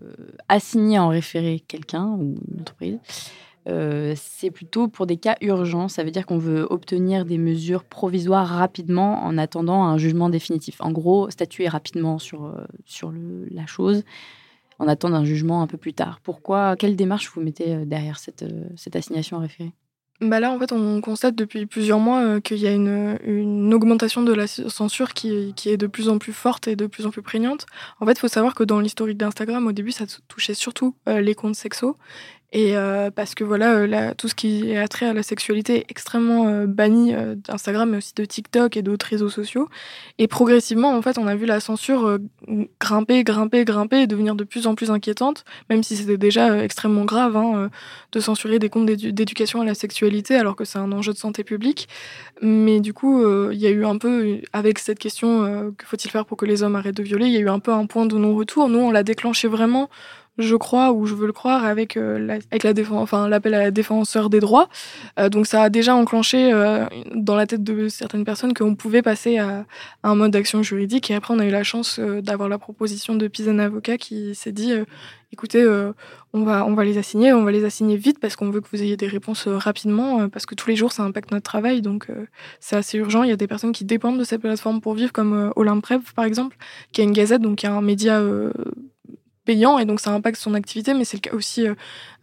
assigner 0.50 0.98
en 0.98 1.08
référé 1.08 1.60
quelqu'un 1.66 2.08
ou 2.08 2.36
une 2.52 2.60
entreprise, 2.60 2.98
euh, 3.68 4.12
c'est 4.16 4.50
plutôt 4.50 4.86
pour 4.86 5.06
des 5.06 5.16
cas 5.16 5.36
urgents. 5.40 5.88
Ça 5.88 6.04
veut 6.04 6.10
dire 6.10 6.26
qu'on 6.26 6.36
veut 6.36 6.66
obtenir 6.68 7.24
des 7.24 7.38
mesures 7.38 7.84
provisoires 7.84 8.46
rapidement 8.46 9.24
en 9.24 9.38
attendant 9.38 9.84
un 9.84 9.96
jugement 9.96 10.28
définitif. 10.28 10.76
En 10.80 10.92
gros, 10.92 11.30
statuer 11.30 11.68
rapidement 11.68 12.18
sur, 12.18 12.54
sur 12.84 13.14
la 13.50 13.64
chose 13.64 14.04
en 14.78 14.88
attendant 14.88 15.16
un 15.16 15.24
jugement 15.24 15.62
un 15.62 15.66
peu 15.66 15.78
plus 15.78 15.94
tard. 15.94 16.20
Pourquoi 16.22 16.76
Quelle 16.76 16.96
démarche 16.96 17.30
vous 17.30 17.40
mettez 17.40 17.86
derrière 17.86 18.18
cette, 18.18 18.44
cette 18.76 18.94
assignation 18.94 19.38
en 19.38 19.40
référé? 19.40 19.72
Bah 20.20 20.40
là, 20.40 20.50
en 20.50 20.58
fait, 20.58 20.72
on 20.72 21.00
constate 21.00 21.36
depuis 21.36 21.66
plusieurs 21.66 22.00
mois 22.00 22.22
euh, 22.22 22.40
qu'il 22.40 22.56
y 22.58 22.66
a 22.66 22.72
une, 22.72 23.72
augmentation 23.72 24.22
de 24.22 24.32
la 24.32 24.48
censure 24.48 25.14
qui, 25.14 25.52
qui 25.54 25.68
est 25.70 25.76
de 25.76 25.86
plus 25.86 26.08
en 26.08 26.18
plus 26.18 26.32
forte 26.32 26.66
et 26.66 26.74
de 26.74 26.88
plus 26.88 27.06
en 27.06 27.10
plus 27.10 27.22
prégnante. 27.22 27.66
En 28.00 28.06
fait, 28.06 28.12
il 28.12 28.18
faut 28.18 28.26
savoir 28.26 28.56
que 28.56 28.64
dans 28.64 28.80
l'historique 28.80 29.16
d'Instagram, 29.16 29.64
au 29.68 29.72
début, 29.72 29.92
ça 29.92 30.06
touchait 30.26 30.54
surtout 30.54 30.96
euh, 31.08 31.20
les 31.20 31.36
comptes 31.36 31.54
sexos. 31.54 31.94
Et 32.50 32.78
euh, 32.78 33.10
parce 33.10 33.34
que 33.34 33.44
voilà, 33.44 33.74
euh, 33.74 34.14
tout 34.16 34.26
ce 34.26 34.34
qui 34.34 34.70
est 34.70 34.78
attrait 34.78 35.04
à 35.04 35.12
la 35.12 35.22
sexualité 35.22 35.80
est 35.80 35.84
extrêmement 35.90 36.48
euh, 36.48 36.66
banni 36.66 37.14
euh, 37.14 37.34
d'Instagram, 37.34 37.90
mais 37.90 37.98
aussi 37.98 38.14
de 38.14 38.24
TikTok 38.24 38.74
et 38.78 38.80
d'autres 38.80 39.04
réseaux 39.04 39.28
sociaux. 39.28 39.68
Et 40.16 40.28
progressivement, 40.28 40.96
en 40.96 41.02
fait, 41.02 41.18
on 41.18 41.26
a 41.26 41.34
vu 41.34 41.44
la 41.44 41.60
censure 41.60 42.18
grimper, 42.80 43.22
grimper, 43.22 43.66
grimper 43.66 44.00
et 44.00 44.06
devenir 44.06 44.34
de 44.34 44.44
plus 44.44 44.66
en 44.66 44.74
plus 44.74 44.90
inquiétante, 44.90 45.44
même 45.68 45.82
si 45.82 45.94
c'était 45.94 46.16
déjà 46.16 46.64
extrêmement 46.64 47.04
grave 47.04 47.36
hein, 47.36 47.68
de 48.12 48.20
censurer 48.20 48.58
des 48.58 48.70
comptes 48.70 48.86
d'édu- 48.86 49.12
d'éducation 49.12 49.60
à 49.60 49.66
la 49.66 49.74
sexualité 49.74 50.34
alors 50.34 50.56
que 50.56 50.64
c'est 50.64 50.78
un 50.78 50.90
enjeu 50.92 51.12
de 51.12 51.18
santé 51.18 51.44
publique. 51.44 51.86
Mais 52.40 52.80
du 52.80 52.94
coup, 52.94 53.22
il 53.50 53.58
y 53.58 53.66
a 53.66 53.70
eu 53.70 53.84
un 53.84 53.98
peu, 53.98 54.40
avec 54.54 54.78
cette 54.78 54.98
question, 54.98 55.72
que 55.76 55.84
faut-il 55.84 56.10
faire 56.10 56.24
pour 56.24 56.38
que 56.38 56.46
les 56.46 56.62
hommes 56.62 56.76
arrêtent 56.76 56.96
de 56.96 57.02
violer, 57.02 57.26
il 57.26 57.32
y 57.32 57.36
a 57.36 57.40
eu 57.40 57.48
un 57.50 57.58
peu 57.58 57.72
un 57.72 57.84
point 57.86 58.06
de 58.06 58.16
non-retour. 58.16 58.68
Nous, 58.68 58.78
on 58.78 58.90
l'a 58.90 59.02
déclenché 59.02 59.48
vraiment 59.48 59.90
je 60.38 60.56
crois, 60.56 60.92
ou 60.92 61.04
je 61.06 61.14
veux 61.14 61.26
le 61.26 61.32
croire, 61.32 61.64
avec, 61.64 61.96
euh, 61.96 62.38
avec 62.50 62.62
la 62.62 62.72
enfin, 62.92 63.28
l'appel 63.28 63.54
à 63.54 63.58
la 63.58 63.70
défenseur 63.70 64.30
des 64.30 64.40
droits. 64.40 64.68
Euh, 65.18 65.28
donc 65.28 65.46
ça 65.46 65.62
a 65.62 65.68
déjà 65.68 65.94
enclenché 65.94 66.52
euh, 66.52 66.86
dans 67.14 67.34
la 67.34 67.46
tête 67.46 67.64
de 67.64 67.88
certaines 67.88 68.24
personnes 68.24 68.54
qu'on 68.54 68.74
pouvait 68.74 69.02
passer 69.02 69.38
à, 69.38 69.66
à 70.02 70.08
un 70.08 70.14
mode 70.14 70.30
d'action 70.30 70.62
juridique. 70.62 71.10
Et 71.10 71.14
après, 71.14 71.34
on 71.34 71.38
a 71.40 71.44
eu 71.44 71.50
la 71.50 71.64
chance 71.64 71.98
euh, 71.98 72.22
d'avoir 72.22 72.48
la 72.48 72.58
proposition 72.58 73.14
de 73.16 73.28
Pisan 73.28 73.58
Avocat 73.58 73.98
qui 73.98 74.34
s'est 74.34 74.52
dit, 74.52 74.72
euh, 74.72 74.84
écoutez, 75.32 75.62
euh, 75.62 75.92
on, 76.32 76.44
va, 76.44 76.64
on 76.64 76.74
va 76.74 76.84
les 76.84 76.98
assigner, 76.98 77.32
on 77.32 77.42
va 77.42 77.50
les 77.50 77.64
assigner 77.64 77.96
vite 77.96 78.18
parce 78.20 78.36
qu'on 78.36 78.50
veut 78.50 78.60
que 78.60 78.68
vous 78.72 78.82
ayez 78.82 78.96
des 78.96 79.08
réponses 79.08 79.48
rapidement, 79.48 80.28
parce 80.28 80.46
que 80.46 80.54
tous 80.54 80.68
les 80.68 80.76
jours, 80.76 80.92
ça 80.92 81.02
impacte 81.02 81.32
notre 81.32 81.42
travail. 81.42 81.82
Donc 81.82 82.08
c'est 82.60 82.76
assez 82.76 82.98
urgent. 82.98 83.22
Il 83.24 83.30
y 83.30 83.32
a 83.32 83.36
des 83.36 83.46
personnes 83.46 83.72
qui 83.72 83.84
dépendent 83.84 84.18
de 84.18 84.24
cette 84.24 84.40
plateforme 84.40 84.80
pour 84.80 84.94
vivre, 84.94 85.12
comme 85.12 85.52
Olymprev, 85.56 86.00
par 86.14 86.24
exemple, 86.24 86.56
qui 86.92 87.00
a 87.00 87.04
une 87.04 87.12
gazette, 87.12 87.42
donc 87.42 87.56
qui 87.56 87.66
a 87.66 87.72
un 87.72 87.82
média... 87.82 88.22
et 89.48 89.84
donc 89.86 90.00
ça 90.00 90.10
impacte 90.12 90.38
son 90.38 90.54
activité, 90.54 90.92
mais 90.92 91.04
c'est 91.04 91.16
le 91.16 91.30
cas 91.30 91.34
aussi 91.34 91.66
euh, 91.66 91.74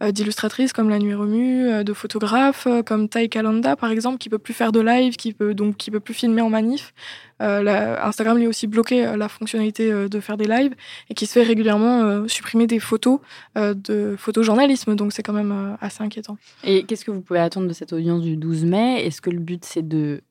euh, 0.02 0.12
d'illustratrices 0.12 0.72
comme 0.72 0.88
La 0.88 0.98
Nuit 0.98 1.14
Remue, 1.14 1.68
euh, 1.68 1.82
de 1.82 1.92
photographes 1.92 2.68
comme 2.86 3.08
Tai 3.08 3.28
Kalanda 3.28 3.74
par 3.74 3.90
exemple, 3.90 4.18
qui 4.18 4.28
peut 4.28 4.38
plus 4.38 4.54
faire 4.54 4.70
de 4.70 4.80
live, 4.80 5.16
qui 5.16 5.32
peut 5.32 5.54
donc 5.54 5.76
qui 5.76 5.90
peut 5.90 6.00
plus 6.00 6.14
filmer 6.14 6.42
en 6.42 6.50
manif. 6.50 6.94
Instagram 7.38 8.38
lui 8.38 8.46
a 8.46 8.48
aussi 8.48 8.66
bloqué 8.66 9.14
la 9.14 9.28
fonctionnalité 9.28 10.08
de 10.08 10.20
faire 10.20 10.38
des 10.38 10.46
lives 10.46 10.74
et 11.10 11.14
qui 11.14 11.26
se 11.26 11.34
fait 11.34 11.42
régulièrement 11.42 12.26
supprimer 12.28 12.66
des 12.66 12.78
photos 12.78 13.20
de 13.56 14.16
photojournalisme, 14.16 14.96
donc 14.96 15.12
c'est 15.12 15.22
quand 15.22 15.34
même 15.34 15.76
assez 15.82 16.02
inquiétant. 16.02 16.38
Et 16.64 16.84
qu'est-ce 16.84 17.04
que 17.04 17.10
vous 17.10 17.20
pouvez 17.20 17.40
attendre 17.40 17.68
de 17.68 17.74
cette 17.74 17.92
audience 17.92 18.22
du 18.22 18.38
12 18.38 18.64
mai? 18.64 19.04
Est-ce 19.04 19.20
que 19.20 19.28
le 19.28 19.40
but 19.40 19.66
c'est 19.66 19.86
de 19.86 20.22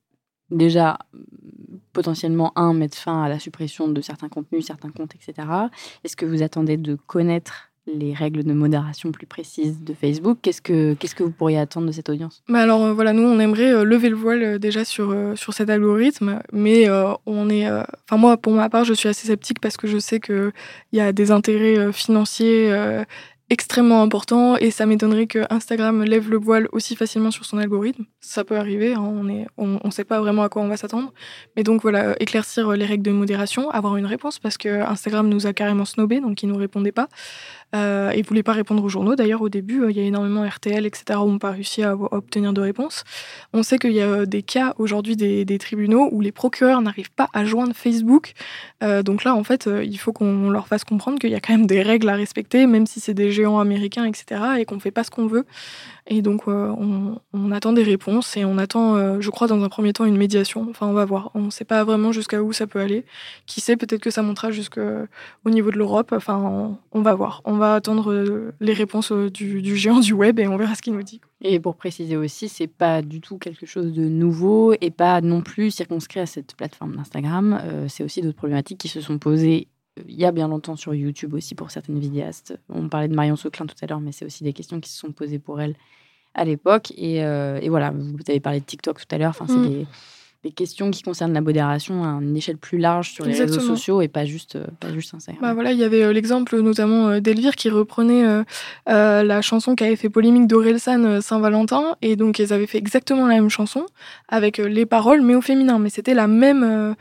déjà 0.52 1.00
potentiellement 1.94 2.52
un 2.56 2.74
mettre 2.74 2.98
fin 2.98 3.24
à 3.24 3.30
la 3.30 3.40
suppression 3.40 3.88
de 3.88 4.02
certains 4.02 4.30
contenus, 4.30 4.66
certains 4.66 4.92
comptes, 4.92 5.16
etc. 5.16 5.48
Est-ce 6.04 6.16
que 6.16 6.26
vous 6.26 6.44
attendez 6.44 6.78
de 6.78 6.96
connaître 7.08 7.72
les 7.88 8.14
règles 8.14 8.44
de 8.44 8.54
modération 8.54 9.12
plus 9.12 9.28
précises 9.28 9.84
de 9.84 9.94
Facebook? 9.94 10.40
Qu'est-ce 10.42 10.62
que 10.62 10.94
qu'est-ce 10.96 11.16
que 11.16 11.24
vous 11.24 11.32
pourriez 11.32 11.58
attendre 11.58 11.88
de 11.88 11.92
cette 11.92 12.10
audience? 12.10 12.44
Mais 12.48 12.60
alors 12.60 12.84
euh, 12.84 12.94
voilà, 12.94 13.14
nous 13.14 13.24
on 13.24 13.40
aimerait 13.40 13.72
euh, 13.72 13.84
lever 13.84 14.10
le 14.10 14.16
voile 14.16 14.44
euh, 14.44 14.58
déjà 14.58 14.84
sur 14.84 15.16
sur 15.36 15.54
cet 15.54 15.70
algorithme, 15.70 16.42
mais 16.52 16.88
on 17.26 17.50
est, 17.50 17.70
enfin 17.70 18.18
moi 18.18 18.38
pour 18.38 18.54
ma 18.54 18.70
part 18.70 18.84
je 18.86 18.94
suis 18.94 19.10
assez 19.10 19.28
sceptique 19.28 19.60
parce 19.60 19.78
que 19.78 19.88
je 19.88 19.98
sais 19.98 20.20
que 20.20 20.52
il 20.92 20.98
y 20.98 21.02
a 21.02 21.14
des 21.14 21.32
intérêts 21.32 21.92
financiers 21.94 22.74
extrêmement 23.50 24.02
importants 24.02 24.58
et 24.58 24.72
ça 24.72 24.86
m'étonnerait 24.86 25.28
que 25.28 25.46
Instagram 25.52 26.04
lève 26.04 26.30
le 26.30 26.38
voile 26.38 26.68
aussi 26.72 26.96
facilement 26.96 27.30
sur 27.30 27.46
son 27.46 27.58
algorithme. 27.60 28.06
Ça 28.20 28.44
peut 28.44 28.58
arriver, 28.58 28.94
hein, 28.94 29.02
on 29.02 29.30
est, 29.30 29.46
on, 29.58 29.92
sait 29.92 30.04
pas 30.04 30.20
vraiment 30.20 30.44
à 30.44 30.50
quoi 30.50 30.64
on 30.64 30.68
va 30.68 30.78
s'attendre, 30.78 31.14
mais 31.56 31.64
donc 31.64 31.84
voilà, 31.84 32.10
euh, 32.10 32.14
éclaircir 32.20 32.70
euh, 32.70 32.76
les 32.76 32.86
règles 32.86 33.04
de 33.04 33.12
modération, 33.12 33.70
avoir 33.70 33.98
une 33.98 34.08
réponse 34.08 34.40
parce 34.40 34.58
que 34.58 34.82
Instagram 34.82 35.30
nous 35.30 35.46
a 35.46 35.54
carrément 35.54 35.86
snobé, 35.86 36.22
donc 36.22 36.42
ils 36.42 36.50
nous 36.50 36.58
répondaient 36.58 36.92
pas. 36.92 37.08
Euh, 37.74 38.12
et 38.12 38.22
voulait 38.22 38.44
pas 38.44 38.54
répondre 38.54 38.84
aux 38.84 38.90
journaux. 38.90 39.16
D'ailleurs, 39.16 39.42
au 39.42 39.50
début, 39.50 39.82
euh, 39.82 39.92
il 39.92 39.98
y 39.98 40.00
a 40.00 40.04
énormément 40.04 40.48
RTL, 40.48 40.86
etc., 40.86 41.20
où 41.20 41.24
on 41.24 41.34
n'a 41.34 41.40
pas 41.40 41.52
réussi 41.52 41.84
à, 41.84 41.96
obtenir 41.96 42.54
de 42.54 42.62
réponse. 42.62 43.04
On 43.54 43.64
sait 43.64 43.78
qu'il 43.80 43.92
y 43.92 44.02
a 44.02 44.08
euh, 44.08 44.26
des 44.26 44.44
cas 44.44 44.74
aujourd'hui 44.78 45.16
des, 45.16 45.58
tribunaux 45.58 46.10
où 46.12 46.22
les 46.22 46.32
procureurs 46.32 46.82
n'arrivent 46.82 47.12
pas 47.12 47.30
à 47.34 47.46
joindre 47.46 47.74
Facebook. 47.74 48.34
Donc 48.82 49.24
là, 49.24 49.34
en 49.34 49.44
fait, 49.44 49.70
il 49.84 49.98
faut 49.98 50.12
qu'on 50.12 50.50
leur 50.50 50.68
fasse 50.68 50.84
comprendre 50.84 51.18
qu'il 51.18 51.32
y 51.32 51.36
a 51.36 51.40
quand 51.40 51.54
même 51.54 51.66
des 51.66 51.82
règles 51.82 52.10
à 52.10 52.16
respecter, 52.16 52.68
même 52.68 52.86
si 52.86 53.00
c'est 53.00 53.14
des 53.14 53.32
géants 53.32 53.60
américains, 53.60 54.04
etc., 54.04 54.42
et 54.60 54.66
qu'on 54.66 54.80
fait 54.80 54.92
pas 54.92 55.04
ce 55.04 55.10
qu'on 55.10 55.28
veut. 55.28 55.46
Et 56.08 56.22
donc, 56.22 56.44
euh, 56.48 56.72
on, 57.34 57.52
attend 57.52 57.74
des 57.74 57.82
réponses 57.82 58.38
et 58.38 58.46
on 58.46 58.60
attend, 58.60 58.96
euh, 58.96 59.22
je 59.22 59.30
crois, 59.32 59.48
dans 59.48 59.64
un 59.64 59.70
premier 59.70 59.92
temps, 59.92 60.06
une 60.06 60.18
médiation. 60.18 60.68
Enfin, 60.70 60.86
on 60.86 60.94
va 60.94 61.04
voir. 61.04 61.32
On 61.34 61.42
ne 61.42 61.50
sait 61.50 61.66
pas 61.66 61.84
vraiment 61.84 62.12
jusqu'à 62.12 62.44
où 62.44 62.54
ça 62.54 62.68
peut 62.68 62.80
aller. 62.80 63.06
Qui 63.48 63.60
sait, 63.60 63.76
peut-être 63.76 64.02
que 64.02 64.12
ça 64.12 64.22
montera 64.22 64.52
jusqu'au 64.52 65.08
niveau 65.46 65.72
de 65.72 65.78
l'Europe. 65.78 66.12
Enfin, 66.16 66.78
on, 66.92 67.02
va 67.02 67.16
voir. 67.16 67.42
On 67.46 67.58
va 67.58 67.74
attendre 67.74 68.12
euh, 68.12 68.54
les 68.60 68.74
réponses 68.74 69.12
du, 69.12 69.76
géant 69.76 70.00
du 70.00 70.14
web 70.14 70.40
et 70.40 70.48
on 70.48 70.58
verra 70.58 70.76
ce 70.76 70.84
qu'il 70.84 70.94
nous 70.94 71.02
dit. 71.02 71.22
Et 71.42 71.60
pour 71.60 71.76
préciser 71.76 72.18
aussi, 72.18 72.50
c'est 72.50 72.68
pas 72.68 73.02
du 73.02 73.20
tout 73.20 73.40
quelque 73.40 73.66
chose 73.66 73.92
de 73.92 74.08
nouveau 74.08 74.74
et 74.82 74.92
pas 74.92 75.22
non 75.22 75.42
plus 75.42 75.72
circonscrit 75.72 76.20
à 76.20 76.28
cette 76.28 76.56
plateforme 76.56 76.96
d'Instagram. 76.96 77.60
C'est 77.88 78.04
aussi 78.04 78.22
d'autres 78.22 78.38
problématiques 78.38 78.78
qui 78.78 78.88
se 78.88 79.02
sont 79.02 79.18
posées 79.18 79.68
il 80.08 80.16
y 80.16 80.26
a 80.26 80.32
bien 80.32 80.48
longtemps 80.48 80.76
sur 80.76 80.94
YouTube 80.94 81.34
aussi 81.34 81.56
pour 81.56 81.72
certaines 81.72 82.00
vidéastes. 82.00 82.60
On 82.70 82.90
parlait 82.90 83.08
de 83.08 83.16
Marion 83.16 83.36
Seclin 83.36 83.66
tout 83.66 83.76
à 83.82 83.86
l'heure, 83.88 84.02
mais 84.02 84.12
c'est 84.12 84.26
aussi 84.26 84.44
des 84.44 84.54
questions 84.54 84.80
qui 84.80 84.90
se 84.90 84.98
sont 84.98 85.12
posées 85.12 85.40
pour 85.40 85.62
elle 85.62 85.76
à 86.36 86.46
l'époque. 86.46 86.92
Et, 86.98 87.24
euh, 87.24 87.60
et 87.62 87.70
voilà, 87.70 87.92
vous 87.92 88.14
avez 88.28 88.40
parlé 88.40 88.60
de 88.60 88.66
TikTok 88.66 89.00
tout 89.00 89.16
à 89.16 89.18
l'heure. 89.18 89.32
Enfin, 89.32 89.46
c'est 89.48 89.56
Mm. 89.56 89.70
des, 89.70 89.86
des 90.44 90.52
questions 90.52 90.92
qui 90.92 91.02
concernent 91.02 91.34
la 91.34 91.42
modération 91.42 92.04
à 92.04 92.22
une 92.22 92.38
échelle 92.38 92.58
plus 92.58 92.78
large 92.78 93.12
sur 93.14 93.26
les 93.26 93.34
réseaux 93.40 93.60
sociaux 93.60 94.02
et 94.02 94.08
pas 94.08 94.26
juste, 94.26 94.58
euh, 94.58 94.68
pas 94.80 94.94
juste 94.94 95.12
Instagram. 95.16 95.42
Bah 95.42 95.54
voilà, 95.56 95.72
il 95.72 95.80
y 95.80 95.84
avait 95.84 96.04
euh, 96.04 96.14
l'exemple 96.14 96.60
notamment 96.62 97.20
d'Elvire 97.20 97.56
qui 97.56 97.70
reprenait 97.72 98.44
la 98.86 99.42
chanson 99.42 99.74
qui 99.76 99.84
avait 99.84 99.96
fait 99.96 100.10
polémique 100.10 100.46
d'Orelsan 100.46 101.20
Saint-Valentin 101.22 101.96
et 102.04 102.16
donc 102.16 102.38
ils 102.38 102.54
avaient 102.54 102.68
fait 102.68 102.78
exactement 102.78 103.26
la 103.26 103.36
même 103.36 103.50
chanson 103.50 103.88
avec 104.30 104.58
les 104.58 104.86
paroles 104.86 105.22
mais 105.22 105.34
au 105.34 105.42
féminin 105.42 105.80
mais 105.80 105.90
c'était 105.90 106.14
la 106.14 106.28
même 106.28 106.96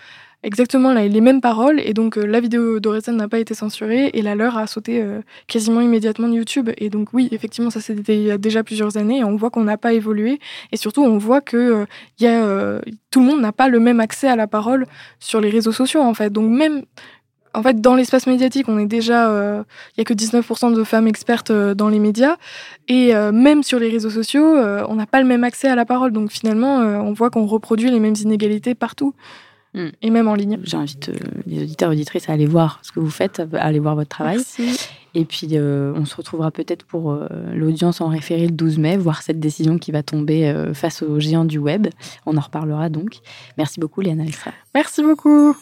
exactement 0.45 0.93
les 0.93 1.21
mêmes 1.21 1.41
paroles 1.41 1.81
et 1.81 1.95
donc 1.95 2.17
euh, 2.17 2.25
la 2.25 2.39
vidéo 2.39 2.79
d'Orelsan 2.79 3.15
n'a 3.15 3.29
pas 3.29 3.39
été 3.39 3.55
censurée 3.55 4.11
et 4.13 4.23
la 4.23 4.35
leur 4.35 4.57
a 4.57 4.67
sauté 4.67 5.03
euh, 5.03 5.21
quasiment 5.49 5.81
immédiatement 5.81 6.29
de 6.29 6.35
YouTube. 6.35 6.71
Et 6.79 6.91
donc 6.91 7.09
oui 7.13 7.29
effectivement 7.33 7.71
ça 7.71 7.81
c'était 7.81 8.17
il 8.17 8.23
y 8.23 8.31
a 8.31 8.39
déjà 8.39 8.63
plusieurs 8.63 8.97
années 8.97 9.19
et 9.19 9.25
on 9.25 9.37
voit 9.37 9.51
qu'on 9.51 9.65
n'a 9.65 9.79
pas 9.79 9.95
évolué. 9.95 10.39
Et 10.71 10.77
surtout 10.77 11.03
on 11.03 11.19
voit 11.19 11.41
que 11.41 11.57
euh, 11.57 11.87
y 12.21 12.27
a 12.27 12.45
euh, 12.45 12.81
tout 13.11 13.21
le 13.21 13.27
monde 13.27 13.41
n'a 13.41 13.53
pas 13.53 13.69
le 13.69 13.81
même 13.81 14.01
accès 14.01 14.29
à 14.29 14.37
la 14.37 14.47
parole 14.47 14.87
sur 15.19 15.41
les 15.41 15.51
réseaux 15.51 15.73
sociaux 15.73 16.03
en 16.03 16.15
fait. 16.15 16.31
Donc 16.31 16.51
même 16.51 16.83
en 17.55 17.63
fait, 17.63 17.81
dans 17.81 17.95
l'espace 17.95 18.27
médiatique, 18.27 18.69
on 18.69 18.79
est 18.79 18.87
déjà, 18.87 19.31
euh, 19.31 19.63
il 19.97 20.01
y 20.01 20.03
a 20.03 20.05
que 20.05 20.13
19% 20.13 20.75
de 20.75 20.85
femmes 20.85 21.07
expertes 21.07 21.51
euh, 21.51 21.75
dans 21.75 21.89
les 21.89 21.99
médias, 22.01 22.37
et 22.89 23.15
euh, 23.15 23.33
même 23.33 23.63
sur 23.63 23.79
les 23.79 23.89
réseaux 23.89 24.11
sociaux, 24.11 24.57
euh, 24.57 24.85
on 24.89 24.97
n'a 24.97 25.07
pas 25.07 25.21
le 25.21 25.27
même 25.27 25.45
accès 25.45 25.69
à 25.69 25.77
la 25.77 25.85
parole. 25.85 26.13
Donc 26.13 26.31
finalement, 26.31 26.81
euh, 26.81 26.99
on 26.99 27.13
voit 27.13 27.31
qu'on 27.31 27.47
reproduit 27.47 27.91
les 27.91 28.01
mêmes 28.01 28.17
inégalités 28.21 28.75
partout, 28.75 29.15
Mm. 29.75 29.89
et 30.03 30.11
même 30.11 30.29
en 30.29 30.35
ligne. 30.35 30.59
J'invite 30.63 31.09
euh, 31.09 31.15
les 31.47 31.63
auditeurs 31.63 31.91
et 31.91 31.95
auditrices 31.95 32.29
à 32.29 32.33
aller 32.33 32.47
voir 32.47 32.81
ce 32.83 32.93
que 32.93 33.01
vous 33.01 33.11
faites, 33.11 33.41
à 33.41 33.65
aller 33.65 33.81
voir 33.81 33.95
votre 33.95 34.11
travail. 34.11 34.37
Merci. 34.37 34.89
Et 35.15 35.25
puis, 35.25 35.49
euh, 35.53 35.93
on 35.97 36.05
se 36.05 36.17
retrouvera 36.17 36.51
peut-être 36.51 36.85
pour 36.85 37.13
euh, 37.13 37.29
l'audience 37.55 38.01
en 38.01 38.09
référé 38.09 38.47
le 38.47 38.53
12 38.53 38.79
mai, 38.79 38.97
voir 38.97 39.23
cette 39.23 39.39
décision 39.39 39.79
qui 39.79 39.93
va 39.93 40.03
tomber 40.03 40.49
euh, 40.49 40.75
face 40.75 41.03
aux 41.03 41.21
géants 41.21 41.45
du 41.45 41.59
web. 41.59 41.87
On 42.27 42.37
en 42.37 42.41
reparlera 42.41 42.89
donc. 42.89 43.19
Merci 43.57 43.79
beaucoup, 43.79 44.01
Léana 44.01 44.25
Alstra. 44.25 44.51
Merci 44.75 45.03
beaucoup. 45.03 45.57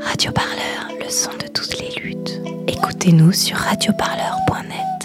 Radio 0.00 0.32
Parleur, 0.32 0.88
le 0.98 1.10
son 1.10 1.32
de 1.32 1.48
toutes 1.52 1.78
les 1.78 2.00
luttes. 2.00 2.40
Écoutez-nous 2.66 3.32
sur 3.32 3.58
radioparleur.net. 3.58 4.97